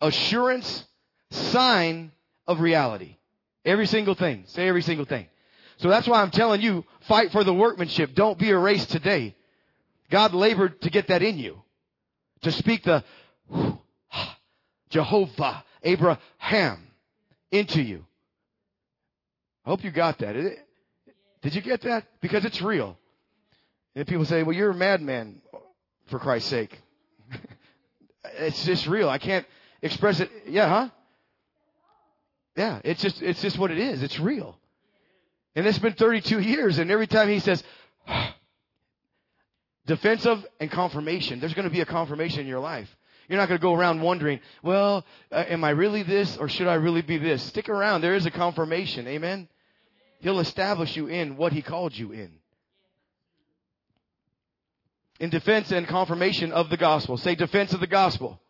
assurance, 0.00 0.84
sign 1.30 2.10
of 2.48 2.60
reality. 2.60 3.16
Every 3.64 3.86
single 3.86 4.14
thing. 4.14 4.44
Say 4.48 4.66
every 4.66 4.82
single 4.82 5.06
thing. 5.06 5.28
So 5.84 5.90
that's 5.90 6.08
why 6.08 6.22
I'm 6.22 6.30
telling 6.30 6.62
you, 6.62 6.82
fight 7.08 7.30
for 7.30 7.44
the 7.44 7.52
workmanship. 7.52 8.14
Don't 8.14 8.38
be 8.38 8.48
erased 8.48 8.90
today. 8.90 9.36
God 10.10 10.32
labored 10.32 10.80
to 10.80 10.88
get 10.88 11.08
that 11.08 11.22
in 11.22 11.36
you. 11.36 11.60
To 12.40 12.52
speak 12.52 12.84
the 12.84 13.04
Jehovah, 14.88 15.62
Abraham 15.82 16.86
into 17.50 17.82
you. 17.82 18.06
I 19.66 19.68
hope 19.68 19.84
you 19.84 19.90
got 19.90 20.20
that. 20.20 20.34
Did 21.42 21.54
you 21.54 21.60
get 21.60 21.82
that? 21.82 22.06
Because 22.22 22.46
it's 22.46 22.62
real. 22.62 22.96
And 23.94 24.06
people 24.06 24.24
say, 24.24 24.42
well, 24.42 24.56
you're 24.56 24.70
a 24.70 24.74
madman, 24.74 25.42
for 26.06 26.18
Christ's 26.18 26.48
sake. 26.48 26.80
it's 28.38 28.64
just 28.64 28.86
real. 28.86 29.10
I 29.10 29.18
can't 29.18 29.44
express 29.82 30.20
it. 30.20 30.30
Yeah, 30.46 30.66
huh? 30.66 30.88
Yeah, 32.56 32.80
it's 32.84 33.02
just, 33.02 33.20
it's 33.20 33.42
just 33.42 33.58
what 33.58 33.70
it 33.70 33.76
is. 33.76 34.02
It's 34.02 34.18
real. 34.18 34.58
And 35.56 35.66
it's 35.66 35.78
been 35.78 35.92
32 35.92 36.40
years, 36.40 36.78
and 36.78 36.90
every 36.90 37.06
time 37.06 37.28
he 37.28 37.38
says, 37.38 37.62
defensive 39.86 40.44
and 40.58 40.70
confirmation, 40.70 41.40
there's 41.40 41.54
going 41.54 41.68
to 41.68 41.72
be 41.72 41.80
a 41.80 41.86
confirmation 41.86 42.40
in 42.40 42.46
your 42.46 42.60
life. 42.60 42.88
You're 43.28 43.38
not 43.38 43.48
going 43.48 43.58
to 43.58 43.62
go 43.62 43.74
around 43.74 44.02
wondering, 44.02 44.40
well, 44.62 45.04
uh, 45.32 45.44
am 45.48 45.64
I 45.64 45.70
really 45.70 46.02
this 46.02 46.36
or 46.36 46.48
should 46.48 46.66
I 46.66 46.74
really 46.74 47.02
be 47.02 47.16
this? 47.16 47.42
Stick 47.42 47.68
around. 47.68 48.02
There 48.02 48.14
is 48.14 48.26
a 48.26 48.30
confirmation. 48.30 49.06
Amen. 49.06 49.48
He'll 50.20 50.40
establish 50.40 50.94
you 50.96 51.06
in 51.06 51.36
what 51.36 51.52
he 51.52 51.62
called 51.62 51.96
you 51.96 52.12
in. 52.12 52.32
In 55.20 55.30
defense 55.30 55.70
and 55.70 55.86
confirmation 55.86 56.52
of 56.52 56.68
the 56.68 56.76
gospel. 56.76 57.16
Say 57.16 57.34
defense 57.34 57.72
of 57.72 57.80
the 57.80 57.86
gospel. 57.86 58.40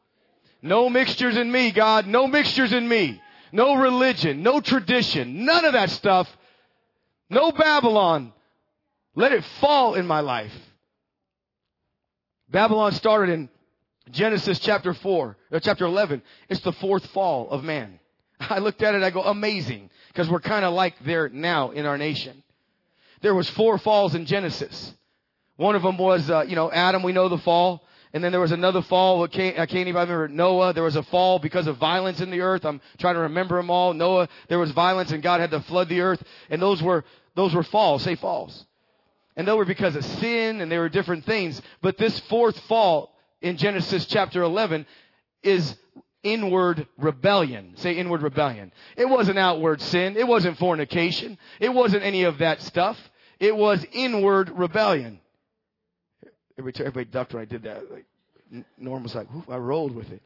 No 0.60 0.88
mixtures 0.88 1.36
in 1.36 1.52
me, 1.52 1.70
God. 1.70 2.06
No 2.06 2.26
mixtures 2.26 2.72
in 2.72 2.88
me. 2.88 3.20
No 3.52 3.76
religion. 3.76 4.42
No 4.42 4.60
tradition. 4.60 5.44
None 5.44 5.64
of 5.64 5.74
that 5.74 5.90
stuff. 5.90 6.28
No 7.34 7.50
Babylon. 7.50 8.32
Let 9.16 9.32
it 9.32 9.44
fall 9.60 9.94
in 9.94 10.06
my 10.06 10.20
life. 10.20 10.54
Babylon 12.48 12.92
started 12.92 13.32
in 13.32 13.48
Genesis 14.12 14.60
chapter 14.60 14.94
4, 14.94 15.36
or 15.50 15.60
chapter 15.60 15.84
11. 15.84 16.22
It's 16.48 16.60
the 16.60 16.72
fourth 16.72 17.04
fall 17.06 17.50
of 17.50 17.64
man. 17.64 17.98
I 18.40 18.60
looked 18.60 18.82
at 18.82 18.94
it, 18.94 19.02
I 19.02 19.10
go, 19.10 19.22
amazing, 19.22 19.90
because 20.08 20.28
we're 20.28 20.40
kind 20.40 20.64
of 20.64 20.74
like 20.74 20.94
there 21.04 21.28
now 21.28 21.70
in 21.70 21.86
our 21.86 21.98
nation. 21.98 22.42
There 23.20 23.34
was 23.34 23.50
four 23.50 23.78
falls 23.78 24.14
in 24.14 24.26
Genesis. 24.26 24.94
One 25.56 25.74
of 25.74 25.82
them 25.82 25.98
was, 25.98 26.30
uh, 26.30 26.44
you 26.46 26.54
know, 26.54 26.70
Adam, 26.70 27.02
we 27.02 27.12
know 27.12 27.28
the 27.28 27.38
fall. 27.38 27.82
And 28.12 28.22
then 28.22 28.30
there 28.30 28.40
was 28.40 28.52
another 28.52 28.80
fall. 28.82 29.24
I 29.24 29.26
can't, 29.26 29.58
I 29.58 29.66
can't 29.66 29.88
even 29.88 29.94
remember 29.96 30.28
Noah. 30.28 30.72
There 30.72 30.84
was 30.84 30.94
a 30.94 31.02
fall 31.02 31.40
because 31.40 31.66
of 31.66 31.78
violence 31.78 32.20
in 32.20 32.30
the 32.30 32.42
earth. 32.42 32.64
I'm 32.64 32.80
trying 32.98 33.14
to 33.14 33.22
remember 33.22 33.56
them 33.56 33.70
all. 33.70 33.92
Noah, 33.92 34.28
there 34.48 34.60
was 34.60 34.70
violence 34.70 35.10
and 35.10 35.20
God 35.20 35.40
had 35.40 35.50
to 35.50 35.60
flood 35.62 35.88
the 35.88 36.00
earth. 36.00 36.22
And 36.48 36.62
those 36.62 36.80
were, 36.80 37.04
those 37.34 37.54
were 37.54 37.62
falls. 37.62 38.02
Say 38.02 38.14
falls. 38.14 38.64
And 39.36 39.48
they 39.48 39.52
were 39.52 39.64
because 39.64 39.96
of 39.96 40.04
sin 40.04 40.60
and 40.60 40.70
they 40.70 40.78
were 40.78 40.88
different 40.88 41.24
things. 41.24 41.60
But 41.82 41.98
this 41.98 42.18
fourth 42.20 42.58
fall 42.60 43.14
in 43.40 43.56
Genesis 43.56 44.06
chapter 44.06 44.42
11 44.42 44.86
is 45.42 45.76
inward 46.22 46.86
rebellion. 46.96 47.72
Say 47.76 47.94
inward 47.94 48.22
rebellion. 48.22 48.72
It 48.96 49.06
wasn't 49.06 49.38
outward 49.38 49.80
sin. 49.80 50.16
It 50.16 50.26
wasn't 50.26 50.58
fornication. 50.58 51.38
It 51.60 51.72
wasn't 51.72 52.02
any 52.02 52.24
of 52.24 52.38
that 52.38 52.62
stuff. 52.62 52.98
It 53.38 53.56
was 53.56 53.84
inward 53.92 54.50
rebellion. 54.50 55.20
Everybody, 56.58 56.84
everybody 56.84 57.10
ducked 57.10 57.34
when 57.34 57.42
I 57.42 57.46
did 57.46 57.64
that. 57.64 57.90
Like, 57.90 58.06
Norm 58.78 59.02
was 59.02 59.14
like, 59.14 59.26
I 59.48 59.56
rolled 59.56 59.94
with 59.94 60.10
it. 60.12 60.22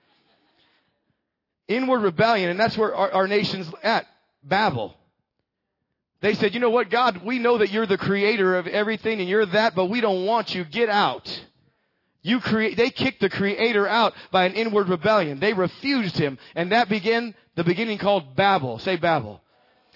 Inward 1.66 2.00
rebellion, 2.00 2.50
and 2.50 2.60
that's 2.60 2.76
where 2.76 2.94
our, 2.94 3.10
our 3.10 3.28
nation's 3.28 3.70
at. 3.82 4.06
Babel. 4.42 4.94
They 6.20 6.34
said, 6.34 6.52
you 6.52 6.60
know 6.60 6.70
what, 6.70 6.90
God, 6.90 7.24
we 7.24 7.38
know 7.38 7.58
that 7.58 7.70
you're 7.70 7.86
the 7.86 7.98
creator 7.98 8.56
of 8.56 8.66
everything 8.66 9.20
and 9.20 9.28
you're 9.28 9.46
that, 9.46 9.74
but 9.74 9.86
we 9.86 10.00
don't 10.00 10.26
want 10.26 10.54
you. 10.54 10.64
Get 10.64 10.88
out. 10.88 11.44
You 12.22 12.40
create, 12.40 12.76
they 12.76 12.90
kicked 12.90 13.20
the 13.20 13.30
creator 13.30 13.86
out 13.86 14.14
by 14.32 14.44
an 14.44 14.54
inward 14.54 14.88
rebellion. 14.88 15.38
They 15.38 15.52
refused 15.52 16.18
him. 16.18 16.38
And 16.56 16.72
that 16.72 16.88
began 16.88 17.34
the 17.54 17.62
beginning 17.62 17.98
called 17.98 18.34
Babel. 18.34 18.80
Say 18.80 18.96
Babel. 18.96 19.40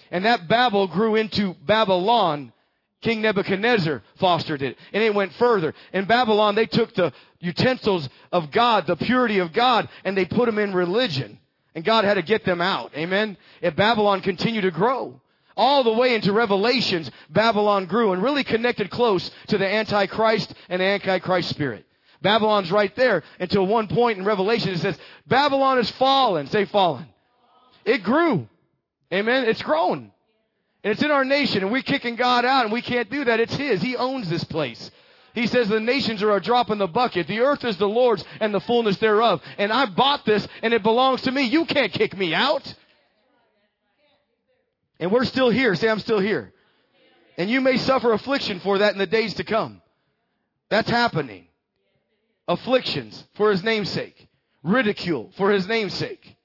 And 0.09 0.23
that 0.25 0.47
Babel 0.47 0.87
grew 0.87 1.15
into 1.15 1.55
Babylon. 1.65 2.53
King 3.01 3.21
Nebuchadnezzar 3.21 4.01
fostered 4.15 4.61
it. 4.61 4.77
And 4.93 5.03
it 5.03 5.13
went 5.13 5.33
further. 5.33 5.73
In 5.91 6.05
Babylon, 6.05 6.55
they 6.55 6.65
took 6.65 6.93
the 6.93 7.11
utensils 7.39 8.07
of 8.31 8.49
God, 8.51 8.87
the 8.87 8.95
purity 8.95 9.39
of 9.39 9.51
God, 9.51 9.89
and 10.05 10.15
they 10.15 10.23
put 10.23 10.45
them 10.45 10.57
in 10.57 10.73
religion. 10.73 11.37
And 11.75 11.83
God 11.83 12.05
had 12.05 12.13
to 12.13 12.21
get 12.21 12.45
them 12.45 12.61
out. 12.61 12.93
Amen. 12.95 13.35
If 13.61 13.75
Babylon 13.75 14.21
continued 14.21 14.61
to 14.61 14.71
grow. 14.71 15.19
All 15.55 15.83
the 15.83 15.93
way 15.93 16.15
into 16.15 16.33
Revelations, 16.33 17.11
Babylon 17.29 17.85
grew 17.85 18.13
and 18.13 18.23
really 18.23 18.43
connected 18.43 18.89
close 18.89 19.29
to 19.47 19.57
the 19.57 19.67
Antichrist 19.67 20.53
and 20.69 20.81
the 20.81 20.85
Antichrist 20.85 21.49
spirit. 21.49 21.85
Babylon's 22.21 22.71
right 22.71 22.95
there 22.95 23.21
until 23.39 23.67
one 23.67 23.87
point 23.87 24.17
in 24.17 24.25
Revelation 24.25 24.69
it 24.69 24.79
says, 24.79 24.97
Babylon 25.27 25.77
is 25.77 25.91
fallen. 25.91 26.47
Say 26.47 26.65
fallen. 26.65 27.05
It 27.85 28.01
grew. 28.01 28.47
Amen. 29.11 29.45
It's 29.45 29.61
grown. 29.61 30.11
And 30.83 30.91
it's 30.91 31.03
in 31.03 31.11
our 31.11 31.25
nation 31.25 31.63
and 31.63 31.71
we're 31.71 31.81
kicking 31.81 32.15
God 32.15 32.45
out 32.45 32.63
and 32.63 32.73
we 32.73 32.81
can't 32.81 33.09
do 33.09 33.25
that. 33.25 33.39
It's 33.39 33.55
His. 33.55 33.81
He 33.81 33.95
owns 33.95 34.29
this 34.29 34.43
place. 34.45 34.89
He 35.33 35.47
says 35.47 35.67
the 35.67 35.79
nations 35.79 36.21
are 36.21 36.35
a 36.35 36.41
drop 36.41 36.69
in 36.69 36.77
the 36.77 36.87
bucket. 36.87 37.27
The 37.27 37.41
earth 37.41 37.63
is 37.63 37.77
the 37.77 37.87
Lord's 37.87 38.23
and 38.39 38.53
the 38.53 38.59
fullness 38.61 38.97
thereof. 38.97 39.41
And 39.57 39.71
I 39.71 39.85
bought 39.85 40.25
this 40.25 40.47
and 40.61 40.73
it 40.73 40.83
belongs 40.83 41.23
to 41.23 41.31
me. 41.31 41.43
You 41.43 41.65
can't 41.65 41.91
kick 41.91 42.15
me 42.15 42.33
out. 42.33 42.73
And 44.99 45.11
we're 45.11 45.25
still 45.25 45.49
here. 45.49 45.75
Say, 45.75 45.89
I'm 45.89 45.99
still 45.99 46.19
here. 46.19 46.53
And 47.37 47.49
you 47.49 47.61
may 47.61 47.77
suffer 47.77 48.13
affliction 48.13 48.59
for 48.59 48.77
that 48.79 48.93
in 48.93 48.99
the 48.99 49.07
days 49.07 49.35
to 49.35 49.43
come. 49.43 49.81
That's 50.69 50.89
happening 50.89 51.47
afflictions 52.47 53.23
for 53.35 53.51
his 53.51 53.63
namesake, 53.63 54.27
ridicule 54.63 55.31
for 55.37 55.51
his 55.51 55.67
namesake. 55.67 56.35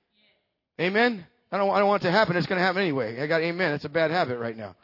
Amen. 0.81 1.27
I 1.51 1.59
don't, 1.59 1.71
I 1.71 1.79
don't 1.79 1.89
want 1.89 2.03
it 2.03 2.07
to 2.07 2.13
happen. 2.13 2.37
It's 2.37 2.47
going 2.47 2.59
to 2.59 2.65
happen 2.65 2.83
anyway. 2.83 3.21
I 3.21 3.27
got 3.27 3.41
amen. 3.41 3.73
It's 3.73 3.85
a 3.85 3.89
bad 3.89 4.11
habit 4.11 4.39
right 4.39 4.57
now. 4.57 4.77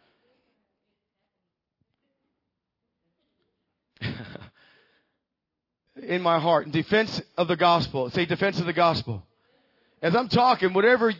in 6.02 6.22
my 6.22 6.38
heart, 6.38 6.66
in 6.66 6.72
defense 6.72 7.20
of 7.36 7.48
the 7.48 7.56
gospel. 7.56 8.10
Say 8.10 8.24
defense 8.24 8.58
of 8.60 8.66
the 8.66 8.72
gospel. 8.72 9.22
As 10.02 10.16
I'm 10.16 10.28
talking, 10.28 10.72
whatever 10.72 11.12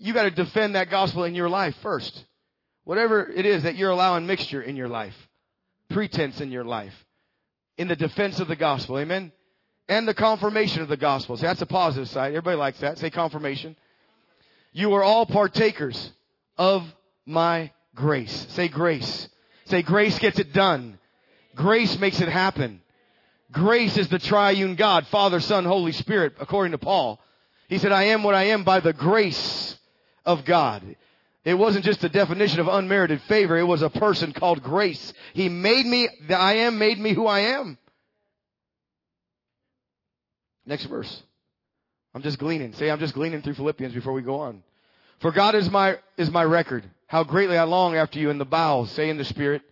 you 0.00 0.14
got 0.14 0.22
to 0.22 0.30
defend 0.30 0.74
that 0.74 0.90
gospel 0.90 1.24
in 1.24 1.34
your 1.34 1.50
life 1.50 1.76
first. 1.82 2.24
Whatever 2.84 3.30
it 3.30 3.44
is 3.44 3.64
that 3.64 3.76
you're 3.76 3.90
allowing 3.90 4.26
mixture 4.26 4.62
in 4.62 4.74
your 4.74 4.88
life, 4.88 5.14
pretense 5.90 6.40
in 6.40 6.50
your 6.50 6.64
life 6.64 6.94
in 7.76 7.88
the 7.88 7.96
defense 7.96 8.40
of 8.40 8.48
the 8.48 8.56
gospel. 8.56 8.98
Amen. 8.98 9.30
And 9.88 10.08
the 10.08 10.14
confirmation 10.14 10.82
of 10.82 10.88
the 10.88 10.96
gospel. 10.96 11.36
So 11.36 11.46
that's 11.46 11.62
a 11.62 11.66
positive 11.66 12.08
side. 12.08 12.28
Everybody 12.28 12.56
likes 12.56 12.80
that. 12.80 12.98
Say 12.98 13.10
confirmation. 13.10 13.76
You 14.72 14.94
are 14.94 15.02
all 15.02 15.26
partakers 15.26 16.12
of 16.56 16.82
my 17.26 17.72
grace. 17.94 18.46
Say 18.50 18.68
grace. 18.68 19.28
Say 19.66 19.82
grace 19.82 20.18
gets 20.18 20.38
it 20.38 20.52
done. 20.52 20.98
Grace 21.54 21.98
makes 21.98 22.20
it 22.20 22.28
happen. 22.28 22.80
Grace 23.50 23.96
is 23.96 24.08
the 24.08 24.18
triune 24.18 24.76
God, 24.76 25.06
Father, 25.08 25.40
Son, 25.40 25.64
Holy 25.64 25.92
Spirit, 25.92 26.34
according 26.38 26.72
to 26.72 26.78
Paul. 26.78 27.20
He 27.68 27.78
said, 27.78 27.92
I 27.92 28.04
am 28.04 28.22
what 28.22 28.34
I 28.34 28.44
am 28.44 28.62
by 28.62 28.80
the 28.80 28.92
grace 28.92 29.76
of 30.24 30.44
God. 30.44 30.96
It 31.44 31.54
wasn't 31.54 31.84
just 31.84 32.04
a 32.04 32.08
definition 32.08 32.60
of 32.60 32.68
unmerited 32.68 33.22
favor. 33.22 33.56
It 33.56 33.64
was 33.64 33.82
a 33.82 33.90
person 33.90 34.32
called 34.32 34.62
grace. 34.62 35.12
He 35.32 35.48
made 35.48 35.86
me, 35.86 36.08
the 36.28 36.36
I 36.36 36.54
am 36.54 36.78
made 36.78 36.98
me 36.98 37.14
who 37.14 37.26
I 37.26 37.40
am. 37.40 37.78
Next 40.66 40.84
verse. 40.84 41.22
I'm 42.14 42.22
just 42.22 42.38
gleaning. 42.38 42.74
Say, 42.74 42.90
I'm 42.90 42.98
just 42.98 43.14
gleaning 43.14 43.40
through 43.42 43.54
Philippians 43.54 43.94
before 43.94 44.12
we 44.12 44.22
go 44.22 44.40
on. 44.40 44.62
For 45.20 45.32
God 45.32 45.54
is 45.54 45.70
my, 45.70 45.98
is 46.16 46.30
my 46.30 46.44
record. 46.44 46.84
How 47.06 47.24
greatly 47.24 47.56
I 47.56 47.64
long 47.64 47.96
after 47.96 48.18
you 48.18 48.30
in 48.30 48.38
the 48.38 48.44
bowels. 48.44 48.90
Say 48.92 49.08
in 49.08 49.16
the 49.16 49.24
spirit. 49.24 49.62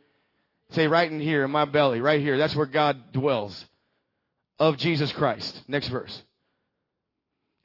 Say 0.70 0.86
right 0.86 1.10
in 1.10 1.20
here, 1.20 1.44
in 1.44 1.50
my 1.50 1.64
belly, 1.64 2.00
right 2.00 2.20
here. 2.20 2.38
That's 2.38 2.56
where 2.56 2.66
God 2.66 3.12
dwells. 3.12 3.64
of 4.58 4.76
Jesus 4.76 5.12
Christ. 5.12 5.62
Next 5.68 5.88
verse. 5.88 6.22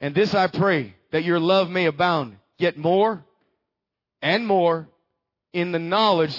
And 0.00 0.14
this 0.14 0.34
I 0.34 0.46
pray 0.46 0.94
that 1.12 1.24
your 1.24 1.40
love 1.40 1.70
may 1.70 1.86
abound 1.86 2.36
yet 2.58 2.76
more 2.76 3.24
and 4.22 4.46
more 4.46 4.88
in 5.52 5.72
the 5.72 5.78
knowledge 5.78 6.36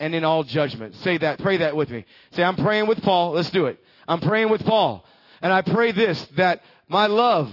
and 0.00 0.14
in 0.14 0.24
all 0.24 0.44
judgment. 0.44 0.94
Say 0.96 1.18
that, 1.18 1.38
pray 1.38 1.58
that 1.58 1.76
with 1.76 1.90
me. 1.90 2.04
Say, 2.32 2.42
I'm 2.42 2.56
praying 2.56 2.86
with 2.86 3.02
Paul. 3.02 3.32
Let's 3.32 3.50
do 3.50 3.66
it. 3.66 3.78
I'm 4.06 4.20
praying 4.20 4.50
with 4.50 4.64
Paul. 4.64 5.04
And 5.40 5.52
I 5.52 5.62
pray 5.62 5.92
this, 5.92 6.22
that 6.36 6.62
my 6.88 7.06
love 7.06 7.50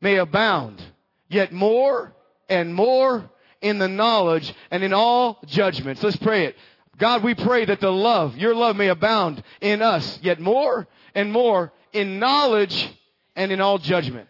may 0.00 0.16
abound 0.16 0.82
yet 1.28 1.52
more 1.52 2.14
and 2.48 2.74
more 2.74 3.30
in 3.60 3.78
the 3.78 3.88
knowledge 3.88 4.54
and 4.70 4.82
in 4.82 4.92
all 4.92 5.38
judgments. 5.46 6.02
Let's 6.02 6.16
pray 6.16 6.46
it. 6.46 6.56
God, 6.98 7.24
we 7.24 7.34
pray 7.34 7.64
that 7.64 7.80
the 7.80 7.90
love, 7.90 8.36
your 8.36 8.54
love 8.54 8.76
may 8.76 8.88
abound 8.88 9.42
in 9.60 9.82
us 9.82 10.18
yet 10.22 10.40
more 10.40 10.86
and 11.14 11.32
more 11.32 11.72
in 11.92 12.18
knowledge 12.18 12.92
and 13.34 13.50
in 13.50 13.60
all 13.60 13.78
judgment. 13.78 14.28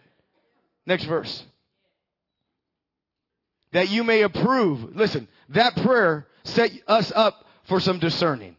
Next 0.85 1.03
verse. 1.05 1.43
That 3.75 3.89
you 3.89 4.05
may 4.05 4.21
approve. 4.21 4.95
Listen, 4.95 5.27
that 5.49 5.75
prayer 5.75 6.25
set 6.45 6.71
us 6.87 7.11
up 7.13 7.43
for 7.65 7.81
some 7.81 7.99
discerning. 7.99 8.55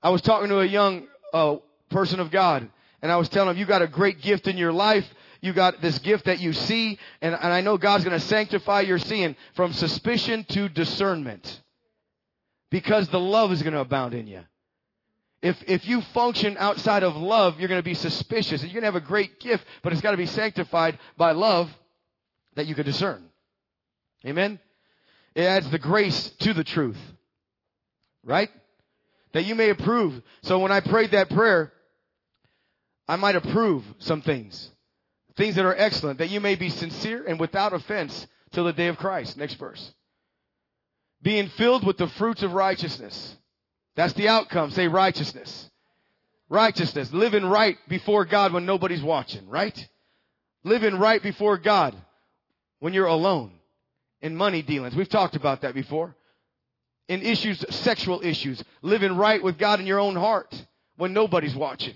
I 0.00 0.10
was 0.10 0.22
talking 0.22 0.48
to 0.50 0.60
a 0.60 0.64
young 0.64 1.08
uh, 1.32 1.56
person 1.90 2.20
of 2.20 2.30
God, 2.30 2.68
and 3.02 3.10
I 3.10 3.16
was 3.16 3.28
telling 3.28 3.50
him, 3.50 3.56
you 3.56 3.66
got 3.66 3.82
a 3.82 3.88
great 3.88 4.20
gift 4.20 4.46
in 4.46 4.56
your 4.56 4.72
life. 4.72 5.04
You 5.40 5.52
got 5.52 5.82
this 5.82 5.98
gift 5.98 6.26
that 6.26 6.38
you 6.38 6.52
see, 6.52 7.00
and, 7.20 7.34
and 7.34 7.52
I 7.52 7.62
know 7.62 7.78
God's 7.78 8.04
going 8.04 8.16
to 8.16 8.24
sanctify 8.24 8.82
your 8.82 9.00
seeing 9.00 9.34
from 9.56 9.72
suspicion 9.72 10.44
to 10.50 10.68
discernment. 10.68 11.62
Because 12.70 13.08
the 13.08 13.18
love 13.18 13.50
is 13.50 13.60
going 13.60 13.74
to 13.74 13.80
abound 13.80 14.14
in 14.14 14.28
you. 14.28 14.42
If, 15.42 15.60
if 15.66 15.84
you 15.84 16.00
function 16.14 16.56
outside 16.60 17.02
of 17.02 17.16
love, 17.16 17.58
you're 17.58 17.68
going 17.68 17.80
to 17.80 17.84
be 17.84 17.94
suspicious. 17.94 18.62
You're 18.62 18.70
going 18.70 18.82
to 18.82 18.92
have 18.92 18.94
a 18.94 19.00
great 19.00 19.40
gift, 19.40 19.64
but 19.82 19.92
it's 19.92 20.00
got 20.00 20.12
to 20.12 20.16
be 20.16 20.26
sanctified 20.26 20.96
by 21.16 21.32
love 21.32 21.68
that 22.54 22.68
you 22.68 22.76
can 22.76 22.84
discern. 22.84 23.30
Amen? 24.26 24.58
It 25.34 25.42
adds 25.42 25.70
the 25.70 25.78
grace 25.78 26.30
to 26.40 26.52
the 26.52 26.64
truth. 26.64 26.98
Right? 28.24 28.50
That 29.32 29.44
you 29.44 29.54
may 29.54 29.70
approve. 29.70 30.20
So 30.42 30.58
when 30.58 30.72
I 30.72 30.80
prayed 30.80 31.12
that 31.12 31.30
prayer, 31.30 31.72
I 33.08 33.16
might 33.16 33.36
approve 33.36 33.84
some 33.98 34.22
things. 34.22 34.70
Things 35.36 35.54
that 35.56 35.64
are 35.64 35.76
excellent, 35.76 36.18
that 36.18 36.30
you 36.30 36.40
may 36.40 36.54
be 36.54 36.68
sincere 36.68 37.24
and 37.26 37.40
without 37.40 37.72
offense 37.72 38.26
till 38.52 38.64
the 38.64 38.72
day 38.72 38.88
of 38.88 38.98
Christ. 38.98 39.36
Next 39.36 39.54
verse. 39.54 39.92
Being 41.22 41.48
filled 41.48 41.86
with 41.86 41.96
the 41.96 42.08
fruits 42.08 42.42
of 42.42 42.52
righteousness 42.52 43.36
that's 43.94 44.14
the 44.14 44.28
outcome. 44.28 44.70
Say 44.70 44.88
righteousness. 44.88 45.70
Righteousness. 46.48 47.12
Living 47.12 47.44
right 47.44 47.76
before 47.88 48.24
God 48.24 48.52
when 48.52 48.66
nobody's 48.66 49.02
watching, 49.02 49.48
right? 49.48 49.88
Living 50.64 50.98
right 50.98 51.22
before 51.22 51.58
God 51.58 51.94
when 52.80 52.94
you're 52.94 53.06
alone. 53.06 53.52
In 54.22 54.36
money 54.36 54.62
dealings. 54.62 54.96
We've 54.96 55.08
talked 55.08 55.36
about 55.36 55.62
that 55.62 55.74
before. 55.74 56.14
In 57.08 57.22
issues, 57.22 57.64
sexual 57.74 58.24
issues. 58.24 58.62
Living 58.80 59.16
right 59.16 59.42
with 59.42 59.58
God 59.58 59.80
in 59.80 59.86
your 59.86 59.98
own 59.98 60.16
heart 60.16 60.54
when 60.96 61.12
nobody's 61.12 61.54
watching. 61.54 61.94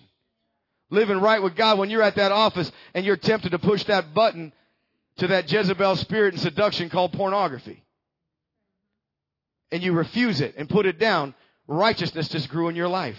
Living 0.91 1.19
right 1.19 1.43
with 1.43 1.57
God 1.57 1.79
when 1.79 1.89
you're 1.89 2.03
at 2.03 2.17
that 2.17 2.33
office 2.33 2.71
and 2.95 3.07
you're 3.07 3.17
tempted 3.17 3.53
to 3.53 3.59
push 3.59 3.85
that 3.85 4.13
button 4.13 4.53
to 5.19 5.29
that 5.29 5.51
Jezebel 5.51 5.97
spirit 5.97 6.35
and 6.35 6.43
seduction 6.43 6.91
called 6.91 7.13
pornography. 7.13 7.83
And 9.73 9.83
you 9.83 9.93
refuse 9.93 10.41
it 10.41 10.55
and 10.57 10.69
put 10.69 10.87
it 10.87 10.99
down 10.99 11.35
righteousness 11.67 12.29
just 12.29 12.49
grew 12.49 12.69
in 12.69 12.77
your 12.77 12.89
life. 12.89 13.19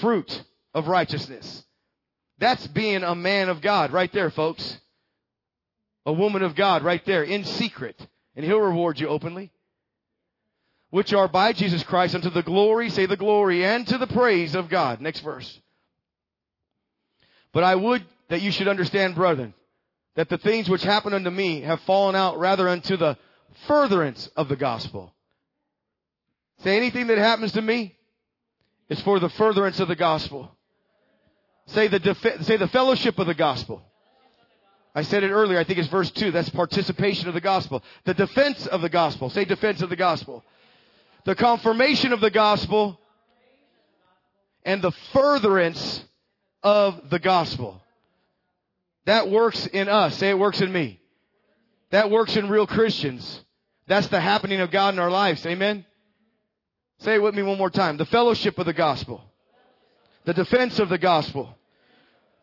Fruit 0.00 0.44
of 0.74 0.88
righteousness. 0.88 1.64
That's 2.38 2.66
being 2.68 3.02
a 3.02 3.14
man 3.14 3.48
of 3.48 3.60
God 3.60 3.92
right 3.92 4.12
there, 4.12 4.30
folks. 4.30 4.78
A 6.06 6.12
woman 6.12 6.42
of 6.42 6.54
God 6.54 6.82
right 6.82 7.04
there 7.04 7.22
in 7.22 7.44
secret. 7.44 7.96
And 8.36 8.44
he'll 8.44 8.60
reward 8.60 8.98
you 8.98 9.08
openly. 9.08 9.50
Which 10.90 11.12
are 11.12 11.28
by 11.28 11.52
Jesus 11.52 11.82
Christ 11.82 12.14
unto 12.14 12.30
the 12.30 12.42
glory, 12.42 12.90
say 12.90 13.06
the 13.06 13.16
glory, 13.16 13.64
and 13.64 13.86
to 13.88 13.98
the 13.98 14.06
praise 14.06 14.54
of 14.54 14.68
God. 14.68 15.00
Next 15.00 15.20
verse. 15.20 15.60
But 17.52 17.64
I 17.64 17.74
would 17.74 18.04
that 18.28 18.42
you 18.42 18.50
should 18.50 18.68
understand, 18.68 19.14
brethren, 19.14 19.54
that 20.16 20.28
the 20.28 20.38
things 20.38 20.68
which 20.68 20.82
happen 20.82 21.12
unto 21.12 21.30
me 21.30 21.60
have 21.62 21.80
fallen 21.82 22.16
out 22.16 22.38
rather 22.38 22.68
unto 22.68 22.96
the 22.96 23.16
furtherance 23.66 24.28
of 24.36 24.48
the 24.48 24.56
gospel 24.56 25.12
Say 26.62 26.76
anything 26.76 27.06
that 27.06 27.18
happens 27.18 27.52
to 27.52 27.62
me 27.62 27.96
is 28.88 29.00
for 29.00 29.18
the 29.18 29.30
furtherance 29.30 29.80
of 29.80 29.88
the 29.88 29.96
gospel. 29.96 30.50
Say 31.66 31.88
the 31.88 32.38
say 32.42 32.56
the 32.56 32.68
fellowship 32.68 33.18
of 33.18 33.26
the 33.26 33.34
gospel. 33.34 33.82
I 34.94 35.02
said 35.02 35.22
it 35.22 35.30
earlier. 35.30 35.58
I 35.58 35.64
think 35.64 35.78
it's 35.78 35.88
verse 35.88 36.10
two. 36.10 36.30
That's 36.30 36.50
participation 36.50 37.28
of 37.28 37.34
the 37.34 37.40
gospel. 37.40 37.82
The 38.04 38.14
defense 38.14 38.66
of 38.66 38.80
the 38.82 38.88
gospel. 38.88 39.30
Say 39.30 39.44
defense 39.44 39.82
of 39.82 39.88
the 39.90 39.96
gospel. 39.96 40.44
The 41.24 41.34
confirmation 41.34 42.12
of 42.12 42.20
the 42.20 42.30
gospel 42.30 42.98
and 44.64 44.82
the 44.82 44.92
furtherance 45.12 46.04
of 46.62 47.10
the 47.10 47.18
gospel. 47.18 47.80
That 49.06 49.30
works 49.30 49.66
in 49.66 49.88
us. 49.88 50.16
Say 50.16 50.30
it 50.30 50.38
works 50.38 50.60
in 50.60 50.72
me. 50.72 51.00
That 51.90 52.10
works 52.10 52.36
in 52.36 52.48
real 52.48 52.66
Christians. 52.66 53.40
That's 53.86 54.08
the 54.08 54.20
happening 54.20 54.60
of 54.60 54.70
God 54.70 54.94
in 54.94 55.00
our 55.00 55.10
lives. 55.10 55.44
Amen. 55.46 55.84
Say 56.98 57.14
it 57.14 57.22
with 57.22 57.34
me 57.34 57.42
one 57.42 57.58
more 57.58 57.70
time. 57.70 57.96
The 57.96 58.06
fellowship 58.06 58.58
of 58.58 58.66
the 58.66 58.72
gospel. 58.72 59.22
The 60.26 60.34
defense 60.34 60.78
of 60.78 60.88
the 60.88 60.98
gospel. 60.98 61.56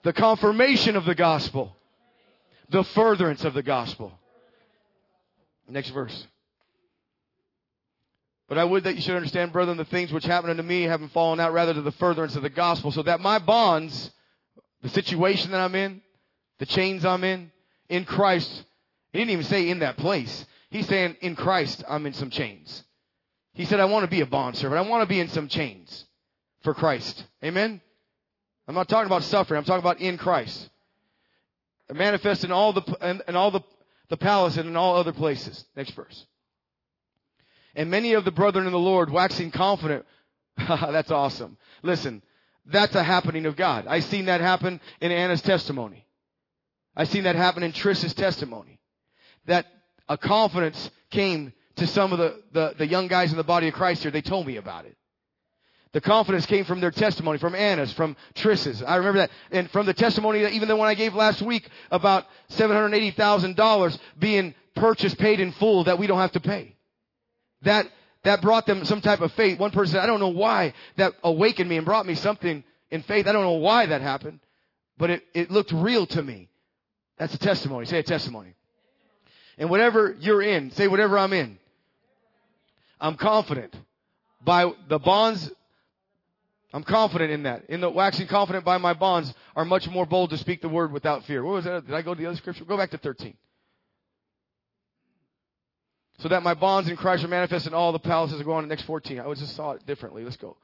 The 0.04 0.14
confirmation 0.14 0.96
of 0.96 1.06
the 1.06 1.16
gospel. 1.16 1.77
The 2.70 2.84
furtherance 2.84 3.44
of 3.46 3.54
the 3.54 3.64
gospel. 3.64 4.12
Next 5.70 5.90
verse. 5.90 6.28
But 8.48 8.58
I 8.58 8.64
would 8.64 8.86
that 8.86 8.96
you 8.96 9.02
should 9.02 9.16
understand, 9.16 9.52
brethren, 9.52 9.78
the 9.78 9.86
things 9.86 10.14
which 10.14 10.24
happen 10.24 10.50
unto 10.50 10.64
me 10.64 10.84
haven't 10.84 11.12
fallen 11.12 11.40
out 11.40 11.54
rather 11.54 11.74
to 11.74 11.82
the 11.82 11.92
furtherance 11.92 12.36
of 12.36 12.44
the 12.44 12.50
gospel, 12.50 12.92
so 12.92 13.04
that 13.04 13.20
my 13.20 13.40
bonds, 13.40 14.12
the 14.82 14.90
situation 14.90 15.52
that 15.52 15.60
I'm 15.60 15.76
in, 15.76 16.02
the 16.60 16.66
chains 16.66 17.04
I'm 17.04 17.24
in, 17.26 17.52
in 17.90 18.06
Christ, 18.06 18.64
he 19.12 19.20
didn't 19.20 19.32
even 19.32 19.46
say 19.46 19.70
in 19.70 19.80
that 19.80 19.98
place. 19.98 20.46
He's 20.70 20.88
saying 20.88 21.18
in 21.22 21.36
Christ 21.36 21.84
I'm 21.88 22.06
in 22.06 22.14
some 22.14 22.30
chains. 22.30 22.84
He 23.54 23.66
said, 23.66 23.80
I 23.80 23.86
want 23.86 24.06
to 24.06 24.12
be 24.12 24.22
a 24.22 24.26
bondservant. 24.26 24.78
I 24.78 24.90
want 24.90 25.02
to 25.02 25.10
be 25.10 25.20
in 25.20 25.30
some 25.30 25.48
chains 25.48 26.06
for 26.64 26.74
Christ. 26.74 27.26
Amen? 27.44 27.82
I'm 28.68 28.76
not 28.76 28.88
talking 28.88 29.08
about 29.08 29.24
suffering. 29.24 29.58
I'm 29.58 29.64
talking 29.64 29.84
about 29.84 30.00
in 30.00 30.18
Christ. 30.18 30.70
Manifest 31.92 32.44
in 32.44 32.52
all 32.52 32.74
the, 32.74 32.98
in, 33.02 33.22
in 33.28 33.36
all 33.36 33.52
the, 33.52 33.62
the 34.10 34.18
palace 34.18 34.58
and 34.58 34.68
in 34.68 34.76
all 34.76 34.98
other 34.98 35.14
places. 35.14 35.64
Next 35.76 35.92
verse. 35.92 36.26
And 37.76 37.90
many 37.90 38.14
of 38.14 38.26
the 38.26 38.32
brethren 38.32 38.66
in 38.66 38.74
the 38.74 38.80
Lord 38.80 39.10
waxing 39.12 39.52
confident. 39.52 40.06
that's 40.58 41.12
awesome. 41.12 41.58
Listen, 41.84 42.22
that's 42.66 42.96
a 42.96 43.04
happening 43.04 43.46
of 43.46 43.56
God. 43.56 43.86
I 43.88 44.02
seen 44.02 44.26
that 44.26 44.42
happen 44.42 44.82
in 45.00 45.12
Anna's 45.12 45.42
testimony. 45.42 46.06
I 46.96 47.06
seen 47.06 47.24
that 47.24 47.36
happen 47.36 47.64
in 47.64 47.72
Trish's 47.72 48.14
testimony. 48.14 48.80
That 49.46 49.68
a 50.10 50.18
confidence 50.18 50.90
came 51.12 51.54
to 51.76 51.88
some 51.88 52.12
of 52.12 52.18
the, 52.18 52.42
the, 52.52 52.76
the 52.80 52.88
young 52.88 53.08
guys 53.08 53.32
in 53.32 53.38
the 53.38 53.44
body 53.44 53.68
of 53.68 53.76
Christ 53.76 54.02
here. 54.02 54.12
They 54.12 54.22
told 54.22 54.48
me 54.48 54.58
about 54.58 54.86
it. 54.86 54.97
The 55.94 56.02
confidence 56.02 56.46
came 56.46 56.66
from 56.66 56.82
their 56.82 56.92
testimony, 56.92 57.38
from 57.38 57.56
Anna's, 57.56 57.94
from 57.94 58.16
Triss's. 58.36 58.84
I 58.84 58.98
remember 58.98 59.20
that. 59.20 59.32
And 59.52 59.70
from 59.72 59.86
the 59.86 59.94
testimony 59.94 60.42
that 60.42 60.54
even 60.54 60.68
the 60.68 60.76
one 60.76 60.88
I 60.88 60.96
gave 60.96 61.16
last 61.16 61.42
week 61.42 61.68
about 61.92 62.26
$780,000 62.52 64.00
being 64.20 64.54
purchased, 64.76 65.18
paid 65.18 65.40
in 65.40 65.52
full 65.54 65.86
that 65.86 65.98
we 65.98 66.08
don't 66.08 66.20
have 66.20 66.34
to 66.34 66.40
pay. 66.40 66.76
That, 67.64 67.88
that 68.24 68.42
brought 68.42 68.66
them 68.66 68.86
some 68.86 69.02
type 69.02 69.22
of 69.22 69.32
faith. 69.34 69.60
One 69.60 69.72
person 69.72 69.94
said, 69.94 70.04
I 70.04 70.08
don't 70.08 70.20
know 70.20 70.28
why 70.28 70.74
that 70.98 71.14
awakened 71.24 71.70
me 71.70 71.78
and 71.78 71.86
brought 71.86 72.06
me 72.06 72.16
something 72.16 72.64
in 72.92 73.02
faith. 73.04 73.28
I 73.28 73.32
don't 73.32 73.44
know 73.44 73.54
why 73.54 73.88
that 73.88 74.02
happened, 74.02 74.40
but 74.98 75.10
it, 75.10 75.24
it 75.34 75.52
looked 75.52 75.72
real 75.72 76.06
to 76.08 76.22
me. 76.22 76.50
That's 77.18 77.34
a 77.34 77.40
testimony. 77.40 77.86
Say 77.86 78.00
a 78.00 78.04
testimony. 78.04 78.54
And 79.58 79.70
whatever 79.70 80.16
you're 80.20 80.42
in, 80.42 80.72
say 80.72 80.88
whatever 80.88 81.18
I'm 81.18 81.34
in. 81.34 81.58
I'm 83.00 83.16
confident 83.16 83.76
by 84.44 84.72
the 84.88 85.00
bonds. 85.00 85.52
I'm 86.74 86.84
confident 86.84 87.32
in 87.32 87.44
that. 87.44 87.66
In 87.70 87.80
the 87.80 87.90
waxing 87.90 88.28
confident 88.28 88.66
by 88.66 88.78
my 88.78 88.94
bonds 88.94 89.34
are 89.56 89.64
much 89.64 89.88
more 89.90 90.06
bold 90.06 90.32
to 90.32 90.38
speak 90.38 90.62
the 90.62 90.70
word 90.70 90.92
without 90.92 91.24
fear. 91.26 91.44
What 91.44 91.54
was 91.54 91.66
that? 91.66 91.86
Did 91.86 91.96
I 91.96 92.02
go 92.02 92.14
to 92.14 92.20
the 92.20 92.28
other 92.28 92.38
scripture? 92.38 92.66
Go 92.66 92.78
back 92.78 92.92
to 92.92 92.98
13. 92.98 93.36
So 96.20 96.30
that 96.30 96.44
my 96.44 96.56
bonds 96.56 96.90
in 96.90 96.98
Christ 96.98 97.24
are 97.24 97.28
manifest 97.28 97.68
in 97.68 97.74
all 97.74 97.92
the 97.92 98.00
palaces. 98.00 98.42
Go 98.42 98.54
on 98.54 98.64
to 98.64 98.70
next 98.70 98.84
14. 98.84 99.20
I 99.20 99.34
just 99.36 99.56
saw 99.56 99.72
it 99.72 99.86
differently. 99.86 100.24
Let's 100.24 100.38
go. 100.38 100.58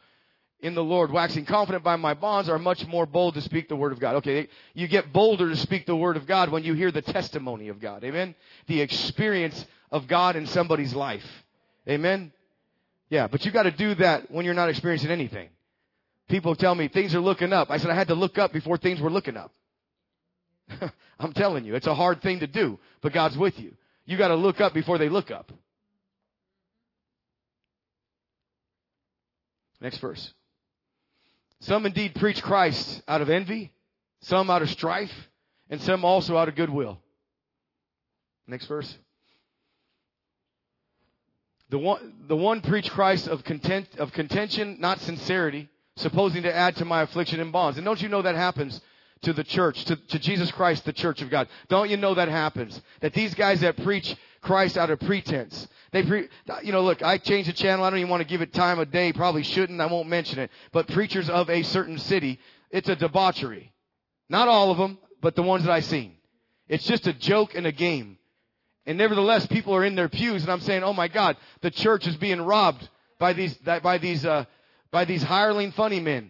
In 0.60 0.76
the 0.76 0.84
Lord, 0.84 1.12
waxing 1.12 1.45
confident 1.45 1.84
by 1.84 1.97
my 1.97 2.14
bonds 2.14 2.49
are 2.49 2.58
much 2.58 2.88
more 2.88 3.06
bold 3.06 3.36
to 3.36 3.41
speak 3.41 3.68
the 3.68 3.76
word 3.76 3.91
of 3.91 3.99
God. 3.99 4.16
Okay, 4.16 4.47
you 4.74 4.88
get 4.88 5.12
bolder 5.12 5.49
to 5.49 5.56
speak 5.58 5.86
the 5.86 5.95
word 5.95 6.16
of 6.16 6.26
God 6.26 6.49
when 6.49 6.64
you 6.64 6.74
hear 6.74 6.89
the 6.89 7.01
testimony 7.01 7.68
of 7.68 7.82
God. 7.82 8.04
Amen? 8.04 8.34
The 8.68 8.82
experience 8.82 9.66
of 9.91 10.08
God 10.08 10.36
in 10.36 10.47
somebody's 10.47 10.95
life. 10.95 11.26
Amen? 11.88 12.32
Yeah, 13.10 13.28
but 13.28 13.45
you 13.45 13.51
got 13.51 13.64
to 13.64 13.72
do 13.72 13.93
that 13.95 14.32
when 14.32 14.45
you're 14.45 14.54
not 14.54 14.70
experiencing 14.70 15.12
anything. 15.12 15.49
People 16.30 16.55
tell 16.55 16.74
me 16.74 16.88
things 16.88 17.13
are 17.13 17.19
looking 17.19 17.53
up. 17.53 17.69
I 17.69 17.78
said 17.78 17.91
I 17.91 17.95
had 17.95 18.07
to 18.07 18.15
look 18.15 18.38
up 18.38 18.53
before 18.53 18.78
things 18.78 19.01
were 19.01 19.11
looking 19.11 19.38
up. 19.38 19.51
I'm 21.19 21.34
telling 21.34 21.65
you, 21.65 21.76
it's 21.76 21.88
a 21.88 21.95
hard 21.95 22.21
thing 22.21 22.39
to 22.39 22.47
do, 22.47 22.80
but 23.01 23.13
God's 23.13 23.38
with 23.38 23.59
you. 23.59 23.74
You 24.05 24.17
got 24.17 24.30
to 24.30 24.36
look 24.36 24.61
up 24.61 24.74
before 24.74 24.97
they 24.97 25.09
look 25.09 25.32
up. 25.32 25.51
Next 29.80 29.97
verse. 29.97 30.34
Some 31.59 31.86
indeed 31.86 32.15
preach 32.15 32.41
Christ 32.41 33.01
out 33.07 33.21
of 33.21 33.30
envy, 33.30 33.71
some 34.21 34.49
out 34.49 34.61
of 34.61 34.69
strife, 34.69 35.13
and 35.69 35.82
some 35.82 36.03
also 36.05 36.38
out 36.38 36.47
of 36.47 36.55
goodwill. 36.55 36.99
Next 38.47 38.65
verse. 38.65 38.97
The 41.69 41.80
one, 41.80 42.13
the 42.28 42.36
one 42.36 42.61
preach 42.61 42.89
Christ 42.89 43.28
of 43.28 43.43
content, 43.43 43.88
of 43.97 44.11
contention, 44.11 44.78
not 44.80 44.99
sincerity, 45.01 45.69
supposing 45.98 46.44
to 46.44 46.56
add 46.56 46.76
to 46.78 46.86
my 46.86 47.02
affliction 47.02 47.39
and 47.39 47.52
bonds. 47.52 47.78
And 47.78 47.86
don't 47.86 48.02
you 48.02 48.10
know 48.10 48.22
that 48.22 48.36
happens 48.36 48.80
to 49.22 49.34
the 49.34 49.44
church, 49.44 49.86
to, 49.86 49.96
to 49.96 50.20
Jesus 50.20 50.52
Christ, 50.52 50.86
the 50.86 50.94
church 50.94 51.22
of 51.22 51.30
God? 51.30 51.48
Don't 51.70 51.89
you 51.89 51.98
know 51.98 52.14
that 52.16 52.28
happens? 52.28 52.82
That 53.02 53.14
these 53.14 53.34
guys 53.34 53.62
that 53.62 53.82
preach 53.84 54.16
Christ 54.41 54.78
out 54.78 54.89
of 54.89 55.00
pretense, 55.00 55.68
they 55.91 56.04
pre, 56.04 56.28
you 56.64 56.72
know, 56.72 56.82
look, 56.82 57.02
I 57.04 57.18
changed 57.18 57.50
the 57.50 57.54
channel. 57.54 57.86
I 57.86 57.89
don't 57.89 58.00
even 58.00 58.10
want 58.10 58.22
to 58.22 58.28
give 58.28 58.41
it 58.41 58.54
time 58.54 58.80
of 58.80 58.91
day. 58.91 59.14
Probably 59.14 59.44
shouldn't. 59.44 59.80
I 59.80 59.86
won't 59.86 60.10
mention 60.10 60.39
it. 60.39 60.52
But 60.72 60.88
preachers 60.88 61.30
of 61.30 61.50
a 61.50 61.64
certain 61.64 62.00
city, 62.00 62.39
it's 62.72 62.89
a 62.89 62.96
debauchery. 62.96 63.72
Not 64.30 64.48
all 64.48 64.72
of 64.72 64.78
them, 64.78 64.98
but 65.22 65.36
the 65.36 65.44
ones 65.44 65.64
that 65.66 65.72
I've 65.72 65.86
seen. 65.86 66.16
It's 66.68 66.86
just 66.86 67.08
a 67.08 67.14
joke 67.14 67.56
and 67.56 67.68
a 67.68 67.72
game. 67.72 68.18
And 68.86 68.98
nevertheless, 68.98 69.46
people 69.46 69.76
are 69.76 69.86
in 69.86 69.96
their 69.96 70.10
pews, 70.10 70.44
and 70.44 70.52
I'm 70.52 70.60
saying, 70.60 70.84
"Oh 70.84 70.94
my 70.94 71.08
God, 71.08 71.38
the 71.62 71.72
church 71.72 72.06
is 72.08 72.18
being 72.18 72.41
robbed 72.41 72.89
by 73.20 73.34
these 73.34 73.54
by 73.56 73.98
these 73.98 74.26
uh, 74.26 74.46
by 74.94 75.06
these 75.06 75.24
hireling 75.24 75.72
funny 75.72 76.00
men, 76.00 76.30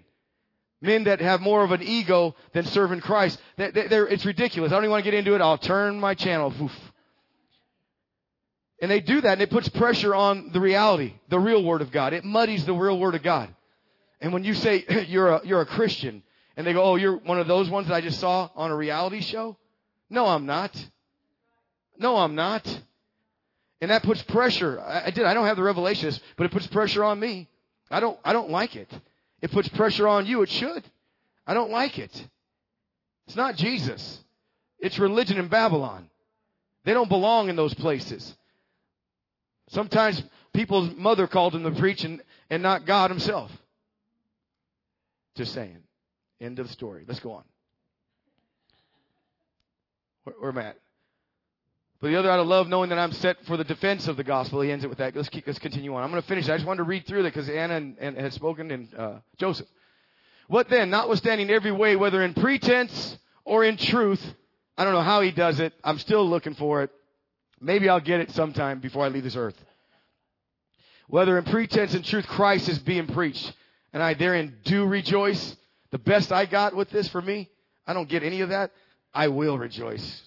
men 0.81 1.03
that 1.03 1.19
have 1.19 1.41
more 1.41 1.65
of 1.65 1.71
an 1.71 1.83
ego 1.83 2.33
than 2.53 2.65
serving 2.65 3.01
Christ. 3.01 3.39
They, 3.57 3.71
they, 3.71 3.85
it's 3.89 4.25
ridiculous. 4.25 4.71
I 4.71 4.75
don't 4.75 4.85
even 4.85 4.91
want 4.91 5.03
to 5.03 5.11
get 5.11 5.17
into 5.17 5.35
it. 5.35 5.41
I'll 5.41 5.57
turn 5.57 5.99
my 5.99 6.15
channel. 6.15 6.51
Oof. 6.59 6.71
And 8.81 8.89
they 8.89 9.01
do 9.01 9.19
that, 9.19 9.33
and 9.33 9.41
it 9.41 9.49
puts 9.49 9.67
pressure 9.67 10.15
on 10.15 10.51
the 10.53 10.61
reality, 10.61 11.13
the 11.29 11.39
real 11.39 11.61
Word 11.61 11.81
of 11.81 11.91
God. 11.91 12.13
It 12.13 12.23
muddies 12.23 12.65
the 12.65 12.73
real 12.73 12.97
Word 12.97 13.15
of 13.15 13.21
God. 13.21 13.53
And 14.21 14.31
when 14.31 14.45
you 14.45 14.53
say 14.53 14.85
you're 15.09 15.29
a 15.29 15.41
you're 15.45 15.61
a 15.61 15.65
Christian, 15.65 16.23
and 16.55 16.65
they 16.65 16.71
go, 16.71 16.83
"Oh, 16.83 16.95
you're 16.95 17.17
one 17.17 17.39
of 17.39 17.47
those 17.47 17.69
ones 17.69 17.89
that 17.89 17.93
I 17.93 18.01
just 18.01 18.19
saw 18.19 18.49
on 18.55 18.71
a 18.71 18.75
reality 18.75 19.19
show," 19.19 19.57
no, 20.09 20.25
I'm 20.25 20.45
not. 20.45 20.73
No, 21.97 22.15
I'm 22.15 22.35
not. 22.35 22.65
And 23.81 23.91
that 23.91 24.03
puts 24.03 24.21
pressure. 24.23 24.79
I, 24.79 25.07
I 25.07 25.09
did. 25.11 25.25
I 25.25 25.33
don't 25.33 25.45
have 25.47 25.57
the 25.57 25.63
revelations, 25.63 26.19
but 26.37 26.45
it 26.45 26.51
puts 26.51 26.67
pressure 26.67 27.03
on 27.03 27.19
me. 27.19 27.49
I 27.93 27.99
don't. 27.99 28.19
I 28.25 28.33
don't 28.33 28.49
like 28.49 28.75
it. 28.75 28.91
It 29.41 29.51
puts 29.51 29.67
pressure 29.69 30.07
on 30.07 30.25
you. 30.25 30.41
It 30.41 30.49
should. 30.49 30.83
I 31.45 31.53
don't 31.53 31.71
like 31.71 31.99
it. 31.99 32.27
It's 33.27 33.35
not 33.35 33.55
Jesus. 33.55 34.19
It's 34.79 34.99
religion 34.99 35.37
in 35.37 35.47
Babylon. 35.47 36.09
They 36.85 36.93
don't 36.93 37.09
belong 37.09 37.49
in 37.49 37.55
those 37.55 37.73
places. 37.73 38.35
Sometimes 39.69 40.21
people's 40.53 40.93
mother 40.95 41.27
called 41.27 41.53
them 41.53 41.63
to 41.63 41.71
preach 41.71 42.03
and, 42.03 42.21
and 42.49 42.61
not 42.61 42.85
God 42.85 43.09
himself. 43.09 43.51
Just 45.35 45.53
saying. 45.53 45.77
End 46.41 46.59
of 46.59 46.69
story. 46.69 47.05
Let's 47.07 47.21
go 47.21 47.31
on. 47.31 47.43
Where, 50.23 50.35
where 50.39 50.51
am 50.51 50.57
I 50.57 50.63
at? 50.65 50.77
But 52.03 52.09
the 52.09 52.17
other 52.17 52.29
out 52.29 52.41
of 52.41 52.47
love, 52.47 52.67
knowing 52.67 52.89
that 52.89 52.99
I'm 52.99 53.13
set 53.13 53.45
for 53.45 53.55
the 53.55 53.63
defense 53.63 54.09
of 54.09 54.17
the 54.17 54.25
gospel. 54.25 54.59
He 54.59 54.73
ends 54.73 54.83
it 54.83 54.89
with 54.89 54.97
that. 54.97 55.15
Let's 55.15 55.29
keep, 55.29 55.47
let's 55.47 55.57
continue 55.57 55.95
on. 55.95 56.03
I'm 56.03 56.09
going 56.09 56.21
to 56.21 56.27
finish. 56.27 56.49
I 56.49 56.57
just 56.57 56.67
wanted 56.67 56.79
to 56.79 56.83
read 56.83 57.07
through 57.07 57.23
that 57.23 57.33
because 57.33 57.47
Anna 57.47 57.75
and, 57.75 57.95
and 57.97 58.17
had 58.17 58.33
spoken 58.33 58.71
and 58.71 58.93
uh, 58.93 59.13
Joseph. 59.37 59.67
What 60.49 60.67
then? 60.67 60.89
Notwithstanding 60.89 61.49
every 61.49 61.71
way, 61.71 61.95
whether 61.95 62.21
in 62.21 62.33
pretense 62.33 63.17
or 63.45 63.63
in 63.63 63.77
truth, 63.77 64.21
I 64.77 64.83
don't 64.83 64.91
know 64.91 65.01
how 65.01 65.21
he 65.21 65.31
does 65.31 65.61
it. 65.61 65.71
I'm 65.81 65.97
still 65.97 66.29
looking 66.29 66.55
for 66.55 66.83
it. 66.83 66.89
Maybe 67.61 67.87
I'll 67.87 68.01
get 68.01 68.19
it 68.19 68.31
sometime 68.31 68.81
before 68.81 69.05
I 69.05 69.07
leave 69.07 69.23
this 69.23 69.37
earth. 69.37 69.55
Whether 71.07 71.37
in 71.37 71.45
pretense 71.45 71.93
and 71.93 72.03
truth, 72.03 72.27
Christ 72.27 72.67
is 72.67 72.79
being 72.79 73.07
preached, 73.07 73.53
and 73.93 74.03
I 74.03 74.13
therein 74.13 74.57
do 74.65 74.83
rejoice. 74.85 75.55
The 75.91 75.99
best 75.99 76.33
I 76.33 76.47
got 76.47 76.75
with 76.75 76.89
this 76.89 77.07
for 77.07 77.21
me, 77.21 77.49
I 77.87 77.93
don't 77.93 78.09
get 78.09 78.23
any 78.23 78.41
of 78.41 78.49
that. 78.49 78.71
I 79.13 79.29
will 79.29 79.57
rejoice. 79.57 80.21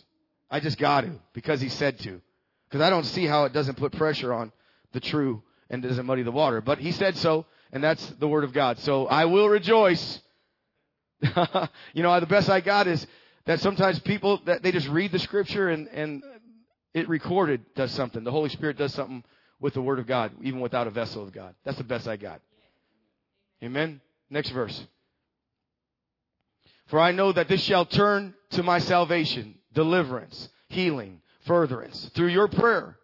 I 0.51 0.61
just 0.61 0.79
got 0.79 1.03
to 1.03 1.13
because 1.33 1.61
he 1.61 1.69
said 1.69 1.99
to. 2.01 2.21
Because 2.69 2.81
I 2.81 2.91
don't 2.91 3.05
see 3.05 3.27
how 3.27 3.45
it 3.45 3.53
doesn't 3.53 3.77
put 3.77 3.93
pressure 3.93 4.33
on 4.33 4.53
the 4.93 5.01
true 5.01 5.43
and 5.71 5.83
doesn't 5.83 6.07
muddy 6.07 6.23
the 6.23 6.33
water. 6.33 6.61
But 6.61 6.79
he 6.79 6.93
said 6.93 7.17
so, 7.17 7.47
and 7.73 7.83
that's 7.83 8.05
the 8.19 8.29
word 8.29 8.45
of 8.45 8.53
God. 8.53 8.79
So 8.81 9.07
I 9.07 9.25
will 9.27 9.49
rejoice. 9.49 10.21
you 11.23 12.03
know, 12.03 12.19
the 12.21 12.27
best 12.27 12.49
I 12.49 12.61
got 12.61 12.87
is 12.87 13.07
that 13.47 13.61
sometimes 13.61 13.99
people 14.01 14.41
that 14.47 14.63
they 14.63 14.73
just 14.73 14.89
read 14.89 15.13
the 15.13 15.19
scripture 15.19 15.69
and 15.69 15.89
and 15.89 16.23
it 16.95 17.09
recorded 17.09 17.65
does 17.75 17.93
something. 17.93 18.25
The 18.25 18.31
Holy 18.31 18.49
Spirit 18.49 18.79
does 18.79 18.95
something 18.95 19.23
with 19.61 19.75
the 19.75 19.83
word 19.83 19.99
of 19.99 20.07
God, 20.07 20.33
even 20.43 20.61
without 20.61 20.87
a 20.87 20.91
vessel 20.91 21.23
of 21.23 21.33
God. 21.33 21.55
That's 21.65 21.79
the 21.79 21.85
best 21.85 22.09
I 22.09 22.17
got. 22.17 22.41
Amen. 23.63 24.01
Next 24.31 24.51
verse. 24.51 24.87
For 26.87 27.01
I 27.01 27.13
know 27.13 27.33
that 27.33 27.49
this 27.49 27.63
shall 27.63 27.85
turn 27.85 28.35
to 28.51 28.63
my 28.63 28.79
salvation 28.79 29.59
deliverance, 29.77 30.49
healing, 30.71 31.21
furtherance 31.47 32.11
through 32.15 32.29
your 32.29 32.49
prayer 32.49 32.97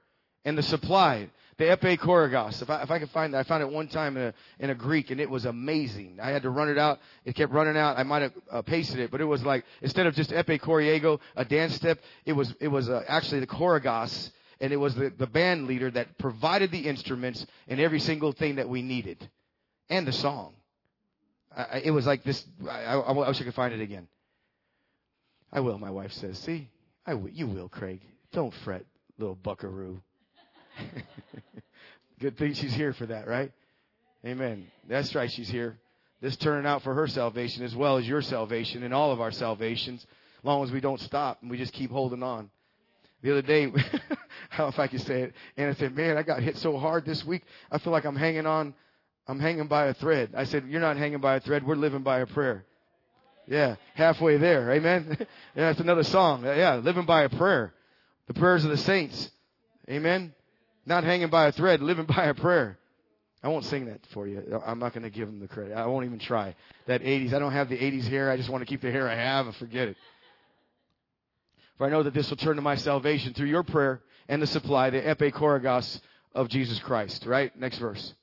and 0.44 0.58
the 0.58 0.62
supply, 0.62 1.28
the 1.58 1.64
epikoragos. 1.64 2.62
If 2.62 2.70
I, 2.70 2.82
if 2.82 2.90
I 2.90 2.98
could 2.98 3.10
find 3.10 3.34
that, 3.34 3.38
I 3.38 3.42
found 3.44 3.62
it 3.62 3.70
one 3.70 3.86
time 3.86 4.16
in 4.16 4.22
a, 4.24 4.34
in 4.58 4.70
a 4.70 4.74
Greek 4.74 5.10
and 5.10 5.20
it 5.20 5.28
was 5.30 5.44
amazing. 5.44 6.18
I 6.20 6.30
had 6.30 6.42
to 6.42 6.50
run 6.50 6.70
it 6.70 6.78
out. 6.78 6.98
It 7.26 7.34
kept 7.36 7.52
running 7.52 7.76
out. 7.76 7.98
I 7.98 8.02
might 8.02 8.22
have 8.22 8.32
uh, 8.50 8.62
pasted 8.62 8.98
it, 9.00 9.10
but 9.10 9.20
it 9.20 9.26
was 9.26 9.44
like, 9.44 9.64
instead 9.82 10.06
of 10.06 10.14
just 10.14 10.30
epikoriego, 10.30 11.20
a 11.36 11.44
dance 11.44 11.74
step, 11.74 11.98
it 12.24 12.32
was, 12.32 12.52
it 12.58 12.68
was 12.68 12.88
uh, 12.88 13.02
actually 13.06 13.40
the 13.40 13.46
koragos 13.46 14.30
and 14.58 14.72
it 14.72 14.78
was 14.78 14.94
the, 14.94 15.10
the 15.10 15.26
band 15.26 15.66
leader 15.66 15.90
that 15.90 16.18
provided 16.18 16.72
the 16.72 16.88
instruments 16.88 17.44
and 17.68 17.80
every 17.80 18.00
single 18.00 18.32
thing 18.32 18.56
that 18.56 18.68
we 18.68 18.80
needed 18.80 19.28
and 19.90 20.06
the 20.06 20.12
song. 20.12 20.54
I, 21.54 21.82
it 21.84 21.90
was 21.90 22.06
like 22.06 22.24
this. 22.24 22.42
I, 22.66 22.84
I, 22.84 22.98
I 22.98 23.28
wish 23.28 23.40
I 23.40 23.44
could 23.44 23.54
find 23.54 23.74
it 23.74 23.80
again. 23.82 24.08
I 25.52 25.60
will, 25.60 25.78
my 25.78 25.90
wife 25.90 26.12
says. 26.12 26.38
See? 26.38 26.68
I 27.06 27.14
will. 27.14 27.28
You 27.28 27.46
will, 27.46 27.68
Craig. 27.68 28.00
Don't 28.32 28.54
fret, 28.64 28.86
little 29.18 29.34
buckaroo. 29.34 30.00
Good 32.20 32.38
thing 32.38 32.54
she's 32.54 32.74
here 32.74 32.92
for 32.94 33.06
that, 33.06 33.26
right? 33.26 33.52
Amen. 34.24 34.68
That's 34.88 35.14
right, 35.14 35.30
she's 35.30 35.48
here. 35.48 35.78
This 36.20 36.36
turning 36.36 36.66
out 36.66 36.82
for 36.82 36.94
her 36.94 37.08
salvation 37.08 37.64
as 37.64 37.74
well 37.74 37.98
as 37.98 38.06
your 38.06 38.22
salvation 38.22 38.84
and 38.84 38.94
all 38.94 39.10
of 39.10 39.20
our 39.20 39.32
salvations, 39.32 40.00
as 40.02 40.44
long 40.44 40.62
as 40.62 40.70
we 40.70 40.80
don't 40.80 41.00
stop 41.00 41.42
and 41.42 41.50
we 41.50 41.58
just 41.58 41.72
keep 41.72 41.90
holding 41.90 42.22
on. 42.22 42.48
The 43.22 43.32
other 43.32 43.42
day, 43.42 43.72
how 44.50 44.68
if 44.68 44.78
I 44.78 44.86
could 44.86 45.02
say 45.02 45.22
it, 45.22 45.34
and 45.56 45.70
I 45.70 45.74
said, 45.74 45.94
"Man, 45.94 46.16
I 46.16 46.22
got 46.22 46.42
hit 46.42 46.56
so 46.58 46.76
hard 46.78 47.04
this 47.04 47.24
week. 47.24 47.42
I 47.70 47.78
feel 47.78 47.92
like 47.92 48.04
I'm 48.04 48.16
hanging 48.16 48.46
on. 48.46 48.74
I'm 49.28 49.38
hanging 49.38 49.68
by 49.68 49.86
a 49.86 49.94
thread." 49.94 50.30
I 50.36 50.44
said, 50.44 50.64
"You're 50.66 50.80
not 50.80 50.96
hanging 50.96 51.20
by 51.20 51.36
a 51.36 51.40
thread. 51.40 51.64
We're 51.64 51.76
living 51.76 52.02
by 52.02 52.20
a 52.20 52.26
prayer." 52.26 52.64
Yeah, 53.52 53.76
halfway 53.94 54.38
there. 54.38 54.72
Amen. 54.72 55.14
yeah, 55.20 55.26
that's 55.54 55.80
another 55.80 56.04
song. 56.04 56.42
Yeah, 56.42 56.76
living 56.76 57.04
by 57.04 57.24
a 57.24 57.28
prayer. 57.28 57.74
The 58.26 58.32
prayers 58.32 58.64
of 58.64 58.70
the 58.70 58.78
saints. 58.78 59.30
Amen. 59.90 60.32
Not 60.86 61.04
hanging 61.04 61.28
by 61.28 61.48
a 61.48 61.52
thread, 61.52 61.82
living 61.82 62.06
by 62.16 62.24
a 62.24 62.34
prayer. 62.34 62.78
I 63.42 63.48
won't 63.48 63.66
sing 63.66 63.86
that 63.86 64.00
for 64.14 64.26
you. 64.26 64.62
I'm 64.64 64.78
not 64.78 64.94
going 64.94 65.02
to 65.02 65.10
give 65.10 65.26
them 65.26 65.38
the 65.38 65.48
credit. 65.48 65.76
I 65.76 65.84
won't 65.84 66.06
even 66.06 66.18
try. 66.18 66.54
That 66.86 67.02
80s. 67.02 67.34
I 67.34 67.38
don't 67.40 67.52
have 67.52 67.68
the 67.68 67.76
80s 67.76 68.08
hair. 68.08 68.30
I 68.30 68.38
just 68.38 68.48
want 68.48 68.62
to 68.62 68.66
keep 68.66 68.80
the 68.80 68.90
hair 68.90 69.06
I 69.06 69.16
have 69.16 69.44
and 69.44 69.54
forget 69.56 69.88
it. 69.88 69.96
For 71.76 71.86
I 71.86 71.90
know 71.90 72.04
that 72.04 72.14
this 72.14 72.30
will 72.30 72.38
turn 72.38 72.56
to 72.56 72.62
my 72.62 72.76
salvation 72.76 73.34
through 73.34 73.48
your 73.48 73.64
prayer 73.64 74.00
and 74.28 74.40
the 74.40 74.46
supply, 74.46 74.88
the 74.88 75.02
epikoragos 75.02 76.00
of 76.34 76.48
Jesus 76.48 76.78
Christ. 76.78 77.26
Right? 77.26 77.54
Next 77.58 77.76
verse. 77.76 78.14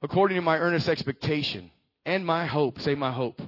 According 0.00 0.36
to 0.36 0.42
my 0.42 0.58
earnest 0.58 0.88
expectation 0.88 1.70
and 2.06 2.24
my 2.24 2.46
hope. 2.46 2.80
Say 2.80 2.94
my 2.94 3.12
hope. 3.12 3.42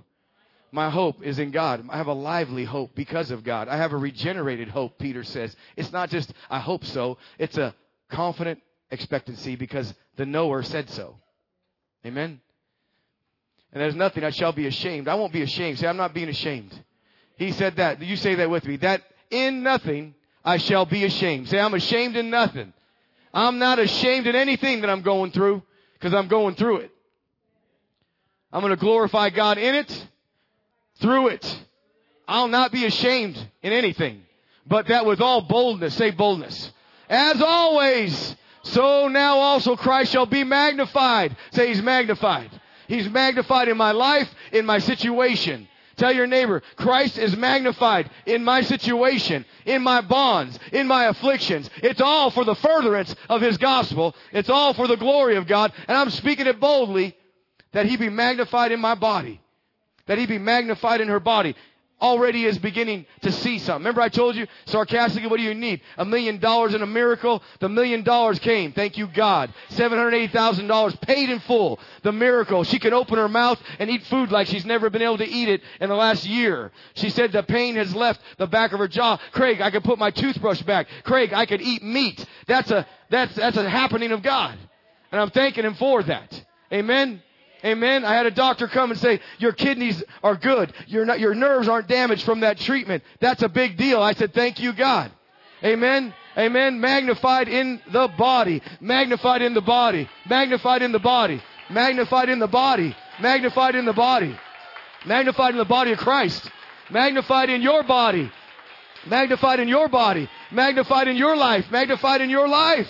My 0.77 0.91
hope 0.91 1.23
is 1.23 1.39
in 1.39 1.53
God. 1.53 1.89
I 1.89 1.97
have 1.97 2.07
a 2.07 2.13
lively 2.13 2.65
hope 2.65 2.95
because 2.95 3.31
of 3.31 3.43
God. 3.43 3.67
I 3.67 3.79
have 3.79 3.95
a 3.95 3.97
regenerated 3.97 4.69
hope, 4.69 4.99
Peter 4.99 5.25
says. 5.25 5.57
It's 5.75 5.91
not 5.91 6.11
just, 6.11 6.31
I 6.51 6.59
hope 6.59 6.85
so. 6.85 7.17
It's 7.39 7.57
a 7.57 7.75
confident 8.11 8.61
expectancy 8.91 9.57
because 9.57 9.95
the 10.19 10.27
knower 10.27 10.63
said 10.63 10.91
so. 10.91 11.17
Amen? 12.05 12.43
And 13.73 13.81
there's 13.81 13.95
nothing 13.95 14.23
I 14.23 14.29
shall 14.29 14.53
be 14.53 14.67
ashamed. 14.67 15.09
I 15.09 15.15
won't 15.15 15.33
be 15.33 15.41
ashamed. 15.41 15.79
Say, 15.79 15.87
I'm 15.87 15.97
not 15.97 16.13
being 16.13 16.29
ashamed. 16.29 16.79
He 17.39 17.53
said 17.53 17.77
that. 17.77 18.03
You 18.03 18.17
say 18.17 18.35
that 18.35 18.51
with 18.51 18.67
me. 18.67 18.77
That 18.77 19.01
in 19.31 19.63
nothing 19.63 20.15
I 20.45 20.59
shall 20.59 20.85
be 20.85 21.07
ashamed. 21.07 21.49
Say, 21.49 21.59
I'm 21.59 21.73
ashamed 21.73 22.17
in 22.17 22.29
nothing. 22.29 22.75
I'm 23.33 23.59
not 23.59 23.79
ashamed 23.79 24.27
in 24.27 24.37
anything 24.37 24.83
that 24.83 24.91
I'm 24.91 25.01
going 25.01 25.31
through 25.31 25.63
because 25.95 26.13
I'm 26.13 26.29
going 26.29 26.55
through 26.55 26.81
it. 26.81 26.91
I'm 28.53 28.61
going 28.61 28.75
to 28.75 28.77
glorify 28.77 29.31
God 29.31 29.57
in 29.57 29.75
it 29.75 30.09
through 31.01 31.29
it. 31.29 31.61
I'll 32.29 32.49
not 32.49 32.73
be 32.73 32.85
ashamed 32.85 33.37
in 33.63 33.73
anything, 33.73 34.23
but 34.67 34.89
that 34.89 35.07
with 35.07 35.21
all 35.21 35.43
boldness, 35.43 35.95
say 35.95 36.11
boldness. 36.11 36.73
As 37.09 37.41
always, 37.41 38.37
so 38.63 39.09
now 39.09 39.39
also 39.39 39.77
Christ 39.77 40.13
shall 40.13 40.27
be 40.27 40.43
magnified. 40.43 41.37
Say 41.53 41.69
he's 41.69 41.83
magnified. 41.83 42.51
He's 42.89 43.09
magnified 43.09 43.69
in 43.69 43.77
my 43.77 43.93
life, 43.93 44.29
in 44.53 44.67
my 44.67 44.79
situation. 44.79 45.69
Tell 45.97 46.13
your 46.13 46.27
neighbor, 46.27 46.63
Christ 46.77 47.17
is 47.17 47.37
magnified 47.37 48.11
in 48.27 48.45
my 48.45 48.61
situation, 48.61 49.47
in 49.65 49.83
my 49.83 50.03
bonds, 50.03 50.59
in 50.71 50.87
my 50.87 51.05
afflictions. 51.05 51.71
It's 51.77 52.03
all 52.03 52.31
for 52.31 52.45
the 52.45 52.55
furtherance 52.55 53.15
of 53.31 53.41
His 53.41 53.57
gospel. 53.57 54.15
It's 54.33 54.51
all 54.51 54.75
for 54.75 54.87
the 54.87 54.97
glory 54.97 55.37
of 55.37 55.47
God. 55.47 55.73
And 55.89 55.97
I'm 55.97 56.11
speaking 56.11 56.47
it 56.47 56.61
boldly 56.61 57.17
that 57.73 57.87
He 57.87 57.97
be 57.97 58.11
magnified 58.11 58.73
in 58.73 58.81
my 58.81 58.95
body. 58.95 59.41
That 60.07 60.19
He 60.19 60.27
be 60.27 60.39
magnified 60.39 61.01
in 61.01 61.09
her 61.09 61.21
body 61.21 61.55
already 62.01 62.45
is 62.45 62.59
beginning 62.59 63.07
to 63.23 63.33
see 63.33 63.59
something. 63.59 63.81
Remember 63.81 64.01
I 64.01 64.09
told 64.09 64.37
you 64.37 64.47
sarcastically, 64.67 65.29
what 65.29 65.39
do 65.39 65.43
you 65.43 65.55
need? 65.55 65.81
A 65.97 66.05
million 66.05 66.39
dollars 66.39 66.75
and 66.75 66.83
a 66.83 66.87
miracle? 66.87 67.43
The 67.61 67.69
million 67.69 68.03
dollars 68.03 68.39
came. 68.39 68.73
Thank 68.73 68.99
you, 68.99 69.07
God. 69.07 69.53
$780,000 69.71 71.01
paid 71.01 71.31
in 71.31 71.41
full. 71.41 71.79
The 72.03 72.13
miracle. 72.13 72.65
She 72.65 72.79
can 72.79 72.93
open 72.93 73.17
her 73.17 73.29
mouth 73.29 73.61
and 73.79 73.89
eat 73.89 74.05
food 74.05 74.31
like 74.31 74.47
she's 74.47 74.67
never 74.67 74.91
been 74.91 75.03
able 75.03 75.19
to 75.19 75.29
eat 75.29 75.49
it 75.49 75.63
in 75.81 75.89
the 75.89 75.95
last 75.95 76.27
year. 76.27 76.71
She 76.95 77.11
said 77.11 77.33
the 77.33 77.43
pain 77.43 77.77
has 77.77 77.95
left 77.95 78.21
the 78.39 78.47
back 78.47 78.73
of 78.73 78.79
her 78.79 78.89
jaw. 78.89 79.19
Craig, 79.33 79.61
I 79.61 79.71
can 79.71 79.83
put 79.83 79.99
my 79.99 80.11
toothbrush 80.11 80.63
back. 80.63 80.89
Craig, 81.05 81.33
I 81.33 81.47
can 81.47 81.61
eat 81.61 81.83
meat. 81.83 82.25
That's 82.47 82.71
a, 82.71 82.87
that's, 83.11 83.35
that's 83.35 83.57
a 83.57 83.69
happening 83.69 84.13
of 84.13 84.23
God. 84.23 84.59
And 85.13 85.21
I'm 85.21 85.31
thanking 85.31 85.65
Him 85.65 85.75
for 85.75 86.03
that. 86.03 86.45
Amen. 86.73 87.23
Amen. 87.65 88.05
I 88.05 88.15
had 88.15 88.27
a 88.27 88.31
doctor 88.31 88.69
come 88.69 88.91
and 88.91 89.01
say, 89.01 89.21
your 89.39 89.53
kidneys 89.53 90.05
are 90.23 90.37
good. 90.37 90.73
Your, 90.87 91.17
your 91.17 91.35
nerves 91.35 91.69
aren't 91.69 91.89
damaged 91.89 92.25
from 92.25 92.41
that 92.41 92.59
treatment. 92.59 93.03
That's 93.21 93.43
a 93.43 93.49
big 93.49 93.77
deal. 93.77 94.01
I 94.03 94.13
said, 94.13 94.35
thank 94.35 94.61
you, 94.61 94.73
God. 94.73 95.11
Amen. 95.65 96.13
Amen. 96.37 96.81
Magnified 96.81 97.49
in 97.49 97.81
the 97.91 98.09
body. 98.09 98.63
Magnified 98.81 99.41
in 99.41 99.55
the 99.55 99.63
body. 99.63 100.09
Magnified 100.29 100.83
in 100.83 100.93
the 100.93 100.99
body. 100.99 101.43
Magnified 101.71 102.29
in 102.29 102.39
the 102.39 102.47
body. 102.47 102.95
Magnified 103.21 103.75
in 103.75 103.87
the 103.87 103.93
body. 103.95 104.37
Magnified 105.07 105.53
in 105.53 105.59
the 105.59 105.65
body 105.65 105.93
of 105.93 105.99
Christ. 105.99 106.51
Magnified 106.91 107.49
in 107.49 107.63
your 107.63 107.83
body. 107.83 108.31
Magnified 109.07 109.61
in 109.61 109.69
your 109.69 109.89
body. 109.89 110.29
Magnified 110.53 111.09
in 111.09 111.17
your 111.17 111.37
life. 111.37 111.71
Magnified 111.71 112.21
in 112.21 112.29
your 112.29 112.49
life. 112.49 112.89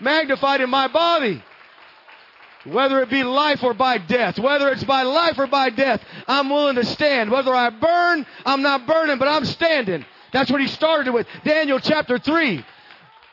Magnified 0.00 0.62
in 0.62 0.70
my 0.70 0.88
body. 0.88 1.44
Whether 2.64 3.00
it 3.00 3.08
be 3.08 3.24
life 3.24 3.62
or 3.62 3.72
by 3.72 3.98
death, 3.98 4.38
whether 4.38 4.68
it's 4.68 4.84
by 4.84 5.02
life 5.02 5.38
or 5.38 5.46
by 5.46 5.70
death, 5.70 6.02
I'm 6.28 6.50
willing 6.50 6.76
to 6.76 6.84
stand. 6.84 7.30
Whether 7.30 7.54
I 7.54 7.70
burn, 7.70 8.26
I'm 8.44 8.60
not 8.60 8.86
burning, 8.86 9.18
but 9.18 9.28
I'm 9.28 9.46
standing. 9.46 10.04
That's 10.32 10.50
what 10.50 10.60
he 10.60 10.68
started 10.68 11.12
with. 11.12 11.26
Daniel 11.44 11.80
chapter 11.80 12.18
3. 12.18 12.64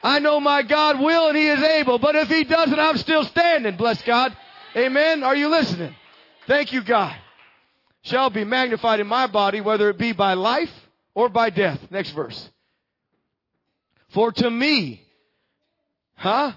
I 0.04 0.20
know 0.20 0.40
my 0.40 0.64
God 0.64 1.00
will 1.00 1.28
and 1.28 1.38
he 1.38 1.48
is 1.48 1.62
able, 1.62 2.00
but 2.00 2.16
if 2.16 2.30
he 2.30 2.46
doesn't, 2.46 2.80
I'm 2.80 2.98
still 2.98 3.26
standing. 3.26 3.76
Bless 3.76 4.02
God. 4.04 4.36
Amen. 4.76 5.24
Are 5.24 5.36
you 5.36 5.50
listening? 5.50 5.94
Thank 6.46 6.72
you, 6.72 6.84
God. 6.84 7.16
Shall 8.04 8.30
be 8.30 8.46
magnified 8.46 9.02
in 9.02 9.08
my 9.08 9.28
body, 9.28 9.60
whether 9.60 9.90
it 9.90 9.98
be 9.98 10.14
by 10.14 10.36
life 10.36 10.72
or 11.14 11.28
by 11.28 11.50
death. 11.50 11.80
Next 11.92 12.12
verse. 12.12 12.50
For 14.10 14.32
to 14.32 14.50
me, 14.50 15.02
huh? 16.16 16.54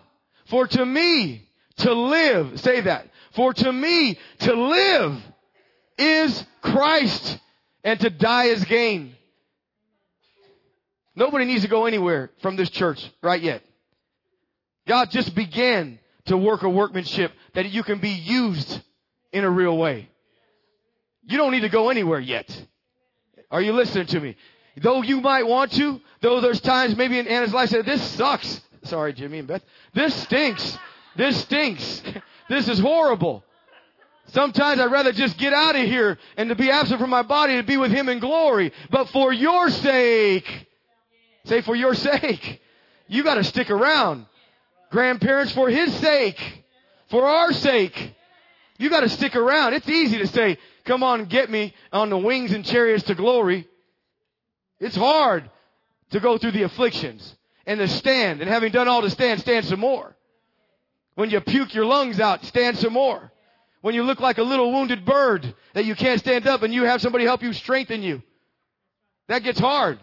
For 0.47 0.68
to 0.68 0.87
me, 0.87 1.49
to 1.81 1.93
live, 1.93 2.61
say 2.61 2.81
that. 2.83 3.07
For 3.33 3.53
to 3.53 3.72
me, 3.72 4.18
to 4.41 4.55
live 4.55 5.22
is 5.99 6.45
Christ 6.62 7.39
and 7.85 7.99
to 8.01 8.11
die 8.11 8.45
is 8.47 8.64
gain. 8.64 9.14
Nobody 11.14 11.45
needs 11.45 11.62
to 11.62 11.68
go 11.68 11.87
anywhere 11.87 12.31
from 12.41 12.57
this 12.57 12.70
church 12.70 13.05
right 13.22 13.41
yet. 13.41 13.62
God 14.89 15.11
just 15.11 15.35
began 15.35 15.99
to 16.26 16.37
work 16.37 16.62
a 16.62 16.68
workmanship 16.68 17.33
that 17.55 17.68
you 17.70 17.83
can 17.83 17.99
be 17.99 18.11
used 18.11 18.81
in 19.33 19.45
a 19.45 19.51
real 19.51 19.76
way. 19.76 20.09
You 21.26 21.37
don't 21.37 21.53
need 21.53 21.61
to 21.61 21.68
go 21.68 21.91
anywhere 21.91 22.20
yet. 22.20 22.66
Are 23.51 23.61
you 23.61 23.72
listening 23.72 24.07
to 24.07 24.20
me? 24.20 24.37
Though 24.76 25.03
you 25.03 25.20
might 25.20 25.47
want 25.47 25.72
to, 25.72 26.01
though 26.20 26.41
there's 26.41 26.61
times 26.61 26.97
maybe 26.97 27.18
in 27.18 27.26
Anna's 27.26 27.53
life 27.53 27.70
said, 27.70 27.85
this 27.85 28.03
sucks. 28.03 28.61
Sorry, 28.85 29.12
Jimmy 29.12 29.41
and 29.41 29.49
Beth. 29.49 29.62
This 29.93 30.14
stinks. 30.14 30.78
This 31.17 31.41
stinks. 31.43 32.03
This 32.49 32.69
is 32.69 32.79
horrible. 32.79 33.45
Sometimes 34.33 34.81
I'd 34.81 34.93
rather 34.93 35.13
just 35.13 35.39
get 35.39 35.53
out 35.53 35.75
of 35.75 35.83
here 35.83 36.19
and 36.37 36.51
to 36.51 36.55
be 36.55 36.71
absent 36.71 37.01
from 37.01 37.11
my 37.11 37.23
body 37.23 37.57
to 37.57 37.63
be 37.63 37.77
with 37.77 37.91
Him 37.91 38.09
in 38.09 38.21
glory. 38.21 38.73
But 38.91 39.09
for 39.09 39.33
your 39.33 39.71
sake, 39.71 40.69
say 41.45 41.63
for 41.63 41.75
your 41.75 41.95
sake, 41.95 42.63
you 43.09 43.25
gotta 43.25 43.45
stick 43.45 43.71
around. 43.71 44.27
Grandparents, 44.91 45.53
for 45.53 45.69
His 45.69 45.93
sake, 45.95 46.65
for 47.09 47.27
our 47.27 47.53
sake, 47.53 48.15
you 48.79 48.89
gotta 48.89 49.09
stick 49.09 49.35
around. 49.35 49.75
It's 49.75 49.89
easy 49.89 50.19
to 50.19 50.27
say, 50.29 50.59
come 50.85 51.03
on, 51.03 51.25
get 51.25 51.51
me 51.51 51.75
on 51.93 52.11
the 52.11 52.19
wings 52.19 52.53
and 52.53 52.65
chariots 52.65 53.05
to 53.05 53.15
glory. 53.15 53.69
It's 54.79 54.97
hard 54.97 55.51
to 56.11 56.21
go 56.21 56.39
through 56.39 56.53
the 56.53 56.63
afflictions 56.63 57.37
and 57.67 57.79
to 57.79 57.89
stand 57.89 58.41
and 58.41 58.49
having 58.49 58.73
done 58.73 58.89
all 58.89 59.03
to 59.03 59.11
stand, 59.11 59.41
stand 59.41 59.67
some 59.67 59.81
more. 59.81 60.17
When 61.21 61.29
you 61.29 61.39
puke 61.43 61.75
your 61.75 61.85
lungs 61.85 62.18
out, 62.18 62.47
stand 62.47 62.79
some 62.79 62.95
more. 62.95 63.31
When 63.83 63.95
you 63.95 64.05
look 64.05 64.21
like 64.21 64.39
a 64.39 64.43
little 64.43 64.73
wounded 64.73 65.05
bird 65.05 65.55
that 65.75 65.85
you 65.85 65.95
can't 65.95 66.18
stand 66.18 66.47
up 66.47 66.62
and 66.62 66.73
you 66.73 66.85
have 66.85 67.03
somebody 67.03 67.25
help 67.25 67.43
you 67.43 67.53
strengthen 67.53 68.03
you. 68.03 68.23
That 69.29 69.43
gets 69.43 69.61
hard. 69.61 69.99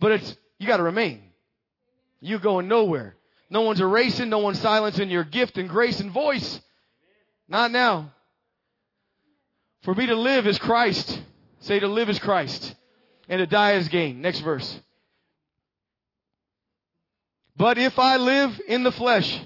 But 0.00 0.10
it's, 0.10 0.36
you 0.58 0.66
gotta 0.66 0.82
remain. 0.82 1.22
You 2.20 2.40
going 2.40 2.66
nowhere. 2.66 3.14
No 3.50 3.60
one's 3.60 3.80
erasing, 3.80 4.28
no 4.28 4.40
one's 4.40 4.58
silencing 4.58 5.10
your 5.10 5.22
gift 5.22 5.58
and 5.58 5.68
grace 5.68 6.00
and 6.00 6.10
voice. 6.10 6.60
Not 7.48 7.70
now. 7.70 8.12
For 9.82 9.94
me 9.94 10.06
to 10.06 10.16
live 10.16 10.48
is 10.48 10.58
Christ. 10.58 11.22
Say 11.60 11.78
to 11.78 11.86
live 11.86 12.08
is 12.08 12.18
Christ. 12.18 12.74
And 13.28 13.38
to 13.38 13.46
die 13.46 13.74
is 13.74 13.86
gain. 13.86 14.22
Next 14.22 14.40
verse. 14.40 14.80
But 17.56 17.78
if 17.78 17.96
I 18.00 18.16
live 18.16 18.60
in 18.66 18.82
the 18.82 18.90
flesh, 18.90 19.40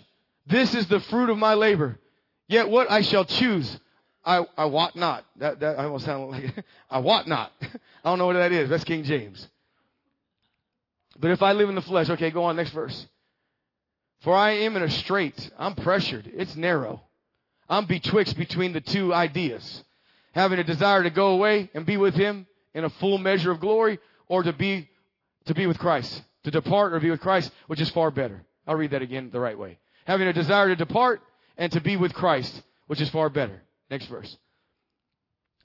this 0.47 0.74
is 0.74 0.86
the 0.88 1.01
fruit 1.01 1.30
of 1.30 1.38
my 1.38 1.55
labor. 1.55 1.99
Yet 2.49 2.68
what 2.68 2.90
I 2.90 3.03
shall 3.03 3.24
choose, 3.24 3.78
I, 4.24 4.45
I 4.57 4.66
wot 4.66 4.97
not. 4.97 5.24
That, 5.36 5.61
that 5.61 5.78
I 5.78 5.84
almost 5.84 6.05
sound 6.05 6.30
like, 6.30 6.64
I 6.90 6.99
wot 6.99 7.28
not. 7.28 7.53
I 7.62 8.11
don't 8.11 8.18
know 8.18 8.26
what 8.26 8.34
that 8.34 8.53
is. 8.53 8.68
That's 8.68 8.84
King 8.84 9.05
James. 9.05 9.49
But 11.18 11.30
if 11.30 11.43
I 11.43 11.53
live 11.53 11.68
in 11.68 11.74
the 11.74 11.82
flesh, 11.82 12.11
okay, 12.11 12.30
go 12.30 12.45
on, 12.45 12.57
next 12.57 12.70
verse. 12.70 13.07
For 14.20 14.34
I 14.34 14.51
am 14.51 14.76
in 14.76 14.82
a 14.82 14.90
strait. 14.90 15.51
I'm 15.59 15.74
pressured. 15.74 16.30
It's 16.34 16.57
narrow. 16.57 17.03
I'm 17.68 17.86
betwixt 17.86 18.36
between 18.36 18.72
the 18.72 18.80
two 18.80 19.12
ideas. 19.14 19.84
Having 20.32 20.61
a 20.61 20.64
desire 20.64 21.03
to 21.03 21.11
go 21.11 21.28
away 21.28 21.70
and 21.74 21.86
be 21.86 21.97
with 21.97 22.14
Him 22.14 22.47
in 22.74 22.84
a 22.84 22.90
full 22.90 23.18
measure 23.18 23.51
of 23.51 23.61
glory 23.61 23.99
or 24.28 24.43
to 24.43 24.53
be, 24.53 24.88
to 25.47 25.55
be 25.55 25.66
with 25.66 25.78
Christ. 25.78 26.22
To 26.45 26.51
depart 26.51 26.93
or 26.93 27.01
be 27.01 27.11
with 27.11 27.20
Christ, 27.20 27.53
which 27.66 27.80
is 27.80 27.90
far 27.90 28.11
better. 28.11 28.45
I'll 28.66 28.76
read 28.76 28.93
that 28.93 29.03
again 29.03 29.30
the 29.32 29.40
right 29.40 29.59
way 29.59 29.78
having 30.05 30.28
a 30.28 30.32
desire 30.32 30.68
to 30.68 30.76
depart 30.76 31.20
and 31.57 31.70
to 31.72 31.80
be 31.80 31.96
with 31.96 32.14
Christ, 32.14 32.62
which 32.86 33.00
is 33.00 33.09
far 33.11 33.28
better. 33.28 33.62
Next 33.90 34.07
verse. 34.07 34.36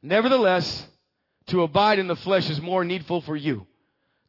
Nevertheless, 0.01 0.87
to 1.47 1.63
abide 1.63 1.99
in 1.99 2.07
the 2.07 2.15
flesh 2.15 2.49
is 2.49 2.61
more 2.61 2.83
needful 2.83 3.21
for 3.21 3.35
you. 3.35 3.65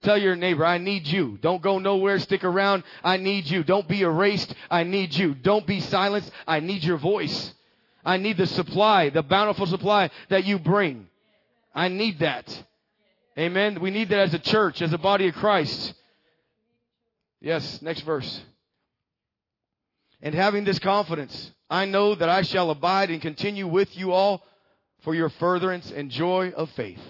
Tell 0.03 0.17
your 0.17 0.37
neighbor, 0.37 0.65
I 0.65 0.79
need 0.79 1.07
you. 1.09 1.39
Don't 1.43 1.61
go 1.61 1.79
nowhere. 1.79 2.21
Stick 2.21 2.45
around. 2.45 2.85
I 3.03 3.17
need 3.17 3.51
you. 3.51 3.65
Don't 3.65 3.89
be 3.89 4.03
erased. 4.03 4.55
I 4.71 4.85
need 4.85 5.15
you. 5.15 5.35
Don't 5.35 5.67
be 5.67 5.81
silenced. 5.81 6.31
I 6.47 6.61
need 6.61 6.85
your 6.85 6.99
voice. 6.99 7.53
I 8.05 8.17
need 8.17 8.37
the 8.37 8.47
supply, 8.47 9.11
the 9.11 9.23
bountiful 9.23 9.67
supply 9.67 10.11
that 10.29 10.45
you 10.45 10.59
bring. 10.61 11.09
I 11.75 11.89
need 11.89 12.21
that. 12.21 12.65
Amen. 13.37 13.81
We 13.81 13.91
need 13.91 14.09
that 14.11 14.21
as 14.21 14.35
a 14.35 14.39
church, 14.39 14.81
as 14.83 14.93
a 14.93 14.99
body 14.99 15.29
of 15.29 15.35
Christ. 15.35 15.95
Yes, 17.41 17.83
next 17.83 18.03
verse. 18.03 18.41
And 20.23 20.35
having 20.35 20.65
this 20.65 20.79
confidence, 20.79 21.53
I 21.71 21.85
know 21.85 22.15
that 22.15 22.29
I 22.29 22.43
shall 22.43 22.71
abide 22.71 23.11
and 23.11 23.23
continue 23.23 23.67
with 23.67 23.97
you 23.97 24.13
all 24.13 24.43
for 25.03 25.15
your 25.15 25.29
furtherance 25.29 25.93
and 25.95 26.11
joy 26.11 26.53
of 26.57 26.71
faith. 26.71 27.01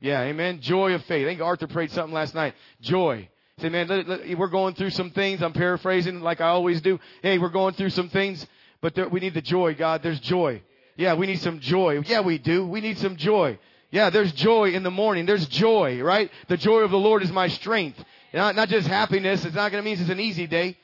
Yeah, 0.00 0.22
amen. 0.22 0.60
Joy 0.60 0.92
of 0.92 1.04
faith. 1.04 1.26
I 1.26 1.30
think 1.30 1.40
Arthur 1.40 1.66
prayed 1.66 1.90
something 1.90 2.14
last 2.14 2.34
night. 2.34 2.54
Joy. 2.80 3.28
Say, 3.58 3.70
man, 3.70 3.88
let, 3.88 4.06
let, 4.06 4.38
we're 4.38 4.48
going 4.48 4.74
through 4.74 4.90
some 4.90 5.10
things. 5.10 5.42
I'm 5.42 5.52
paraphrasing 5.52 6.20
like 6.20 6.40
I 6.40 6.48
always 6.48 6.80
do. 6.80 7.00
Hey, 7.22 7.38
we're 7.38 7.48
going 7.48 7.74
through 7.74 7.90
some 7.90 8.08
things, 8.08 8.46
but 8.80 8.94
there, 8.94 9.08
we 9.08 9.18
need 9.18 9.34
the 9.34 9.42
joy, 9.42 9.74
God. 9.74 10.02
There's 10.02 10.20
joy. 10.20 10.62
Yeah, 10.96 11.14
we 11.14 11.26
need 11.26 11.40
some 11.40 11.58
joy. 11.58 12.00
Yeah, 12.06 12.20
we 12.20 12.38
do. 12.38 12.66
We 12.66 12.80
need 12.80 12.98
some 12.98 13.16
joy. 13.16 13.58
Yeah, 13.90 14.10
there's 14.10 14.32
joy 14.32 14.72
in 14.72 14.82
the 14.82 14.90
morning. 14.90 15.26
There's 15.26 15.46
joy, 15.46 16.00
right? 16.02 16.30
The 16.48 16.56
joy 16.56 16.80
of 16.80 16.90
the 16.90 16.98
Lord 16.98 17.22
is 17.22 17.32
my 17.32 17.48
strength. 17.48 18.02
Not, 18.32 18.54
not 18.54 18.68
just 18.68 18.86
happiness. 18.86 19.44
It's 19.44 19.56
not 19.56 19.72
going 19.72 19.82
to 19.82 19.90
mean 19.90 19.98
it's 19.98 20.10
an 20.10 20.20
easy 20.20 20.46
day. 20.46 20.76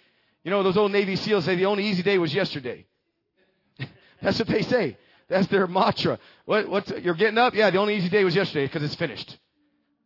You 0.44 0.50
know, 0.50 0.62
those 0.62 0.76
old 0.76 0.92
Navy 0.92 1.16
SEALs 1.16 1.46
say 1.46 1.56
the 1.56 1.66
only 1.66 1.86
easy 1.86 2.02
day 2.02 2.18
was 2.18 2.34
yesterday. 2.34 2.86
That's 4.22 4.38
what 4.38 4.48
they 4.48 4.62
say. 4.62 4.98
That's 5.28 5.46
their 5.48 5.66
mantra. 5.66 6.18
What, 6.44 6.68
what's, 6.68 6.90
you're 6.90 7.14
getting 7.14 7.38
up? 7.38 7.54
Yeah, 7.54 7.70
the 7.70 7.78
only 7.78 7.96
easy 7.96 8.10
day 8.10 8.24
was 8.24 8.36
yesterday 8.36 8.66
because 8.66 8.82
it's 8.82 8.94
finished. 8.94 9.38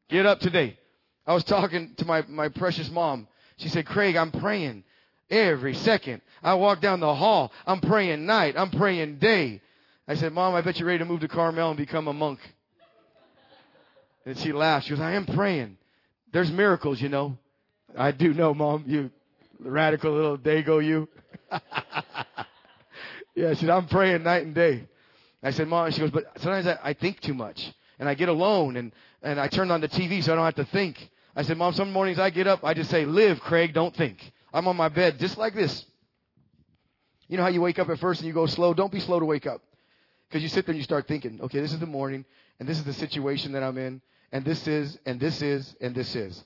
Get 0.09 0.27
up 0.27 0.39
today. 0.39 0.79
I 1.27 1.35
was 1.35 1.45
talking 1.45 1.95
to 1.97 2.07
my, 2.07 2.23
my 2.29 2.49
precious 2.49 2.89
mom. 2.89 3.27
She 3.57 3.69
said, 3.69 3.85
Craig, 3.85 4.17
I'm 4.17 4.31
praying 4.31 4.85
every 5.29 5.75
second. 5.75 6.23
I 6.43 6.55
walk 6.55 6.81
down 6.81 7.01
the 7.01 7.15
hall. 7.15 7.53
I'm 7.67 7.81
praying 7.81 8.25
night. 8.25 8.55
I'm 8.57 8.71
praying 8.71 9.19
day. 9.19 9.61
I 10.07 10.15
said, 10.15 10.33
Mom, 10.33 10.55
I 10.55 10.63
bet 10.63 10.79
you're 10.79 10.87
ready 10.87 11.01
to 11.01 11.05
move 11.05 11.21
to 11.21 11.29
Carmel 11.29 11.69
and 11.71 11.77
become 11.77 12.09
a 12.09 12.13
monk. 12.13 12.39
And 14.25 14.39
she 14.39 14.53
laughed. 14.53 14.87
She 14.87 14.91
goes, 14.91 15.01
I 15.01 15.13
am 15.13 15.27
praying. 15.27 15.77
There's 16.33 16.51
miracles, 16.51 17.01
you 17.01 17.09
know. 17.09 17.37
I 17.97 18.13
do 18.13 18.33
know, 18.33 18.55
Mom. 18.55 18.85
You 18.87 19.11
radical 19.61 20.13
little 20.13 20.39
dago, 20.39 20.85
you. 20.85 21.09
yeah, 23.35 23.55
she 23.55 23.61
said, 23.61 23.71
I'm 23.71 23.87
praying 23.87 24.23
night 24.23 24.45
and 24.45 24.55
day. 24.55 24.89
I 25.43 25.51
said, 25.51 25.69
Mom, 25.69 25.91
she 25.91 26.01
goes, 26.01 26.11
but 26.11 26.25
sometimes 26.39 26.67
I, 26.67 26.79
I 26.83 26.93
think 26.93 27.21
too 27.21 27.35
much. 27.35 27.73
And 27.99 28.09
I 28.09 28.15
get 28.15 28.29
alone 28.29 28.77
and, 28.77 28.93
and 29.23 29.41
I 29.41 29.49
turn 29.49 29.71
on 29.71 29.81
the 29.81 29.89
TV 29.89 30.23
so 30.23 30.33
I 30.33 30.37
don't 30.37 30.45
have 30.45 30.55
to 30.57 30.65
think. 30.65 31.11
I 31.35 31.43
said, 31.43 31.57
Mom, 31.57 31.73
some 31.73 31.93
mornings 31.93 32.19
I 32.19 32.31
get 32.31 32.47
up, 32.47 32.65
I 32.65 32.75
just 32.75 32.91
say, 32.91 33.05
live, 33.05 33.41
Craig, 33.41 33.73
don't 33.73 33.95
think. 33.95 34.19
I'm 34.53 34.67
on 34.67 34.77
my 34.77 34.89
bed 34.89 35.19
just 35.19 35.39
like 35.39 35.55
this. 35.55 35.85
You 37.29 37.37
know 37.37 37.43
how 37.43 37.51
you 37.51 37.61
wake 37.61 37.79
up 37.79 37.89
at 37.91 37.99
first 37.99 38.21
and 38.21 38.27
you 38.27 38.33
go 38.33 38.47
slow? 38.47 38.75
Don't 38.75 38.91
be 38.91 39.01
slow 39.01 39.21
to 39.21 39.27
wake 39.27 39.47
up. 39.47 39.63
Because 40.29 40.43
you 40.43 40.49
sit 40.49 40.67
there 40.67 40.73
and 40.73 40.79
you 40.79 40.85
start 40.85 41.07
thinking, 41.07 41.41
okay, 41.43 41.61
this 41.61 41.73
is 41.73 41.79
the 41.79 41.87
morning, 41.87 42.25
and 42.59 42.69
this 42.69 42.79
is 42.79 42.85
the 42.85 42.93
situation 42.93 43.53
that 43.53 43.63
I'm 43.63 43.79
in, 43.79 44.03
and 44.33 44.45
this 44.45 44.67
is, 44.67 44.99
and 45.07 45.19
this 45.21 45.41
is, 45.41 45.75
and 45.81 45.95
this 45.95 46.15
is. 46.15 46.43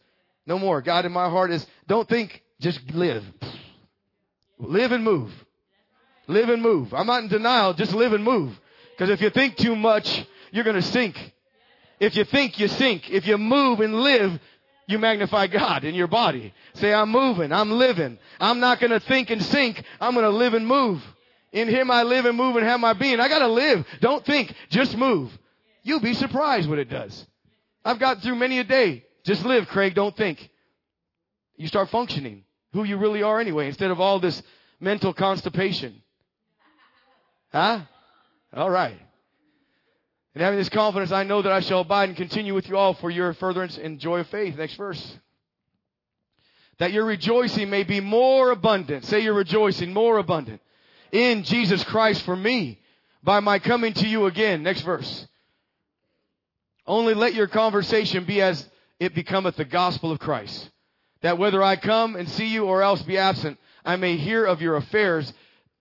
No 0.47 0.59
more. 0.59 0.83
God 0.83 1.05
in 1.05 1.13
my 1.13 1.29
heart 1.29 1.51
is, 1.51 1.67
don't 1.87 2.09
think, 2.09 2.43
just 2.63 2.81
live. 2.93 3.25
Live 4.59 4.93
and 4.93 5.05
move. 5.05 5.33
Live 6.29 6.49
and 6.49 6.63
move. 6.63 6.95
I'm 6.95 7.07
not 7.07 7.25
in 7.25 7.29
denial, 7.29 7.75
just 7.75 7.93
live 7.93 8.13
and 8.13 8.25
move. 8.25 8.59
Because 8.93 9.11
if 9.11 9.21
you 9.21 9.31
think 9.31 9.57
too 9.57 9.75
much, 9.75 10.25
you're 10.53 10.65
going 10.65 10.77
to 10.77 10.83
sink. 10.83 11.17
If 11.99 12.17
you 12.17 12.25
think, 12.25 12.59
you 12.59 12.69
sink. 12.69 13.11
If 13.11 13.27
you 13.27 13.37
move 13.37 13.81
and 13.81 13.95
live, 13.95 14.39
you 14.87 14.99
magnify 14.99 15.49
God 15.49 15.85
in 15.85 15.95
your 15.95 16.07
body. 16.07 16.55
Say, 16.75 16.95
I'm 16.95 17.11
moving, 17.11 17.53
I'm 17.53 17.73
living. 17.73 18.19
I'm 18.39 18.61
not 18.61 18.79
going 18.81 18.93
to 18.93 19.01
think 19.01 19.31
and 19.31 19.43
sink. 19.43 19.83
I'm 20.01 20.15
going 20.15 20.25
to 20.25 20.31
live 20.31 20.55
and 20.55 20.67
move. 20.67 21.03
In 21.53 21.69
Him 21.69 21.91
I 21.91 22.05
live 22.05 22.25
and 22.25 22.37
move 22.37 22.57
and 22.57 22.65
have 22.65 22.81
my 22.81 22.93
being. 22.93 23.21
I 23.21 23.29
got 23.29 23.41
to 23.41 23.49
live. 23.49 23.85
Don't 24.01 24.25
think, 24.25 24.55
just 24.71 24.97
move. 24.97 25.31
You'll 25.83 26.01
be 26.01 26.15
surprised 26.15 26.69
what 26.69 26.79
it 26.79 26.89
does. 26.89 27.27
I've 27.85 27.99
got 27.99 28.23
through 28.23 28.37
many 28.37 28.61
a 28.61 28.65
day. 28.65 29.05
Just 29.25 29.45
live, 29.45 29.67
Craig, 29.67 29.95
don't 29.95 30.17
think. 30.17 30.49
You 31.57 31.67
start 31.67 31.91
functioning 31.91 32.45
who 32.73 32.85
you 32.85 32.97
really 32.97 33.23
are 33.23 33.41
anyway 33.41 33.68
instead 33.68 33.91
of 33.91 34.01
all 34.01 34.18
this 34.18 34.43
mental 34.81 35.12
constipation. 35.12 36.03
Huh? 37.51 37.81
All 38.55 38.70
right. 38.70 38.99
And 40.35 40.43
having 40.43 40.59
this 40.59 40.70
confidence, 40.70 41.12
I 41.12 41.25
know 41.25 41.43
that 41.43 41.53
I 41.53 41.61
shall 41.61 41.81
abide 41.81 42.09
and 42.09 42.16
continue 42.16 42.55
with 42.55 42.68
you 42.68 42.77
all 42.77 42.95
for 42.95 43.11
your 43.11 43.35
furtherance 43.35 43.77
and 43.77 43.99
joy 43.99 44.20
of 44.20 44.29
faith. 44.29 44.57
Next 44.57 44.75
verse. 44.75 45.18
That 46.79 46.93
your 46.93 47.05
rejoicing 47.05 47.68
may 47.68 47.85
be 47.85 48.01
more 48.01 48.51
abundant. 48.51 49.05
Say 49.05 49.20
your 49.20 49.35
rejoicing 49.35 49.93
more 49.93 50.18
abundant 50.18 50.61
in 51.12 51.45
Jesus 51.45 51.85
Christ 51.85 52.23
for 52.25 52.35
me 52.35 52.81
by 53.23 53.41
my 53.41 53.59
coming 53.59 53.93
to 53.93 54.09
you 54.09 54.27
again. 54.27 54.62
Next 54.62 54.81
verse. 54.81 55.27
Only 56.87 57.14
let 57.14 57.35
your 57.35 57.47
conversation 57.47 58.25
be 58.25 58.41
as 58.41 58.68
it 58.99 59.14
becometh 59.14 59.57
the 59.57 59.64
gospel 59.64 60.11
of 60.11 60.18
Christ. 60.18 60.70
That 61.23 61.39
whether 61.39 61.62
I 61.62 61.77
come 61.77 62.16
and 62.16 62.29
see 62.29 62.47
you 62.47 62.66
or 62.66 62.83
else 62.83 63.03
be 63.03 63.18
absent, 63.18 63.59
I 63.85 63.97
may 63.97 64.16
hear 64.16 64.45
of 64.45 64.61
your 64.61 64.77
affairs. 64.77 65.33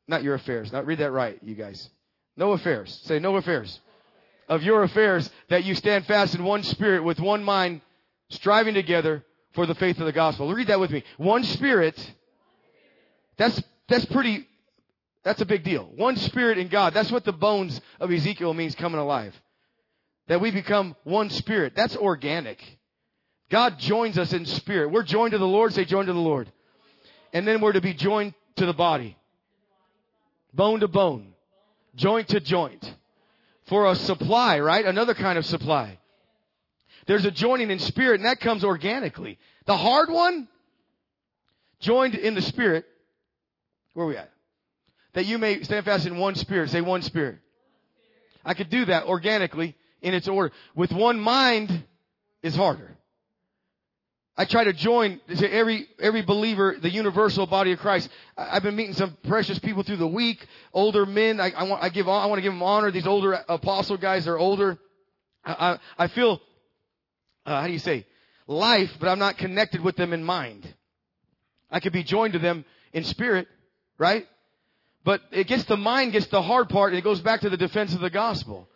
Not 0.07 0.23
your 0.23 0.35
affairs. 0.35 0.71
Not 0.71 0.85
read 0.85 0.99
that 0.99 1.11
right, 1.11 1.39
you 1.43 1.55
guys. 1.55 1.89
No 2.37 2.51
affairs. 2.51 3.01
Say 3.05 3.19
no 3.19 3.35
affairs. 3.35 3.79
Of 4.47 4.63
your 4.63 4.83
affairs 4.83 5.29
that 5.49 5.63
you 5.63 5.75
stand 5.75 6.05
fast 6.05 6.35
in 6.35 6.43
one 6.43 6.63
spirit 6.63 7.03
with 7.03 7.19
one 7.19 7.43
mind, 7.43 7.81
striving 8.29 8.73
together 8.73 9.23
for 9.53 9.65
the 9.65 9.75
faith 9.75 9.99
of 9.99 10.05
the 10.05 10.11
gospel. 10.11 10.51
Read 10.53 10.67
that 10.67 10.79
with 10.79 10.91
me. 10.91 11.03
One 11.17 11.43
spirit. 11.43 12.13
That's, 13.37 13.61
that's 13.87 14.05
pretty, 14.05 14.47
that's 15.23 15.41
a 15.41 15.45
big 15.45 15.63
deal. 15.63 15.89
One 15.95 16.17
spirit 16.17 16.57
in 16.57 16.67
God. 16.67 16.93
That's 16.93 17.11
what 17.11 17.25
the 17.25 17.33
bones 17.33 17.79
of 17.99 18.11
Ezekiel 18.11 18.53
means 18.53 18.75
coming 18.75 18.99
alive. 18.99 19.39
That 20.27 20.41
we 20.41 20.51
become 20.51 20.95
one 21.03 21.29
spirit. 21.29 21.73
That's 21.75 21.95
organic. 21.97 22.61
God 23.51 23.77
joins 23.77 24.17
us 24.17 24.31
in 24.31 24.45
spirit. 24.45 24.91
We're 24.91 25.03
joined 25.03 25.31
to 25.31 25.37
the 25.37 25.45
Lord. 25.45 25.73
Say 25.73 25.83
joined 25.83 26.07
to 26.07 26.13
the 26.13 26.19
Lord. 26.19 26.49
And 27.33 27.45
then 27.45 27.59
we're 27.59 27.73
to 27.73 27.81
be 27.81 27.93
joined 27.93 28.33
to 28.55 28.65
the 28.65 28.73
body. 28.73 29.17
Bone 30.53 30.79
to 30.79 30.87
bone. 30.87 31.33
Joint 31.95 32.29
to 32.29 32.39
joint. 32.39 32.95
For 33.67 33.91
a 33.91 33.95
supply, 33.95 34.59
right? 34.59 34.85
Another 34.85 35.13
kind 35.13 35.37
of 35.37 35.45
supply. 35.45 35.99
There's 37.07 37.25
a 37.25 37.31
joining 37.31 37.71
in 37.71 37.79
spirit 37.79 38.21
and 38.21 38.25
that 38.25 38.39
comes 38.39 38.63
organically. 38.63 39.37
The 39.65 39.77
hard 39.77 40.09
one, 40.09 40.47
joined 41.81 42.15
in 42.15 42.35
the 42.35 42.41
spirit. 42.41 42.85
Where 43.93 44.05
are 44.05 44.09
we 44.09 44.17
at? 44.17 44.31
That 45.13 45.25
you 45.25 45.37
may 45.37 45.63
stand 45.63 45.83
fast 45.83 46.05
in 46.05 46.17
one 46.17 46.35
spirit. 46.35 46.69
Say 46.69 46.79
one 46.79 47.01
spirit. 47.01 47.39
I 48.45 48.53
could 48.53 48.69
do 48.69 48.85
that 48.85 49.05
organically 49.07 49.75
in 50.01 50.13
its 50.13 50.29
order. 50.29 50.53
With 50.73 50.93
one 50.93 51.19
mind 51.19 51.83
is 52.41 52.55
harder. 52.55 52.97
I 54.41 54.45
try 54.45 54.63
to 54.63 54.73
join 54.73 55.21
to 55.37 55.53
every 55.53 55.87
every 55.99 56.23
believer, 56.23 56.75
the 56.81 56.89
universal 56.89 57.45
body 57.45 57.73
of 57.73 57.79
Christ. 57.79 58.09
I've 58.35 58.63
been 58.63 58.75
meeting 58.75 58.95
some 58.95 59.15
precious 59.27 59.59
people 59.59 59.83
through 59.83 59.97
the 59.97 60.07
week, 60.07 60.43
older 60.73 61.05
men. 61.05 61.39
I, 61.39 61.51
I 61.51 61.61
want 61.65 61.83
I 61.83 61.89
give 61.89 62.09
I 62.09 62.25
want 62.25 62.39
to 62.39 62.41
give 62.41 62.51
them 62.51 62.63
honor. 62.63 62.89
These 62.89 63.05
older 63.05 63.33
apostle 63.47 63.97
guys, 63.97 64.25
they're 64.25 64.39
older. 64.39 64.79
I, 65.45 65.51
I, 65.53 66.05
I 66.05 66.07
feel 66.07 66.41
uh, 67.45 67.61
how 67.61 67.67
do 67.67 67.73
you 67.73 67.77
say 67.77 68.07
life, 68.47 68.89
but 68.99 69.09
I'm 69.09 69.19
not 69.19 69.37
connected 69.37 69.81
with 69.81 69.95
them 69.95 70.11
in 70.11 70.23
mind. 70.23 70.67
I 71.69 71.79
could 71.79 71.93
be 71.93 72.03
joined 72.03 72.33
to 72.33 72.39
them 72.39 72.65
in 72.93 73.03
spirit, 73.03 73.47
right? 73.99 74.25
But 75.03 75.21
it 75.29 75.45
gets 75.45 75.65
the 75.65 75.77
mind 75.77 76.13
gets 76.13 76.25
the 76.25 76.41
hard 76.41 76.67
part, 76.67 76.93
and 76.93 76.97
it 76.97 77.03
goes 77.03 77.21
back 77.21 77.41
to 77.41 77.51
the 77.51 77.57
defense 77.57 77.93
of 77.93 78.01
the 78.01 78.09
gospel. 78.09 78.67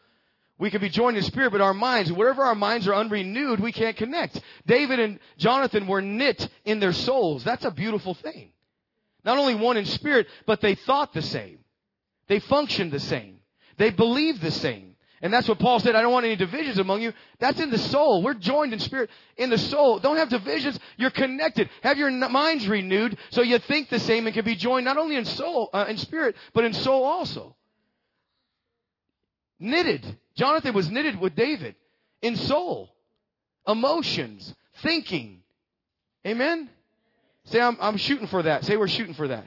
We 0.57 0.69
can 0.69 0.79
be 0.79 0.89
joined 0.89 1.17
in 1.17 1.23
spirit, 1.23 1.51
but 1.51 1.59
our 1.59 1.73
minds, 1.73 2.11
wherever 2.11 2.43
our 2.43 2.55
minds 2.55 2.87
are 2.87 2.95
unrenewed, 2.95 3.59
we 3.59 3.73
can't 3.73 3.97
connect. 3.97 4.41
David 4.65 4.99
and 4.99 5.19
Jonathan 5.37 5.85
were 5.85 6.01
knit 6.01 6.47
in 6.63 6.79
their 6.79 6.93
souls. 6.93 7.43
That's 7.43 7.65
a 7.65 7.71
beautiful 7.71 8.13
thing. 8.13 8.51
Not 9.25 9.37
only 9.37 9.55
one 9.55 9.75
in 9.75 9.85
spirit, 9.85 10.27
but 10.45 10.61
they 10.61 10.75
thought 10.75 11.13
the 11.13 11.21
same. 11.21 11.59
They 12.27 12.39
functioned 12.39 12.91
the 12.91 12.99
same. 12.99 13.39
They 13.77 13.89
believed 13.89 14.41
the 14.41 14.51
same. 14.51 14.95
And 15.21 15.33
that's 15.33 15.47
what 15.47 15.59
Paul 15.59 15.79
said, 15.79 15.95
I 15.95 16.01
don't 16.01 16.11
want 16.11 16.25
any 16.25 16.35
divisions 16.35 16.77
among 16.77 17.01
you. 17.01 17.11
That's 17.39 17.59
in 17.59 17.71
the 17.71 17.77
soul. 17.77 18.21
We're 18.21 18.33
joined 18.35 18.73
in 18.73 18.79
spirit 18.79 19.09
in 19.37 19.49
the 19.49 19.57
soul. 19.57 19.99
Don't 19.99 20.17
have 20.17 20.29
divisions. 20.29 20.79
You're 20.97 21.09
connected. 21.09 21.69
Have 21.81 21.97
your 21.97 22.11
minds 22.11 22.67
renewed 22.67 23.17
so 23.29 23.41
you 23.41 23.57
think 23.57 23.89
the 23.89 23.99
same 23.99 24.27
and 24.27 24.33
can 24.33 24.45
be 24.45 24.55
joined 24.55 24.85
not 24.85 24.97
only 24.97 25.15
in 25.15 25.25
soul, 25.25 25.69
uh, 25.73 25.85
in 25.89 25.97
spirit, 25.97 26.35
but 26.53 26.63
in 26.63 26.73
soul 26.73 27.03
also. 27.03 27.55
Knitted 29.59 30.17
Jonathan 30.35 30.73
was 30.73 30.89
knitted 30.89 31.19
with 31.19 31.35
David 31.35 31.75
in 32.21 32.35
soul, 32.35 32.89
emotions, 33.67 34.53
thinking. 34.81 35.41
Amen? 36.25 36.69
Say, 37.45 37.61
I'm, 37.61 37.77
I'm 37.79 37.97
shooting 37.97 38.27
for 38.27 38.43
that. 38.43 38.65
Say, 38.65 38.77
we're 38.77 38.87
shooting 38.87 39.13
for 39.13 39.27
that. 39.27 39.45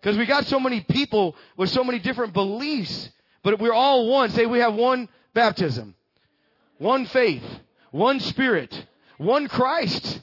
Because 0.00 0.18
we 0.18 0.26
got 0.26 0.46
so 0.46 0.60
many 0.60 0.82
people 0.82 1.34
with 1.56 1.70
so 1.70 1.82
many 1.82 1.98
different 1.98 2.34
beliefs, 2.34 3.08
but 3.42 3.58
we're 3.58 3.72
all 3.72 4.08
one. 4.08 4.30
Say, 4.30 4.44
we 4.44 4.58
have 4.58 4.74
one 4.74 5.08
baptism, 5.32 5.94
one 6.78 7.06
faith, 7.06 7.44
one 7.90 8.20
spirit, 8.20 8.86
one 9.16 9.48
Christ. 9.48 10.20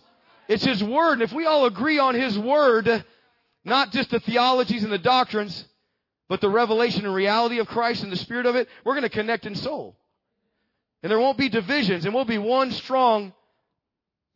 It's 0.47 0.63
His 0.63 0.84
Word. 0.84 1.13
And 1.13 1.21
if 1.23 1.34
we 1.34 1.45
all 1.45 1.65
agree 1.65 1.97
on 1.97 2.13
His 2.13 2.38
Word, 2.38 3.03
not 3.63 3.91
just 3.91 4.11
the 4.11 4.19
theologies 4.19 4.84
and 4.84 4.91
the 4.91 4.99
doctrines, 4.99 5.65
but 6.32 6.39
the 6.39 6.49
revelation 6.49 7.03
and 7.03 7.13
reality 7.13 7.59
of 7.59 7.67
Christ 7.67 8.03
and 8.03 8.09
the 8.09 8.15
spirit 8.15 8.45
of 8.45 8.55
it, 8.55 8.69
we're 8.86 8.93
going 8.93 9.03
to 9.03 9.09
connect 9.09 9.45
in 9.45 9.53
soul. 9.53 9.97
And 11.03 11.11
there 11.11 11.19
won't 11.19 11.38
be 11.38 11.49
divisions, 11.49 12.05
and 12.05 12.13
we'll 12.13 12.23
be 12.23 12.38
one 12.38 12.71
strong. 12.71 13.34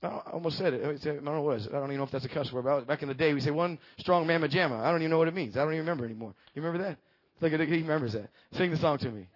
I 0.03 0.07
almost 0.33 0.57
said 0.57 0.73
it. 0.73 0.83
I 0.83 0.91
don't 1.05 1.23
know 1.23 1.39
what 1.39 1.53
it 1.53 1.55
was. 1.55 1.67
I 1.69 1.71
don't 1.71 1.85
even 1.85 1.99
know 1.99 2.03
if 2.03 2.11
that's 2.11 2.25
a 2.25 2.27
cuss 2.27 2.51
word. 2.51 2.85
Back 2.85 3.01
in 3.01 3.07
the 3.07 3.13
day, 3.13 3.33
we 3.33 3.39
say 3.39 3.51
one 3.51 3.79
strong 3.99 4.27
mamma 4.27 4.49
jamma. 4.49 4.81
I 4.81 4.91
don't 4.91 5.03
even 5.03 5.09
know 5.09 5.17
what 5.19 5.29
it 5.29 5.33
means. 5.33 5.55
I 5.55 5.61
don't 5.61 5.69
even 5.69 5.85
remember 5.85 6.03
anymore. 6.03 6.35
You 6.53 6.61
remember 6.61 6.83
that? 6.83 6.97
It's 7.35 7.41
like 7.41 7.53
he 7.69 7.77
remembers 7.77 8.11
that. 8.11 8.29
Sing 8.51 8.71
the 8.71 8.77
song 8.77 8.97
to 8.97 9.09
me. 9.09 9.29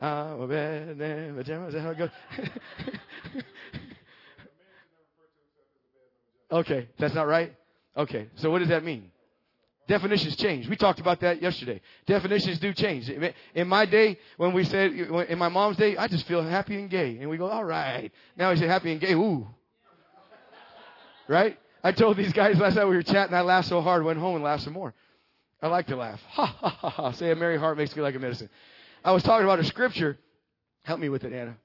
I'm 0.00 0.40
a 0.40 0.48
bad 0.48 0.98
mamma 0.98 1.44
jamma. 1.44 1.68
Is 1.68 1.74
that 1.74 1.80
how 1.80 1.90
it 1.90 1.98
goes? 1.98 2.10
okay, 6.50 6.88
that's 6.98 7.14
not 7.14 7.28
right. 7.28 7.54
Okay, 7.96 8.26
so 8.34 8.50
what 8.50 8.58
does 8.58 8.70
that 8.70 8.82
mean? 8.82 9.09
Definitions 9.90 10.36
change. 10.36 10.68
We 10.68 10.76
talked 10.76 11.00
about 11.00 11.18
that 11.18 11.42
yesterday. 11.42 11.80
Definitions 12.06 12.60
do 12.60 12.72
change. 12.72 13.10
In 13.56 13.66
my 13.66 13.86
day, 13.86 14.20
when 14.36 14.52
we 14.52 14.62
said, 14.62 14.92
in 14.92 15.36
my 15.36 15.48
mom's 15.48 15.78
day, 15.78 15.96
I 15.96 16.06
just 16.06 16.28
feel 16.28 16.44
happy 16.44 16.76
and 16.76 16.88
gay. 16.88 17.18
And 17.18 17.28
we 17.28 17.36
go, 17.36 17.48
all 17.48 17.64
right. 17.64 18.12
Now 18.36 18.52
we 18.52 18.56
say 18.56 18.68
happy 18.68 18.92
and 18.92 19.00
gay. 19.00 19.14
Ooh. 19.14 19.48
Right? 21.26 21.58
I 21.82 21.90
told 21.90 22.16
these 22.16 22.32
guys 22.32 22.56
last 22.60 22.76
night 22.76 22.84
we 22.84 22.94
were 22.94 23.02
chatting. 23.02 23.34
I 23.34 23.40
laughed 23.40 23.66
so 23.66 23.80
hard, 23.80 24.04
went 24.04 24.20
home 24.20 24.36
and 24.36 24.44
laughed 24.44 24.62
some 24.62 24.74
more. 24.74 24.94
I 25.60 25.66
like 25.66 25.88
to 25.88 25.96
laugh. 25.96 26.22
Ha 26.28 26.46
ha 26.46 26.68
ha 26.68 26.90
ha. 26.90 27.10
Say 27.10 27.32
a 27.32 27.34
merry 27.34 27.58
heart 27.58 27.76
makes 27.76 27.96
me 27.96 28.02
like 28.02 28.14
a 28.14 28.20
medicine. 28.20 28.48
I 29.04 29.10
was 29.10 29.24
talking 29.24 29.44
about 29.44 29.58
a 29.58 29.64
scripture. 29.64 30.16
Help 30.84 31.00
me 31.00 31.08
with 31.08 31.24
it, 31.24 31.32
Anna. 31.32 31.56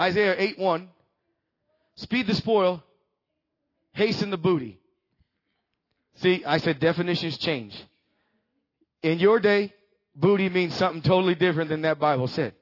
Isaiah 0.00 0.34
8 0.36 0.58
1. 0.58 0.88
Speed 1.94 2.26
the 2.26 2.34
spoil, 2.34 2.82
hasten 3.92 4.30
the 4.30 4.38
booty. 4.38 4.80
See, 6.16 6.44
I 6.44 6.58
said 6.58 6.78
definitions 6.78 7.38
change. 7.38 7.74
In 9.02 9.18
your 9.18 9.40
day, 9.40 9.72
booty 10.14 10.48
means 10.48 10.74
something 10.74 11.02
totally 11.02 11.34
different 11.34 11.70
than 11.70 11.82
that 11.82 11.98
Bible 11.98 12.28
said. 12.28 12.54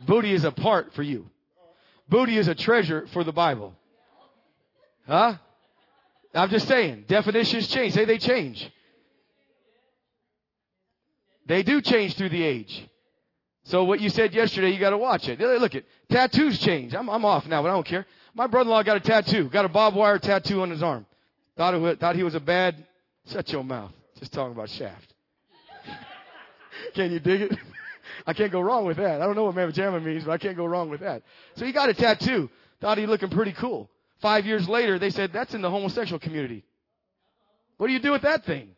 Booty 0.00 0.32
is 0.32 0.44
a 0.44 0.52
part 0.52 0.94
for 0.94 1.02
you. 1.02 1.28
Booty 2.08 2.36
is 2.36 2.48
a 2.48 2.54
treasure 2.54 3.06
for 3.12 3.24
the 3.24 3.32
Bible. 3.32 3.74
Huh? 5.06 5.34
I'm 6.34 6.48
just 6.48 6.68
saying, 6.68 7.04
definitions 7.08 7.68
change. 7.68 7.94
Say 7.94 8.04
they 8.04 8.18
change. 8.18 8.70
They 11.46 11.62
do 11.62 11.80
change 11.80 12.16
through 12.16 12.30
the 12.30 12.42
age. 12.42 12.88
So 13.64 13.84
what 13.84 14.00
you 14.00 14.08
said 14.08 14.34
yesterday, 14.34 14.70
you 14.70 14.78
got 14.78 14.90
to 14.90 14.98
watch 14.98 15.28
it. 15.28 15.38
Look 15.40 15.74
at 15.74 15.84
tattoos 16.10 16.58
change. 16.58 16.94
I'm, 16.94 17.08
I'm 17.08 17.24
off 17.24 17.46
now, 17.46 17.62
but 17.62 17.68
I 17.68 17.72
don't 17.72 17.86
care. 17.86 18.06
My 18.34 18.46
brother-in-law 18.46 18.82
got 18.84 18.96
a 18.96 19.00
tattoo, 19.00 19.48
got 19.48 19.64
a 19.64 19.68
barbed 19.68 19.96
wire 19.96 20.18
tattoo 20.18 20.62
on 20.62 20.70
his 20.70 20.82
arm. 20.82 21.06
Thought, 21.62 21.74
it, 21.74 22.00
thought 22.00 22.16
he 22.16 22.24
was 22.24 22.34
a 22.34 22.40
bad. 22.40 22.84
Shut 23.28 23.52
your 23.52 23.62
mouth. 23.62 23.92
Just 24.18 24.32
talking 24.32 24.50
about 24.50 24.68
shaft. 24.68 25.14
Can 26.96 27.12
you 27.12 27.20
dig 27.20 27.42
it? 27.42 27.52
I 28.26 28.32
can't 28.32 28.50
go 28.50 28.60
wrong 28.60 28.84
with 28.84 28.96
that. 28.96 29.22
I 29.22 29.26
don't 29.26 29.36
know 29.36 29.44
what 29.44 29.54
mamma 29.54 30.00
means, 30.00 30.24
but 30.24 30.32
I 30.32 30.38
can't 30.38 30.56
go 30.56 30.66
wrong 30.66 30.90
with 30.90 31.02
that. 31.02 31.22
So 31.54 31.64
he 31.64 31.70
got 31.70 31.88
a 31.88 31.94
tattoo. 31.94 32.50
Thought 32.80 32.98
he 32.98 33.06
looking 33.06 33.28
pretty 33.28 33.52
cool. 33.52 33.88
Five 34.20 34.44
years 34.44 34.68
later, 34.68 34.98
they 34.98 35.10
said, 35.10 35.32
that's 35.32 35.54
in 35.54 35.62
the 35.62 35.70
homosexual 35.70 36.18
community. 36.18 36.64
What 37.76 37.86
do 37.86 37.92
you 37.92 38.00
do 38.00 38.10
with 38.10 38.22
that 38.22 38.44
thing? 38.44 38.70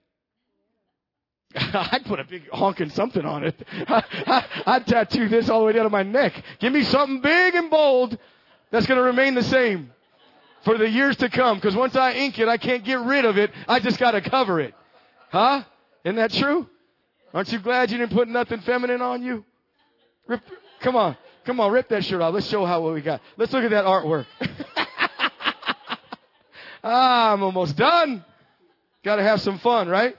I'd 1.56 2.04
put 2.04 2.20
a 2.20 2.24
big 2.24 2.50
honking 2.52 2.90
something 2.90 3.24
on 3.24 3.44
it. 3.44 3.66
I'd 4.66 4.86
tattoo 4.86 5.30
this 5.30 5.48
all 5.48 5.60
the 5.60 5.64
way 5.64 5.72
down 5.72 5.84
to 5.84 5.90
my 5.90 6.02
neck. 6.02 6.34
Give 6.58 6.70
me 6.70 6.82
something 6.82 7.22
big 7.22 7.54
and 7.54 7.70
bold 7.70 8.18
that's 8.70 8.86
going 8.86 8.98
to 8.98 9.04
remain 9.04 9.34
the 9.34 9.42
same 9.42 9.90
for 10.64 10.78
the 10.78 10.88
years 10.88 11.16
to 11.18 11.28
come. 11.28 11.58
Because 11.58 11.76
once 11.76 11.96
I 11.96 12.12
ink 12.12 12.38
it, 12.38 12.48
I 12.48 12.56
can't 12.56 12.84
get 12.84 13.00
rid 13.00 13.24
of 13.24 13.38
it. 13.38 13.50
I 13.68 13.80
just 13.80 13.98
got 13.98 14.12
to 14.12 14.20
cover 14.20 14.60
it. 14.60 14.74
Huh? 15.30 15.64
Isn't 16.04 16.16
that 16.16 16.32
true? 16.32 16.68
Aren't 17.32 17.52
you 17.52 17.58
glad 17.58 17.90
you 17.90 17.98
didn't 17.98 18.12
put 18.12 18.28
nothing 18.28 18.60
feminine 18.60 19.02
on 19.02 19.22
you? 19.22 19.44
Rip, 20.26 20.40
come 20.80 20.96
on. 20.96 21.16
Come 21.44 21.60
on, 21.60 21.72
rip 21.72 21.88
that 21.90 22.04
shirt 22.04 22.22
off. 22.22 22.32
Let's 22.32 22.48
show 22.48 22.64
how 22.64 22.80
what 22.80 22.94
we 22.94 23.02
got. 23.02 23.20
Let's 23.36 23.52
look 23.52 23.64
at 23.64 23.70
that 23.70 23.84
artwork. 23.84 24.26
ah, 26.82 27.32
I'm 27.32 27.42
almost 27.42 27.76
done. 27.76 28.24
Got 29.02 29.16
to 29.16 29.22
have 29.22 29.42
some 29.42 29.58
fun, 29.58 29.88
right? 29.88 30.16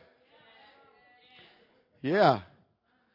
Yeah. 2.02 2.42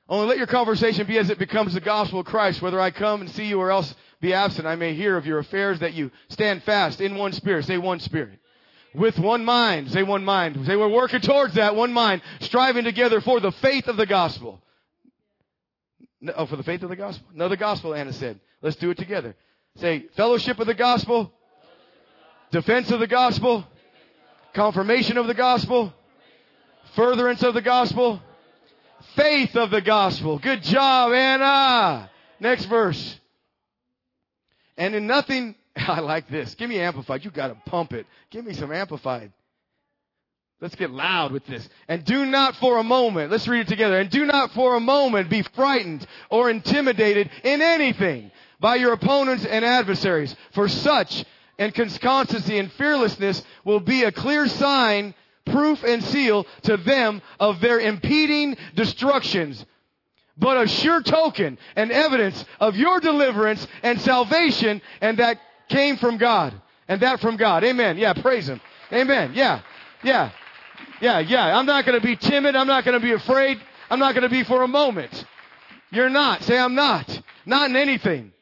Only 0.09 0.27
let 0.27 0.39
your 0.39 0.49
conversation 0.49 1.07
be 1.07 1.19
as 1.19 1.31
it 1.31 1.39
becomes 1.39 1.75
the 1.75 1.81
gospel 1.81 2.19
of 2.21 2.27
Christ. 2.27 2.61
Whether 2.61 2.81
I 2.81 2.91
come 2.91 3.21
and 3.21 3.31
see 3.31 3.45
you 3.45 3.61
or 3.61 3.71
else 3.71 3.95
be 4.21 4.35
absent, 4.35 4.67
I 4.67 4.77
may 4.77 4.95
hear 4.95 5.17
of 5.17 5.27
your 5.27 5.39
affairs 5.39 5.81
that 5.81 5.95
you 5.95 6.11
stand 6.29 6.63
fast 6.65 7.01
in 7.01 7.17
one 7.17 7.33
spirit. 7.33 7.65
Say 7.65 7.79
one 7.79 8.01
spirit. 8.01 8.39
With 8.95 9.19
one 9.19 9.45
mind. 9.45 9.91
Say 9.91 10.03
one 10.03 10.25
mind. 10.25 10.67
Say 10.67 10.77
we're 10.77 10.89
working 10.89 11.21
towards 11.21 11.55
that 11.55 11.75
one 11.75 11.93
mind, 11.93 12.23
striving 12.41 12.85
together 12.85 13.21
for 13.21 13.41
the 13.41 13.53
faith 13.53 13.89
of 13.89 13.97
the 13.97 14.07
gospel. 14.07 14.61
Oh, 16.37 16.45
for 16.45 16.57
the 16.57 16.63
faith 16.63 16.83
of 16.83 16.91
the 16.91 16.97
gospel? 16.97 17.27
No, 17.33 17.49
the 17.49 17.57
gospel, 17.57 17.95
Anna 17.95 18.13
said. 18.13 18.41
Let's 18.61 18.77
do 18.77 18.91
it 18.91 18.99
together. 18.99 19.35
Say 19.77 20.07
fellowship 20.17 20.59
of 20.59 20.67
the 20.67 20.75
gospel, 20.75 21.33
defense 22.51 22.91
of 22.91 23.01
the 23.01 23.07
gospel, 23.07 23.65
confirmation 24.53 25.17
of 25.17 25.29
the 25.29 25.35
gospel, 25.35 25.95
furtherance 26.95 27.43
of 27.43 27.55
the 27.55 27.63
gospel, 27.63 28.21
faith 29.17 29.57
of 29.57 29.71
the 29.71 29.81
gospel. 29.81 30.39
Good 30.39 30.63
job, 30.63 31.13
Anna. 31.13 32.11
Next 32.39 32.67
verse. 32.67 33.19
And 34.81 34.95
in 34.95 35.07
nothing, 35.07 35.55
I 35.77 36.01
like 36.01 36.29
this. 36.29 36.57
Give 36.57 36.69
me 36.69 36.81
amplified. 36.81 37.25
You 37.25 37.31
gotta 37.31 37.57
pump 37.67 37.93
it. 37.93 38.07
Give 38.31 38.45
me 38.45 38.55
some 38.55 38.73
amplified. 38.73 39.31
Let's 40.61 40.75
get 40.75 40.91
loud 40.91 41.33
with 41.33 41.47
this. 41.47 41.67
And 41.87 42.05
do 42.05 42.27
not 42.27 42.57
for 42.57 42.79
a 42.79 42.83
moment, 42.83 43.31
let's 43.31 43.49
read 43.49 43.61
it 43.61 43.69
together. 43.69 43.99
And 43.99 44.11
do 44.11 44.27
not 44.27 44.53
for 44.53 44.77
a 44.77 44.81
moment 44.81 45.31
be 45.31 45.43
frightened 45.43 46.07
or 46.31 46.51
intimidated 46.51 47.31
in 47.45 47.63
anything 47.63 48.31
by 48.59 48.77
your 48.77 48.93
opponents 48.93 49.47
and 49.47 49.65
adversaries. 49.65 50.35
For 50.53 50.69
such 50.69 51.25
and 51.59 51.75
constancy 52.01 52.59
and 52.59 52.71
fearlessness 52.73 53.43
will 53.65 53.81
be 53.81 54.05
a 54.05 54.13
clear 54.13 54.49
sign 54.49 55.15
proof 55.47 55.83
and 55.83 56.05
seal 56.05 56.47
to 56.63 56.77
them 56.77 57.23
of 57.39 57.61
their 57.61 57.81
impeding 57.81 58.57
destructions, 58.75 59.65
but 60.41 60.63
a 60.65 60.67
sure 60.67 61.03
token 61.03 61.59
and 61.77 61.93
evidence 61.93 62.45
of 62.59 62.77
your 62.77 62.99
deliverance 62.99 63.67
and 63.83 64.01
salvation, 64.01 64.83
and 65.01 65.19
that 65.19 65.39
came 65.69 65.97
from 65.97 66.17
God. 66.17 66.55
And 66.89 67.03
that 67.03 67.21
from 67.21 67.37
God. 67.37 67.63
Amen. 67.63 67.99
Yeah, 67.99 68.15
praise 68.15 68.49
Him. 68.49 68.61
Amen. 68.93 69.33
Yeah, 69.35 69.61
yeah, 70.03 70.33
yeah, 71.01 71.21
yeah. 71.21 71.57
I'm 71.57 71.67
not 71.67 71.87
going 71.87 72.01
to 72.01 72.05
be 72.05 72.17
timid. 72.17 72.57
I'm 72.57 72.67
not 72.67 72.85
going 72.85 72.99
to 72.99 73.05
be 73.05 73.13
afraid. 73.13 73.61
I'm 73.89 74.01
not 74.01 74.15
going 74.15 74.25
to 74.25 74.29
be 74.29 74.43
for 74.43 74.63
a 74.63 74.69
moment. 74.69 75.25
You're 75.91 76.11
not. 76.11 76.43
Say, 76.43 76.59
I'm 76.59 76.75
not. 76.75 77.23
Not 77.47 77.71
in 77.71 77.77
anything. 77.77 78.33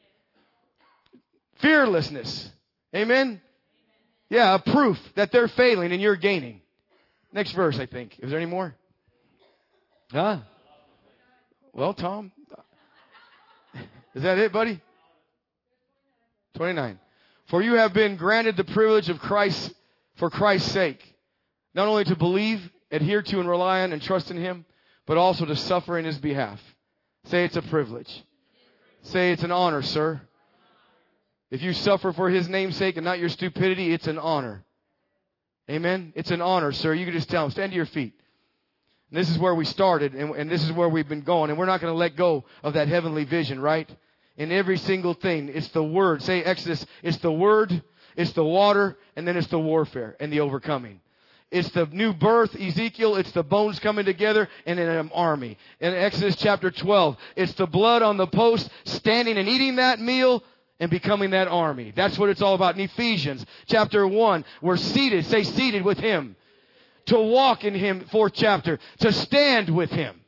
Fearlessness. 1.59 2.49
Amen. 2.95 3.41
Yeah, 4.29 4.55
a 4.55 4.59
proof 4.59 4.97
that 5.15 5.31
they're 5.31 5.47
failing 5.47 5.91
and 5.91 6.01
you're 6.01 6.15
gaining. 6.15 6.61
Next 7.33 7.51
verse, 7.51 7.77
I 7.79 7.85
think. 7.85 8.17
Is 8.19 8.29
there 8.31 8.39
any 8.39 8.49
more? 8.49 8.75
Huh? 10.11 10.39
Well, 11.79 11.93
Tom, 11.93 12.33
is 14.13 14.23
that 14.23 14.37
it, 14.37 14.51
buddy? 14.51 14.81
29. 16.55 16.99
For 17.47 17.61
you 17.61 17.75
have 17.75 17.93
been 17.93 18.17
granted 18.17 18.57
the 18.57 18.65
privilege 18.65 19.07
of 19.07 19.19
Christ 19.19 19.73
for 20.17 20.29
Christ's 20.29 20.73
sake, 20.73 21.01
not 21.73 21.87
only 21.87 22.03
to 22.03 22.17
believe, 22.17 22.69
adhere 22.91 23.21
to, 23.21 23.39
and 23.39 23.47
rely 23.47 23.79
on 23.79 23.93
and 23.93 24.01
trust 24.01 24.29
in 24.29 24.35
Him, 24.35 24.65
but 25.05 25.15
also 25.15 25.45
to 25.45 25.55
suffer 25.55 25.97
in 25.97 26.03
His 26.03 26.17
behalf. 26.17 26.59
Say 27.27 27.45
it's 27.45 27.55
a 27.55 27.61
privilege. 27.61 28.25
Say 29.03 29.31
it's 29.31 29.43
an 29.43 29.53
honor, 29.53 29.81
sir. 29.81 30.19
If 31.49 31.61
you 31.61 31.71
suffer 31.71 32.11
for 32.11 32.29
His 32.29 32.49
name's 32.49 32.75
sake 32.75 32.97
and 32.97 33.05
not 33.05 33.19
your 33.19 33.29
stupidity, 33.29 33.93
it's 33.93 34.07
an 34.07 34.19
honor. 34.19 34.65
Amen. 35.69 36.11
It's 36.17 36.31
an 36.31 36.41
honor, 36.41 36.73
sir. 36.73 36.93
You 36.93 37.05
can 37.05 37.13
just 37.13 37.29
tell 37.29 37.45
him, 37.45 37.51
stand 37.51 37.71
to 37.71 37.77
your 37.77 37.85
feet. 37.85 38.19
And 39.09 39.19
this 39.19 39.29
is 39.29 39.39
where 39.39 39.55
we 39.55 39.65
started, 39.65 40.13
and, 40.13 40.35
and 40.35 40.51
this 40.51 40.63
is 40.63 40.71
where 40.71 40.87
we've 40.87 41.09
been 41.09 41.21
going, 41.21 41.49
and 41.49 41.57
we're 41.57 41.65
not 41.65 41.81
going 41.81 41.91
to 41.91 41.97
let 41.97 42.15
go 42.15 42.43
of 42.63 42.73
that 42.73 42.87
heavenly 42.87 43.25
vision, 43.25 43.59
right? 43.59 43.89
In 44.37 44.51
every 44.51 44.77
single 44.77 45.15
thing, 45.15 45.49
it's 45.49 45.69
the 45.69 45.83
word. 45.83 46.21
Say 46.21 46.43
Exodus, 46.43 46.85
it's 47.01 47.17
the 47.17 47.31
word, 47.31 47.83
it's 48.15 48.33
the 48.33 48.43
water, 48.43 48.97
and 49.15 49.27
then 49.27 49.35
it's 49.35 49.47
the 49.47 49.59
warfare 49.59 50.15
and 50.19 50.31
the 50.31 50.41
overcoming. 50.41 51.01
It's 51.51 51.69
the 51.71 51.87
new 51.87 52.13
birth, 52.13 52.55
Ezekiel. 52.55 53.15
It's 53.15 53.31
the 53.31 53.43
bones 53.43 53.79
coming 53.79 54.05
together 54.05 54.47
and 54.67 54.79
in 54.79 54.87
an 54.87 55.09
army. 55.13 55.57
In 55.79 55.93
Exodus 55.93 56.35
chapter 56.35 56.69
12, 56.69 57.17
it's 57.35 57.53
the 57.53 57.65
blood 57.65 58.03
on 58.03 58.17
the 58.17 58.27
post, 58.27 58.69
standing 58.85 59.37
and 59.37 59.49
eating 59.49 59.77
that 59.77 59.99
meal 59.99 60.43
and 60.79 60.91
becoming 60.91 61.31
that 61.31 61.47
army. 61.47 61.91
That's 61.95 62.19
what 62.19 62.29
it's 62.29 62.41
all 62.41 62.53
about. 62.53 62.75
In 62.75 62.81
Ephesians 62.81 63.43
chapter 63.65 64.07
1, 64.07 64.45
we're 64.61 64.77
seated, 64.77 65.25
say 65.25 65.43
seated 65.43 65.83
with 65.83 65.97
Him. 65.97 66.35
To 67.09 67.19
walk 67.19 67.63
in 67.63 67.75
Him, 67.75 68.05
fourth 68.11 68.33
chapter. 68.33 68.79
To 69.01 69.11
stand 69.11 69.69
with 69.69 69.91
Him. 69.91 70.19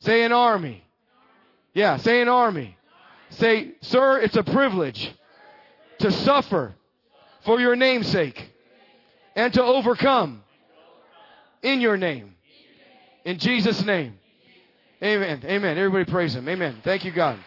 Say 0.00 0.22
an 0.24 0.32
army. 0.32 0.84
Yeah, 1.72 1.96
say 1.96 2.20
an 2.20 2.28
army. 2.28 2.76
Say, 3.30 3.72
sir, 3.82 4.20
it's 4.20 4.36
a 4.36 4.42
privilege 4.42 5.12
to 5.98 6.12
suffer 6.12 6.74
for 7.44 7.60
your 7.60 7.74
namesake 7.76 8.50
and 9.34 9.52
to 9.54 9.62
overcome 9.62 10.42
in 11.62 11.80
your 11.80 11.96
name. 11.96 12.34
In 13.24 13.38
Jesus' 13.38 13.84
name. 13.84 14.18
Amen. 15.02 15.42
Amen. 15.44 15.76
Everybody 15.76 16.10
praise 16.10 16.34
Him. 16.34 16.48
Amen. 16.48 16.80
Thank 16.84 17.04
you, 17.04 17.12
God. 17.12 17.38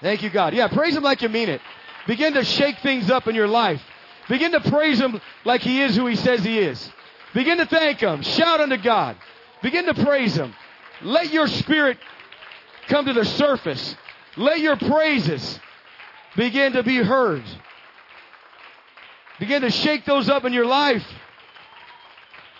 Thank 0.00 0.22
you, 0.22 0.30
God. 0.30 0.52
Yeah, 0.52 0.68
praise 0.68 0.96
Him 0.96 1.02
like 1.02 1.22
you 1.22 1.28
mean 1.28 1.48
it. 1.48 1.60
Begin 2.06 2.34
to 2.34 2.44
shake 2.44 2.78
things 2.80 3.10
up 3.10 3.28
in 3.28 3.34
your 3.34 3.48
life. 3.48 3.80
Begin 4.28 4.52
to 4.52 4.60
praise 4.60 5.00
Him 5.00 5.20
like 5.44 5.62
He 5.62 5.80
is 5.80 5.96
who 5.96 6.06
He 6.06 6.16
says 6.16 6.44
He 6.44 6.58
is. 6.58 6.90
Begin 7.34 7.58
to 7.58 7.66
thank 7.66 7.98
Him. 8.00 8.22
Shout 8.22 8.60
unto 8.60 8.76
God. 8.76 9.16
Begin 9.62 9.86
to 9.86 9.94
praise 9.94 10.34
Him. 10.36 10.54
Let 11.02 11.32
your 11.32 11.48
spirit 11.48 11.98
come 12.88 13.06
to 13.06 13.12
the 13.12 13.24
surface. 13.24 13.96
Let 14.36 14.60
your 14.60 14.76
praises 14.76 15.58
begin 16.36 16.72
to 16.72 16.82
be 16.82 16.96
heard. 16.96 17.42
Begin 19.40 19.62
to 19.62 19.70
shake 19.70 20.04
those 20.04 20.28
up 20.28 20.44
in 20.44 20.52
your 20.52 20.66
life. 20.66 21.04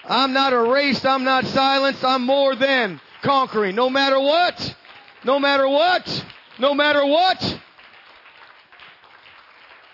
I'm 0.04 0.32
not 0.32 0.52
erased. 0.52 1.06
I'm 1.06 1.24
not 1.24 1.46
silenced. 1.46 2.04
I'm 2.04 2.26
more 2.26 2.54
than 2.56 3.00
conquering. 3.22 3.74
No 3.74 3.88
matter 3.88 4.18
what. 4.18 4.76
No 5.24 5.38
matter 5.38 5.68
what. 5.68 6.26
No 6.58 6.74
matter 6.74 7.06
what. 7.06 7.60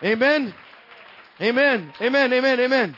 Amen. 0.03 0.55
Amen. 1.41 1.93
Amen. 2.01 2.33
Amen. 2.33 2.61
Amen. 2.61 2.97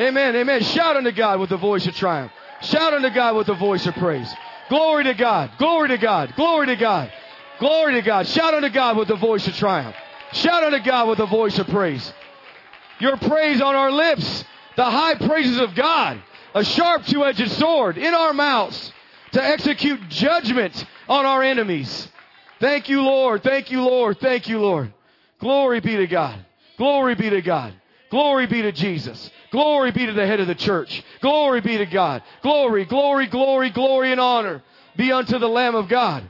Amen. 0.00 0.34
Amen. 0.34 0.62
Shout 0.62 0.96
unto 0.96 1.12
God 1.12 1.40
with 1.40 1.50
the 1.50 1.58
voice 1.58 1.86
of 1.86 1.94
triumph. 1.94 2.32
Shout 2.62 2.94
unto 2.94 3.10
God 3.10 3.36
with 3.36 3.48
the 3.48 3.54
voice 3.54 3.86
of 3.86 3.94
praise. 3.96 4.32
Glory 4.70 5.04
to 5.04 5.14
God. 5.14 5.50
Glory 5.58 5.88
to 5.88 5.98
God. 5.98 6.32
Glory 6.36 6.66
to 6.66 6.76
God. 6.76 7.12
Glory 7.58 7.94
to 7.94 8.02
God. 8.02 8.26
Shout 8.26 8.54
unto 8.54 8.70
God 8.70 8.96
with 8.96 9.08
the 9.08 9.16
voice 9.16 9.46
of 9.46 9.54
triumph. 9.56 9.94
Shout 10.32 10.64
unto 10.64 10.78
God 10.78 11.08
with 11.08 11.18
the 11.18 11.26
voice 11.26 11.58
of 11.58 11.66
praise. 11.68 12.12
Your 12.98 13.16
praise 13.18 13.60
on 13.60 13.74
our 13.74 13.90
lips. 13.90 14.44
The 14.76 14.84
high 14.84 15.16
praises 15.16 15.58
of 15.58 15.74
God. 15.74 16.22
A 16.54 16.64
sharp 16.64 17.04
two-edged 17.04 17.50
sword 17.52 17.98
in 17.98 18.14
our 18.14 18.32
mouths 18.32 18.92
to 19.32 19.44
execute 19.44 20.00
judgment 20.08 20.84
on 21.08 21.26
our 21.26 21.42
enemies. 21.42 22.08
Thank 22.58 22.88
you, 22.88 23.02
Lord. 23.02 23.42
Thank 23.42 23.70
you, 23.70 23.82
Lord. 23.82 24.18
Thank 24.18 24.48
you, 24.48 24.60
Lord. 24.60 24.92
Glory 25.40 25.80
be 25.80 25.96
to 25.96 26.06
God. 26.06 26.44
Glory 26.76 27.14
be 27.14 27.30
to 27.30 27.42
God. 27.42 27.74
Glory 28.10 28.46
be 28.46 28.62
to 28.62 28.72
Jesus. 28.72 29.30
Glory 29.50 29.90
be 29.90 30.06
to 30.06 30.12
the 30.12 30.26
head 30.26 30.40
of 30.40 30.46
the 30.46 30.54
church. 30.54 31.02
Glory 31.20 31.60
be 31.60 31.78
to 31.78 31.86
God. 31.86 32.22
Glory, 32.42 32.84
glory, 32.84 33.26
glory, 33.26 33.70
glory 33.70 34.12
and 34.12 34.20
honor 34.20 34.62
be 34.96 35.12
unto 35.12 35.38
the 35.38 35.48
Lamb 35.48 35.74
of 35.74 35.88
God. 35.88 36.28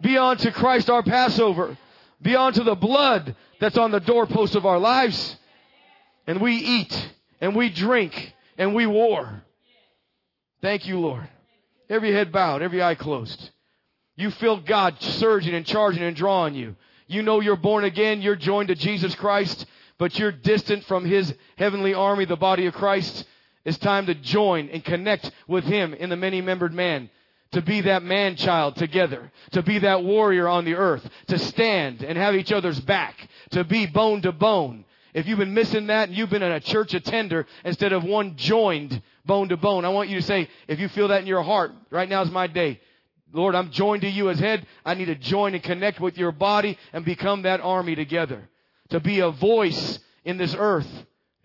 Be 0.00 0.16
unto 0.16 0.50
Christ 0.50 0.90
our 0.90 1.02
Passover. 1.02 1.76
Be 2.20 2.36
unto 2.36 2.62
the 2.62 2.74
blood 2.74 3.34
that's 3.60 3.76
on 3.76 3.90
the 3.90 4.00
doorpost 4.00 4.54
of 4.54 4.66
our 4.66 4.78
lives. 4.78 5.36
And 6.26 6.40
we 6.40 6.54
eat 6.54 7.12
and 7.40 7.54
we 7.56 7.68
drink 7.68 8.34
and 8.58 8.74
we 8.74 8.86
war. 8.86 9.42
Thank 10.60 10.86
you, 10.86 11.00
Lord. 11.00 11.28
Every 11.90 12.12
head 12.12 12.32
bowed, 12.32 12.62
every 12.62 12.82
eye 12.82 12.94
closed. 12.94 13.50
You 14.16 14.30
feel 14.30 14.58
God 14.58 15.00
surging 15.00 15.54
and 15.54 15.66
charging 15.66 16.02
and 16.02 16.14
drawing 16.14 16.54
you. 16.54 16.76
You 17.08 17.22
know 17.22 17.40
you're 17.40 17.56
born 17.56 17.84
again, 17.84 18.22
you're 18.22 18.36
joined 18.36 18.68
to 18.68 18.74
Jesus 18.74 19.14
Christ, 19.14 19.66
but 20.02 20.18
you're 20.18 20.32
distant 20.32 20.84
from 20.86 21.04
His 21.04 21.32
heavenly 21.56 21.94
army, 21.94 22.24
the 22.24 22.34
body 22.34 22.66
of 22.66 22.74
Christ. 22.74 23.24
It's 23.64 23.78
time 23.78 24.06
to 24.06 24.16
join 24.16 24.68
and 24.70 24.84
connect 24.84 25.30
with 25.46 25.62
Him 25.62 25.94
in 25.94 26.10
the 26.10 26.16
many 26.16 26.40
membered 26.40 26.74
man. 26.74 27.08
To 27.52 27.62
be 27.62 27.82
that 27.82 28.02
man 28.02 28.34
child 28.34 28.74
together. 28.74 29.30
To 29.52 29.62
be 29.62 29.78
that 29.78 30.02
warrior 30.02 30.48
on 30.48 30.64
the 30.64 30.74
earth. 30.74 31.08
To 31.28 31.38
stand 31.38 32.02
and 32.02 32.18
have 32.18 32.34
each 32.34 32.50
other's 32.50 32.80
back. 32.80 33.14
To 33.52 33.62
be 33.62 33.86
bone 33.86 34.22
to 34.22 34.32
bone. 34.32 34.86
If 35.14 35.28
you've 35.28 35.38
been 35.38 35.54
missing 35.54 35.86
that 35.86 36.08
and 36.08 36.18
you've 36.18 36.30
been 36.30 36.42
in 36.42 36.50
a 36.50 36.58
church 36.58 36.94
attender 36.94 37.46
instead 37.64 37.92
of 37.92 38.02
one 38.02 38.34
joined 38.34 39.00
bone 39.24 39.50
to 39.50 39.56
bone, 39.56 39.84
I 39.84 39.90
want 39.90 40.08
you 40.08 40.16
to 40.16 40.26
say, 40.26 40.48
if 40.66 40.80
you 40.80 40.88
feel 40.88 41.06
that 41.06 41.20
in 41.20 41.28
your 41.28 41.44
heart, 41.44 41.70
right 41.92 42.08
now 42.08 42.22
is 42.22 42.30
my 42.32 42.48
day. 42.48 42.80
Lord, 43.32 43.54
I'm 43.54 43.70
joined 43.70 44.02
to 44.02 44.10
you 44.10 44.30
as 44.30 44.40
head. 44.40 44.66
I 44.84 44.94
need 44.94 45.04
to 45.04 45.14
join 45.14 45.54
and 45.54 45.62
connect 45.62 46.00
with 46.00 46.18
your 46.18 46.32
body 46.32 46.76
and 46.92 47.04
become 47.04 47.42
that 47.42 47.60
army 47.60 47.94
together. 47.94 48.48
To 48.92 49.00
be 49.00 49.20
a 49.20 49.30
voice 49.30 49.98
in 50.24 50.36
this 50.36 50.54
earth. 50.56 50.88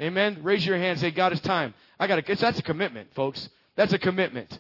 Amen. 0.01 0.39
Raise 0.43 0.65
your 0.65 0.77
hand. 0.77 0.99
Say, 0.99 1.11
God, 1.11 1.31
it's 1.31 1.41
time. 1.41 1.73
I 1.99 2.05
got 2.07 2.23
to. 2.23 2.35
That's 2.35 2.59
a 2.59 2.63
commitment, 2.63 3.13
folks. 3.15 3.49
That's 3.75 3.93
a 3.93 3.97
commitment. 3.97 4.59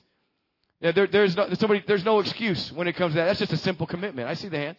Yeah, 0.79 0.93
there, 0.93 1.07
there's 1.07 1.35
no 1.35 1.53
somebody. 1.53 1.83
There's 1.85 2.05
no 2.05 2.19
excuse 2.19 2.71
when 2.71 2.87
it 2.87 2.93
comes 2.93 3.13
to 3.13 3.19
that. 3.19 3.25
That's 3.25 3.39
just 3.39 3.51
a 3.51 3.57
simple 3.57 3.87
commitment. 3.87 4.29
I 4.29 4.35
see 4.35 4.47
the 4.47 4.57
hand. 4.57 4.77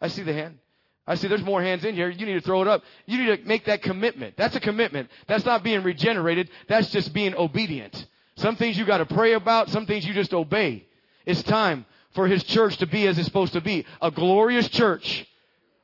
I 0.00 0.08
see 0.08 0.22
the 0.22 0.32
hand. 0.32 0.58
I 1.06 1.16
see 1.16 1.28
there's 1.28 1.42
more 1.42 1.62
hands 1.62 1.84
in 1.84 1.94
here. 1.94 2.08
You 2.08 2.24
need 2.24 2.34
to 2.34 2.40
throw 2.40 2.62
it 2.62 2.68
up. 2.68 2.82
You 3.04 3.18
need 3.18 3.42
to 3.42 3.48
make 3.48 3.66
that 3.66 3.82
commitment. 3.82 4.36
That's 4.36 4.56
a 4.56 4.60
commitment. 4.60 5.10
That's 5.26 5.44
not 5.44 5.62
being 5.62 5.82
regenerated. 5.82 6.48
That's 6.66 6.90
just 6.90 7.12
being 7.12 7.34
obedient. 7.34 8.06
Some 8.36 8.56
things 8.56 8.78
you 8.78 8.86
got 8.86 8.98
to 8.98 9.06
pray 9.06 9.34
about. 9.34 9.68
Some 9.68 9.84
things 9.84 10.06
you 10.06 10.14
just 10.14 10.32
obey. 10.32 10.86
It's 11.26 11.42
time 11.42 11.84
for 12.14 12.26
his 12.26 12.42
church 12.44 12.78
to 12.78 12.86
be 12.86 13.06
as 13.06 13.18
it's 13.18 13.26
supposed 13.26 13.52
to 13.52 13.60
be. 13.60 13.84
A 14.00 14.10
glorious 14.10 14.68
church 14.68 15.26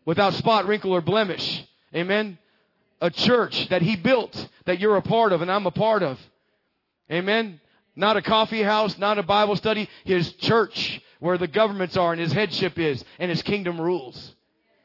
without 0.07 0.33
spot, 0.35 0.67
wrinkle, 0.67 0.93
or 0.93 1.03
blemish. 1.03 1.65
Amen. 1.95 2.39
A 3.03 3.11
church 3.11 3.69
that 3.69 3.83
he 3.83 3.97
built 3.97 4.49
that 4.65 4.81
you're 4.81 4.97
a 4.97 5.03
part 5.03 5.33
of 5.33 5.43
and 5.43 5.53
I'm 5.53 5.67
a 5.67 5.71
part 5.71 6.03
of. 6.03 6.19
Amen. 7.13 7.61
Not 7.95 8.17
a 8.17 8.23
coffee 8.23 8.63
house, 8.63 8.97
not 8.97 9.19
a 9.19 9.23
Bible 9.23 9.57
study. 9.57 9.89
His 10.05 10.33
church 10.35 11.03
where 11.19 11.37
the 11.37 11.47
governments 11.47 11.97
are 11.97 12.13
and 12.13 12.21
his 12.21 12.33
headship 12.33 12.79
is 12.79 13.05
and 13.19 13.31
his 13.31 13.43
kingdom 13.43 13.79
rules. 13.79 14.35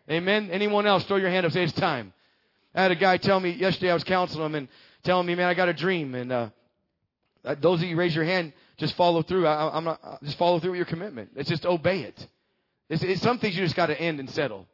Amen. 0.09 0.49
Anyone 0.51 0.85
else? 0.85 1.05
Throw 1.05 1.17
your 1.17 1.29
hand 1.29 1.45
up. 1.45 1.53
Say 1.53 1.63
it's 1.63 1.73
time. 1.73 2.13
I 2.75 2.81
had 2.81 2.91
a 2.91 2.95
guy 2.95 3.17
tell 3.17 3.39
me 3.39 3.51
yesterday. 3.51 3.91
I 3.91 3.93
was 3.93 4.03
counseling 4.03 4.45
him 4.45 4.55
and 4.55 4.67
telling 5.03 5.27
me, 5.27 5.35
man, 5.35 5.47
I 5.47 5.53
got 5.53 5.69
a 5.69 5.73
dream. 5.73 6.15
And 6.15 6.31
uh, 6.31 6.49
those 7.59 7.81
of 7.81 7.87
you 7.87 7.95
raise 7.95 8.15
your 8.15 8.25
hand, 8.25 8.53
just 8.77 8.95
follow 8.95 9.21
through. 9.21 9.45
I, 9.45 9.77
am 9.77 9.83
not 9.83 9.99
uh, 10.03 10.17
just 10.23 10.37
follow 10.37 10.59
through 10.59 10.71
with 10.71 10.77
your 10.77 10.85
commitment. 10.85 11.31
It's 11.35 11.49
just 11.49 11.65
obey 11.65 12.01
it. 12.01 12.27
It's, 12.89 13.03
it's 13.03 13.21
some 13.21 13.39
things 13.39 13.55
you 13.55 13.63
just 13.63 13.75
got 13.75 13.87
to 13.87 13.99
end 13.99 14.19
and 14.19 14.29
settle 14.29 14.67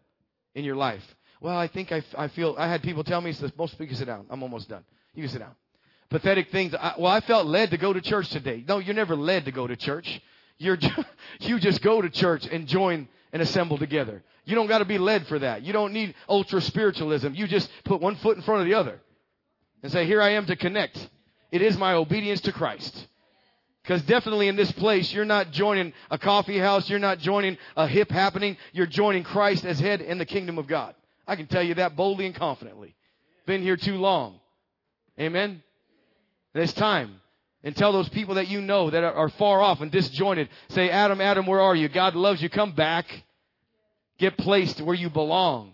in 0.57 0.65
your 0.65 0.75
life. 0.75 1.03
Well, 1.39 1.55
I 1.55 1.67
think 1.67 1.91
I, 1.91 2.03
I 2.17 2.27
feel. 2.29 2.55
I 2.57 2.67
had 2.67 2.81
people 2.81 3.03
tell 3.03 3.21
me, 3.21 3.33
"Most 3.57 3.77
people 3.77 3.95
sit 3.95 4.07
down. 4.07 4.25
I'm 4.29 4.41
almost 4.41 4.67
done. 4.67 4.83
You 5.13 5.23
can 5.23 5.31
sit 5.31 5.39
down." 5.39 5.55
Pathetic 6.09 6.51
things. 6.51 6.73
I, 6.73 6.95
well, 6.97 7.11
I 7.11 7.19
felt 7.19 7.45
led 7.45 7.71
to 7.71 7.77
go 7.77 7.93
to 7.93 8.01
church 8.01 8.29
today. 8.29 8.63
No, 8.67 8.79
you're 8.79 8.95
never 8.95 9.15
led 9.15 9.45
to 9.45 9.51
go 9.51 9.67
to 9.67 9.75
church. 9.75 10.19
You're 10.57 10.79
you 11.39 11.59
just 11.59 11.81
go 11.81 12.01
to 12.01 12.09
church 12.09 12.47
and 12.47 12.67
join 12.67 13.07
and 13.31 13.41
assemble 13.41 13.77
together. 13.77 14.23
You 14.45 14.55
don't 14.55 14.67
got 14.67 14.79
to 14.79 14.85
be 14.85 14.97
led 14.97 15.27
for 15.27 15.37
that. 15.37 15.61
You 15.61 15.73
don't 15.73 15.93
need 15.93 16.15
ultra 16.27 16.59
spiritualism. 16.59 17.33
You 17.33 17.47
just 17.47 17.69
put 17.83 18.01
one 18.01 18.15
foot 18.15 18.37
in 18.37 18.43
front 18.43 18.61
of 18.61 18.67
the 18.67 18.73
other 18.73 18.99
and 19.83 19.91
say, 19.91 20.05
Here 20.05 20.21
I 20.21 20.29
am 20.31 20.47
to 20.47 20.55
connect. 20.55 20.97
It 21.51 21.61
is 21.61 21.77
my 21.77 21.93
obedience 21.93 22.41
to 22.41 22.51
Christ. 22.51 23.07
Because 23.87 24.01
definitely 24.01 24.49
in 24.49 24.57
this 24.57 24.71
place, 24.73 25.13
you're 25.13 25.23
not 25.23 25.51
joining 25.51 25.93
a 26.11 26.17
coffee 26.17 26.57
house. 26.57 26.89
You're 26.89 26.99
not 26.99 27.19
joining 27.19 27.57
a 27.77 27.87
hip 27.87 28.11
happening. 28.11 28.57
You're 28.73 28.85
joining 28.85 29.23
Christ 29.23 29.63
as 29.65 29.79
head 29.79 30.01
in 30.01 30.17
the 30.17 30.25
kingdom 30.25 30.57
of 30.57 30.67
God. 30.67 30.93
I 31.25 31.37
can 31.37 31.47
tell 31.47 31.63
you 31.63 31.75
that 31.75 31.95
boldly 31.95 32.25
and 32.25 32.35
confidently. 32.35 32.95
Been 33.45 33.61
here 33.61 33.77
too 33.77 33.95
long. 33.95 34.41
Amen. 35.17 35.63
And 36.53 36.63
it's 36.63 36.73
time. 36.73 37.21
And 37.63 37.77
tell 37.77 37.93
those 37.93 38.09
people 38.09 38.35
that 38.35 38.49
you 38.49 38.59
know 38.59 38.89
that 38.89 39.05
are 39.05 39.29
far 39.29 39.61
off 39.61 39.79
and 39.79 39.89
disjointed. 39.89 40.49
Say, 40.67 40.89
Adam, 40.89 41.21
Adam, 41.21 41.45
where 41.45 41.61
are 41.61 41.75
you? 41.75 41.87
God 41.87 42.13
loves 42.13 42.41
you. 42.41 42.49
Come 42.49 42.73
back. 42.73 43.05
Get 44.19 44.37
placed 44.37 44.81
where 44.81 44.95
you 44.95 45.09
belong. 45.09 45.73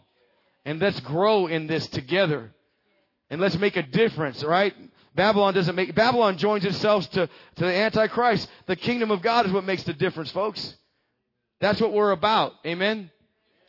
And 0.65 0.79
let's 0.79 0.99
grow 0.99 1.47
in 1.47 1.65
this 1.65 1.87
together. 1.87 2.53
And 3.31 3.41
let's 3.41 3.57
make 3.57 3.75
a 3.75 3.81
difference, 3.81 4.43
right? 4.43 4.75
Babylon 5.15 5.53
doesn't 5.53 5.75
make, 5.75 5.93
Babylon 5.93 6.37
joins 6.37 6.65
itself 6.65 7.09
to, 7.11 7.27
to 7.27 7.65
the 7.65 7.73
Antichrist. 7.73 8.49
The 8.65 8.75
kingdom 8.75 9.11
of 9.11 9.21
God 9.21 9.45
is 9.45 9.51
what 9.51 9.63
makes 9.63 9.83
the 9.83 9.93
difference, 9.93 10.31
folks. 10.31 10.75
That's 11.59 11.79
what 11.79 11.93
we're 11.93 12.11
about. 12.11 12.53
Amen? 12.65 13.11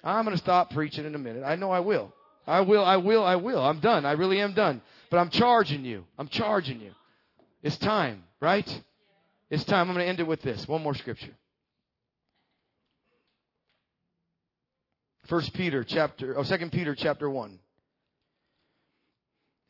I'm 0.02 0.24
going 0.24 0.36
to 0.36 0.42
stop 0.42 0.70
preaching 0.70 1.04
in 1.04 1.14
a 1.14 1.18
minute. 1.18 1.44
I 1.44 1.56
know 1.56 1.70
I 1.70 1.80
will. 1.80 2.12
I 2.46 2.60
will, 2.60 2.84
I 2.84 2.96
will, 2.96 3.24
I 3.24 3.36
will. 3.36 3.62
I'm 3.62 3.80
done. 3.80 4.04
I 4.04 4.12
really 4.12 4.40
am 4.40 4.52
done. 4.52 4.82
But 5.10 5.18
I'm 5.18 5.30
charging 5.30 5.84
you. 5.84 6.04
I'm 6.18 6.28
charging 6.28 6.80
you. 6.80 6.92
It's 7.62 7.78
time, 7.78 8.24
right? 8.40 8.82
It's 9.50 9.64
time. 9.64 9.88
I'm 9.88 9.94
going 9.94 10.04
to 10.04 10.08
end 10.08 10.20
it 10.20 10.26
with 10.26 10.42
this. 10.42 10.66
One 10.68 10.82
more 10.82 10.94
scripture. 10.94 11.34
First 15.26 15.54
Peter 15.54 15.84
chapter, 15.84 16.36
oh, 16.36 16.42
Second 16.42 16.72
Peter 16.72 16.94
chapter 16.94 17.30
one. 17.30 17.58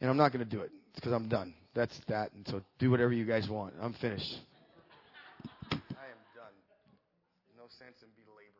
And 0.00 0.10
I'm 0.10 0.16
not 0.16 0.32
going 0.32 0.44
to 0.44 0.50
do 0.50 0.62
it 0.62 0.72
It's 0.90 0.96
because 0.96 1.12
I'm 1.12 1.28
done. 1.28 1.54
That's 1.74 1.98
that. 2.08 2.32
And 2.32 2.46
so 2.48 2.62
do 2.78 2.90
whatever 2.90 3.12
you 3.12 3.24
guys 3.24 3.48
want. 3.48 3.74
I'm 3.80 3.94
finished. 3.94 4.38
I 5.72 5.74
am 5.74 6.20
done. 6.34 6.54
No 7.56 7.64
sense 7.68 8.02
in 8.02 8.08
belaboring. 8.24 8.54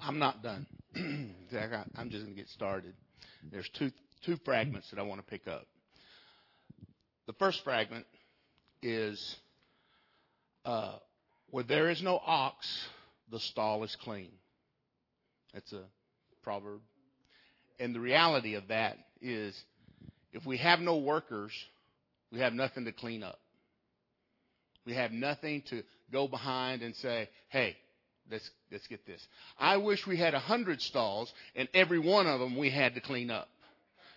I'm 0.00 0.18
not 0.18 0.42
done. 0.42 0.66
I'm 0.96 2.10
just 2.10 2.24
going 2.24 2.34
to 2.34 2.40
get 2.40 2.48
started. 2.48 2.94
There's 3.50 3.68
two 3.78 3.90
two 4.24 4.36
fragments 4.44 4.90
that 4.90 4.98
I 4.98 5.02
want 5.02 5.20
to 5.20 5.26
pick 5.26 5.46
up. 5.46 5.66
The 7.26 7.34
first 7.34 7.62
fragment 7.62 8.06
is 8.82 9.36
uh, 10.64 10.96
where 11.50 11.64
there 11.64 11.90
is 11.90 12.02
no 12.02 12.20
ox, 12.24 12.66
the 13.30 13.40
stall 13.40 13.84
is 13.84 13.96
clean. 14.02 14.30
That's 15.54 15.72
a 15.72 15.82
proverb. 16.42 16.80
And 17.80 17.94
the 17.94 18.00
reality 18.00 18.54
of 18.54 18.68
that 18.68 18.98
is 19.22 19.58
if 20.32 20.44
we 20.44 20.58
have 20.58 20.80
no 20.80 20.98
workers, 20.98 21.52
we 22.30 22.40
have 22.40 22.52
nothing 22.52 22.84
to 22.84 22.92
clean 22.92 23.22
up. 23.22 23.38
We 24.84 24.94
have 24.94 25.12
nothing 25.12 25.62
to 25.70 25.82
go 26.12 26.28
behind 26.28 26.82
and 26.82 26.94
say, 26.96 27.28
hey, 27.48 27.76
let's, 28.30 28.50
let's 28.70 28.86
get 28.88 29.06
this. 29.06 29.26
I 29.58 29.78
wish 29.78 30.06
we 30.06 30.16
had 30.16 30.34
a 30.34 30.38
hundred 30.38 30.82
stalls 30.82 31.32
and 31.54 31.68
every 31.72 31.98
one 31.98 32.26
of 32.26 32.40
them 32.40 32.56
we 32.56 32.70
had 32.70 32.94
to 32.94 33.00
clean 33.00 33.30
up. 33.30 33.48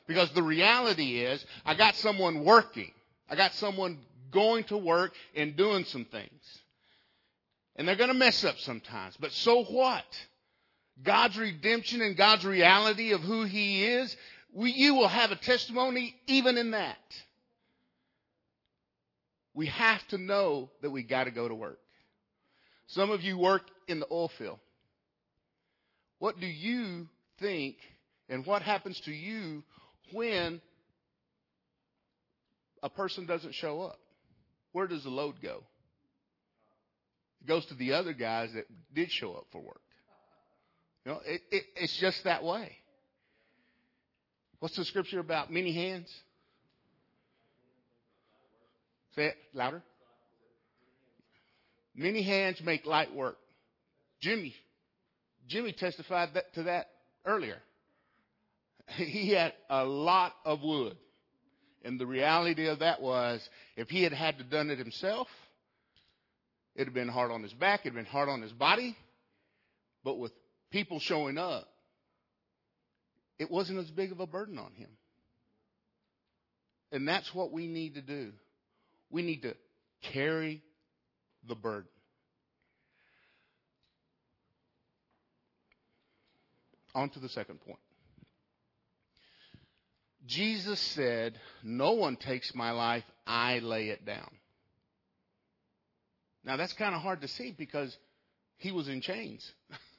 Because 0.08 0.32
the 0.32 0.44
reality 0.44 1.20
is, 1.20 1.46
I 1.66 1.76
got 1.76 1.96
someone 1.96 2.44
working. 2.44 2.92
I 3.30 3.36
got 3.36 3.54
someone 3.54 4.00
going 4.32 4.64
to 4.66 4.78
work 4.78 5.14
and 5.36 5.56
doing 5.56 5.84
some 5.86 6.06
things. 6.06 6.62
And 7.76 7.88
they're 7.88 7.96
going 7.96 8.10
to 8.10 8.16
mess 8.16 8.44
up 8.44 8.58
sometimes. 8.60 9.16
But 9.20 9.32
so 9.34 9.64
what? 9.66 10.06
God's 11.04 11.38
redemption 11.38 12.02
and 12.02 12.18
God's 12.18 12.46
reality 12.46 13.12
of 13.12 13.22
who 13.22 13.44
He 13.44 13.86
is, 13.86 14.16
we, 14.54 14.72
you 14.72 14.96
will 14.96 15.08
have 15.08 15.32
a 15.32 15.36
testimony 15.36 16.16
even 16.28 16.58
in 16.58 16.72
that. 16.72 16.98
We 19.54 19.68
have 19.68 20.06
to 20.10 20.18
know 20.18 20.70
that 20.82 20.92
we 20.92 21.04
got 21.04 21.26
to 21.26 21.32
go 21.32 21.48
to 21.48 21.56
work. 21.56 21.80
Some 22.88 23.12
of 23.12 23.22
you 23.22 23.38
work 23.38 23.64
in 23.88 24.00
the 24.00 24.08
oil 24.12 24.30
field. 24.38 24.60
What 26.20 26.40
do 26.40 26.48
you 26.48 27.08
think 27.40 27.78
and 28.30 28.46
what 28.46 28.62
happens 28.62 29.00
to 29.02 29.12
you 29.12 29.64
when 30.14 30.62
a 32.82 32.90
person 32.90 33.26
doesn't 33.26 33.54
show 33.56 33.82
up? 33.82 34.00
Where 34.72 34.88
does 34.88 35.04
the 35.04 35.10
load 35.10 35.42
go? 35.42 35.64
It 37.42 37.48
goes 37.48 37.66
to 37.68 37.74
the 37.74 37.94
other 37.94 38.14
guys 38.14 38.54
that 38.54 38.66
did 38.94 39.12
show 39.12 39.34
up 39.34 39.48
for 39.52 39.62
work. 39.62 39.82
Know, 41.08 41.22
it, 41.26 41.42
it, 41.52 41.64
it's 41.78 41.98
just 42.02 42.26
that 42.26 42.44
way. 42.44 42.70
What's 44.60 44.76
the 44.76 44.84
scripture 44.84 45.22
about 45.22 45.50
many 45.50 45.72
hands? 45.72 46.14
Say 49.16 49.28
it 49.28 49.36
louder. 49.54 49.82
Many 51.96 52.24
hands 52.24 52.60
make 52.62 52.86
light 52.86 53.16
work. 53.16 53.38
Jimmy, 54.20 54.54
Jimmy 55.48 55.72
testified 55.72 56.34
that, 56.34 56.54
to 56.56 56.64
that 56.64 56.88
earlier. 57.26 57.60
He 58.98 59.32
had 59.32 59.54
a 59.70 59.86
lot 59.86 60.34
of 60.44 60.62
wood. 60.62 60.98
And 61.86 61.98
the 61.98 62.06
reality 62.06 62.68
of 62.68 62.80
that 62.80 63.02
was, 63.02 63.48
if 63.78 63.88
he 63.88 64.04
had 64.04 64.12
had 64.12 64.40
to 64.40 64.44
done 64.44 64.70
it 64.70 64.78
himself, 64.78 65.30
it'd 66.76 66.88
have 66.88 66.94
been 66.94 67.08
hard 67.08 67.32
on 67.32 67.44
his 67.44 67.54
back, 67.54 67.82
it'd 67.86 67.94
been 67.94 68.04
hard 68.04 68.28
on 68.28 68.42
his 68.42 68.52
body. 68.52 68.98
But 70.04 70.20
with 70.20 70.32
people 70.72 71.00
showing 71.00 71.38
up, 71.38 71.68
it 73.40 73.52
wasn't 73.52 73.80
as 73.80 73.90
big 73.92 74.12
of 74.12 74.20
a 74.20 74.28
burden 74.28 74.58
on 74.58 74.72
him. 74.74 74.90
And 76.92 77.08
that's 77.08 77.34
what 77.34 77.52
we 77.52 77.68
need 77.68 77.96
to 77.96 78.02
do. 78.02 78.32
We 79.10 79.22
need 79.22 79.44
to 79.44 79.56
carry 80.02 80.62
the 81.48 81.56
burden. 81.56 81.90
On 86.96 87.10
to 87.10 87.20
the 87.20 87.30
second 87.30 87.62
point. 87.62 87.80
Jesus 90.26 90.80
said, 90.80 91.40
No 91.64 91.94
one 91.94 92.16
takes 92.18 92.56
my 92.56 92.72
life, 92.72 93.04
I 93.26 93.60
lay 93.60 93.90
it 93.90 94.06
down. 94.06 94.30
Now 96.44 96.58
that's 96.58 96.74
kind 96.74 96.96
of 96.96 97.02
hard 97.02 97.22
to 97.22 97.28
see 97.28 97.54
because 97.58 97.96
he 98.58 98.72
was 98.72 98.88
in 98.88 99.02
chains. 99.02 99.52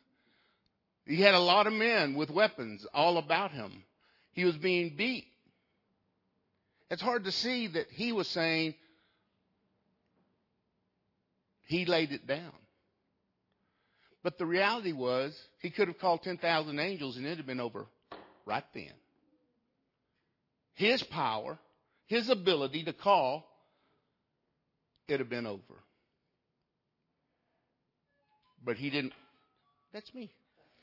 he 1.08 1.22
had 1.22 1.34
a 1.34 1.40
lot 1.40 1.66
of 1.66 1.72
men 1.72 2.14
with 2.14 2.30
weapons 2.30 2.86
all 2.92 3.16
about 3.16 3.50
him. 3.50 3.84
He 4.32 4.44
was 4.44 4.56
being 4.56 4.94
beat. 4.96 5.26
It's 6.90 7.02
hard 7.02 7.24
to 7.24 7.32
see 7.32 7.66
that 7.68 7.86
he 7.90 8.12
was 8.12 8.28
saying, 8.28 8.74
he 11.64 11.86
laid 11.86 12.12
it 12.12 12.26
down. 12.26 12.52
But 14.22 14.38
the 14.38 14.46
reality 14.46 14.92
was, 14.92 15.38
he 15.60 15.70
could 15.70 15.88
have 15.88 15.98
called 15.98 16.22
10,000 16.22 16.78
angels 16.78 17.16
and 17.16 17.24
it'd 17.24 17.38
have 17.38 17.46
been 17.46 17.60
over 17.60 17.86
right 18.44 18.64
then. 18.74 18.92
His 20.74 21.02
power, 21.02 21.58
his 22.06 22.28
ability 22.28 22.84
to 22.84 22.92
call, 22.92 23.46
it'd 25.08 25.20
have 25.20 25.30
been 25.30 25.46
over. 25.46 25.62
But 28.62 28.76
he 28.76 28.90
didn't. 28.90 29.14
That's 29.92 30.12
me. 30.14 30.30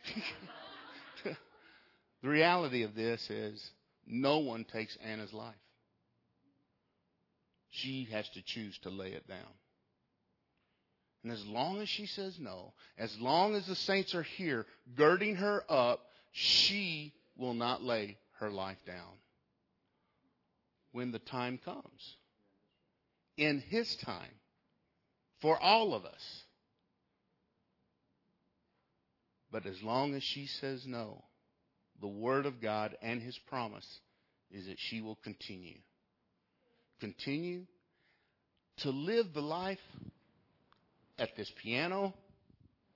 the 1.23 2.27
reality 2.27 2.83
of 2.83 2.95
this 2.95 3.29
is 3.29 3.71
no 4.07 4.39
one 4.39 4.63
takes 4.65 4.97
Anna's 5.03 5.33
life. 5.33 5.55
She 7.69 8.07
has 8.11 8.27
to 8.29 8.41
choose 8.41 8.77
to 8.79 8.89
lay 8.89 9.09
it 9.09 9.27
down. 9.27 9.39
And 11.23 11.31
as 11.31 11.45
long 11.45 11.81
as 11.81 11.89
she 11.89 12.05
says 12.05 12.37
no, 12.39 12.73
as 12.97 13.17
long 13.19 13.55
as 13.55 13.65
the 13.65 13.75
saints 13.75 14.13
are 14.13 14.23
here 14.23 14.65
girding 14.95 15.35
her 15.37 15.63
up, 15.67 16.01
she 16.31 17.13
will 17.35 17.55
not 17.55 17.83
lay 17.83 18.17
her 18.39 18.49
life 18.49 18.77
down 18.85 19.17
when 20.91 21.11
the 21.11 21.19
time 21.19 21.59
comes. 21.65 22.15
In 23.37 23.59
His 23.59 23.95
time. 23.97 24.31
For 25.41 25.59
all 25.59 25.93
of 25.93 26.05
us. 26.05 26.44
But 29.55 29.67
as 29.67 29.81
long 29.81 30.15
as 30.15 30.21
she 30.21 30.47
says 30.47 30.83
no, 30.85 31.23
the 32.01 32.09
Word 32.09 32.45
of 32.45 32.59
God 32.59 32.97
and 33.01 33.21
His 33.21 33.39
promise 33.47 33.87
is 34.51 34.65
that 34.65 34.75
she 34.77 34.99
will 34.99 35.15
continue. 35.23 35.77
Continue 36.99 37.61
to 38.79 38.89
live 38.89 39.27
the 39.33 39.39
life 39.39 39.79
at 41.17 41.37
this 41.37 41.49
piano, 41.63 42.13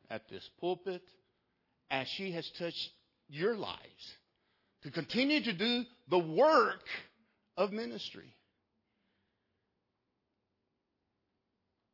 at 0.10 0.28
this 0.28 0.50
pulpit, 0.60 1.02
as 1.90 2.10
she 2.10 2.34
has 2.34 2.46
touched 2.60 2.90
your 3.30 3.56
lives, 3.56 4.14
to 4.84 4.92
continue 4.92 5.42
to 5.42 5.54
do 5.54 5.84
the 6.10 6.20
work 6.20 6.84
of 7.56 7.72
ministry. 7.72 8.36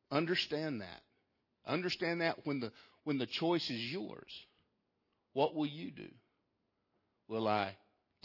Understand 0.10 0.82
that. 0.82 1.02
Understand 1.68 2.22
that 2.22 2.48
when 2.48 2.62
the, 2.62 2.72
when 3.04 3.20
the 3.20 3.28
choice 3.28 3.70
is 3.70 3.92
yours, 3.92 4.32
what 5.36 5.54
will 5.54 5.66
you 5.66 5.92
do? 5.92 6.08
Will 7.28 7.46
I 7.46 7.76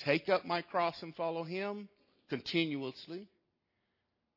take 0.04 0.28
up 0.28 0.44
my 0.46 0.62
cross 0.62 0.94
and 1.02 1.14
follow 1.16 1.42
Him 1.42 1.88
continuously? 2.28 3.26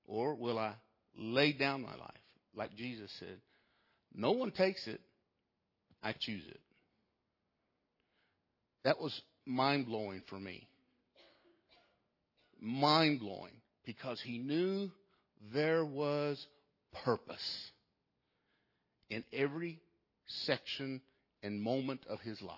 Or 0.08 0.34
will 0.34 0.58
I 0.58 0.74
lay 1.16 1.54
down 1.54 1.84
my 1.84 1.96
life? 1.96 2.18
Like 2.56 2.76
Jesus 2.76 3.12
said, 3.20 3.38
no 4.14 4.32
one 4.32 4.50
takes 4.50 4.88
it. 4.88 5.00
I 6.02 6.14
choose 6.20 6.44
it. 6.48 6.60
That 8.84 9.00
was 9.00 9.22
mind 9.46 9.86
blowing 9.86 10.24
for 10.28 10.40
me. 10.40 10.68
Mind 12.60 13.20
blowing 13.20 13.54
because 13.86 14.20
he 14.20 14.40
knew 14.40 14.90
there 15.54 15.86
was 15.86 16.44
purpose 17.06 17.72
in 19.12 19.24
every 19.32 19.80
section 20.46 21.02
and 21.44 21.62
moment 21.62 22.02
of 22.10 22.20
his 22.22 22.42
life. 22.42 22.58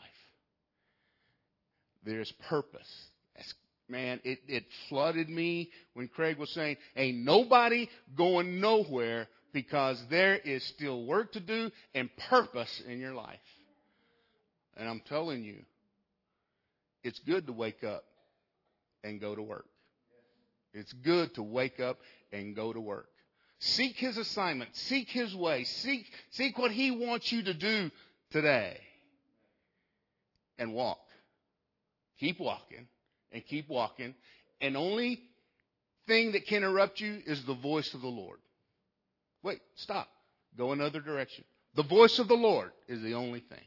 There's 2.05 2.31
purpose. 2.47 3.07
That's, 3.35 3.53
man, 3.89 4.21
it, 4.23 4.39
it 4.47 4.65
flooded 4.87 5.27
me 5.27 5.71
when 5.93 6.07
Craig 6.07 6.37
was 6.37 6.51
saying, 6.51 6.77
ain't 6.95 7.17
nobody 7.17 7.89
going 8.15 8.61
nowhere 8.61 9.27
because 9.51 10.01
there 10.09 10.35
is 10.37 10.63
still 10.63 11.05
work 11.05 11.33
to 11.33 11.39
do 11.39 11.71
and 11.93 12.09
purpose 12.29 12.81
in 12.87 12.99
your 12.99 13.13
life. 13.13 13.39
And 14.77 14.87
I'm 14.87 15.01
telling 15.07 15.43
you, 15.43 15.57
it's 17.03 17.19
good 17.19 17.47
to 17.47 17.53
wake 17.53 17.83
up 17.83 18.03
and 19.03 19.19
go 19.19 19.35
to 19.35 19.41
work. 19.41 19.67
It's 20.73 20.91
good 20.91 21.33
to 21.35 21.43
wake 21.43 21.79
up 21.79 21.97
and 22.33 22.55
go 22.55 22.73
to 22.73 22.81
work. 22.81 23.07
Seek 23.59 23.95
his 23.95 24.17
assignment. 24.17 24.75
Seek 24.75 25.09
his 25.09 25.33
way. 25.33 25.63
Seek, 25.63 26.05
seek 26.31 26.57
what 26.57 26.71
he 26.71 26.91
wants 26.91 27.31
you 27.31 27.43
to 27.43 27.53
do 27.53 27.89
today. 28.31 28.79
And 30.57 30.73
walk. 30.73 30.99
Keep 32.19 32.39
walking 32.39 32.87
and 33.31 33.45
keep 33.45 33.67
walking. 33.69 34.15
And 34.61 34.77
only 34.77 35.21
thing 36.07 36.31
that 36.31 36.47
can 36.47 36.57
interrupt 36.57 37.01
you 37.01 37.21
is 37.25 37.43
the 37.43 37.53
voice 37.53 37.93
of 37.93 38.01
the 38.01 38.07
Lord. 38.07 38.39
Wait, 39.43 39.59
stop. 39.75 40.07
Go 40.57 40.71
another 40.71 41.01
direction. 41.01 41.43
The 41.75 41.83
voice 41.83 42.19
of 42.19 42.27
the 42.27 42.35
Lord 42.35 42.71
is 42.87 43.01
the 43.01 43.15
only 43.15 43.41
thing. 43.41 43.59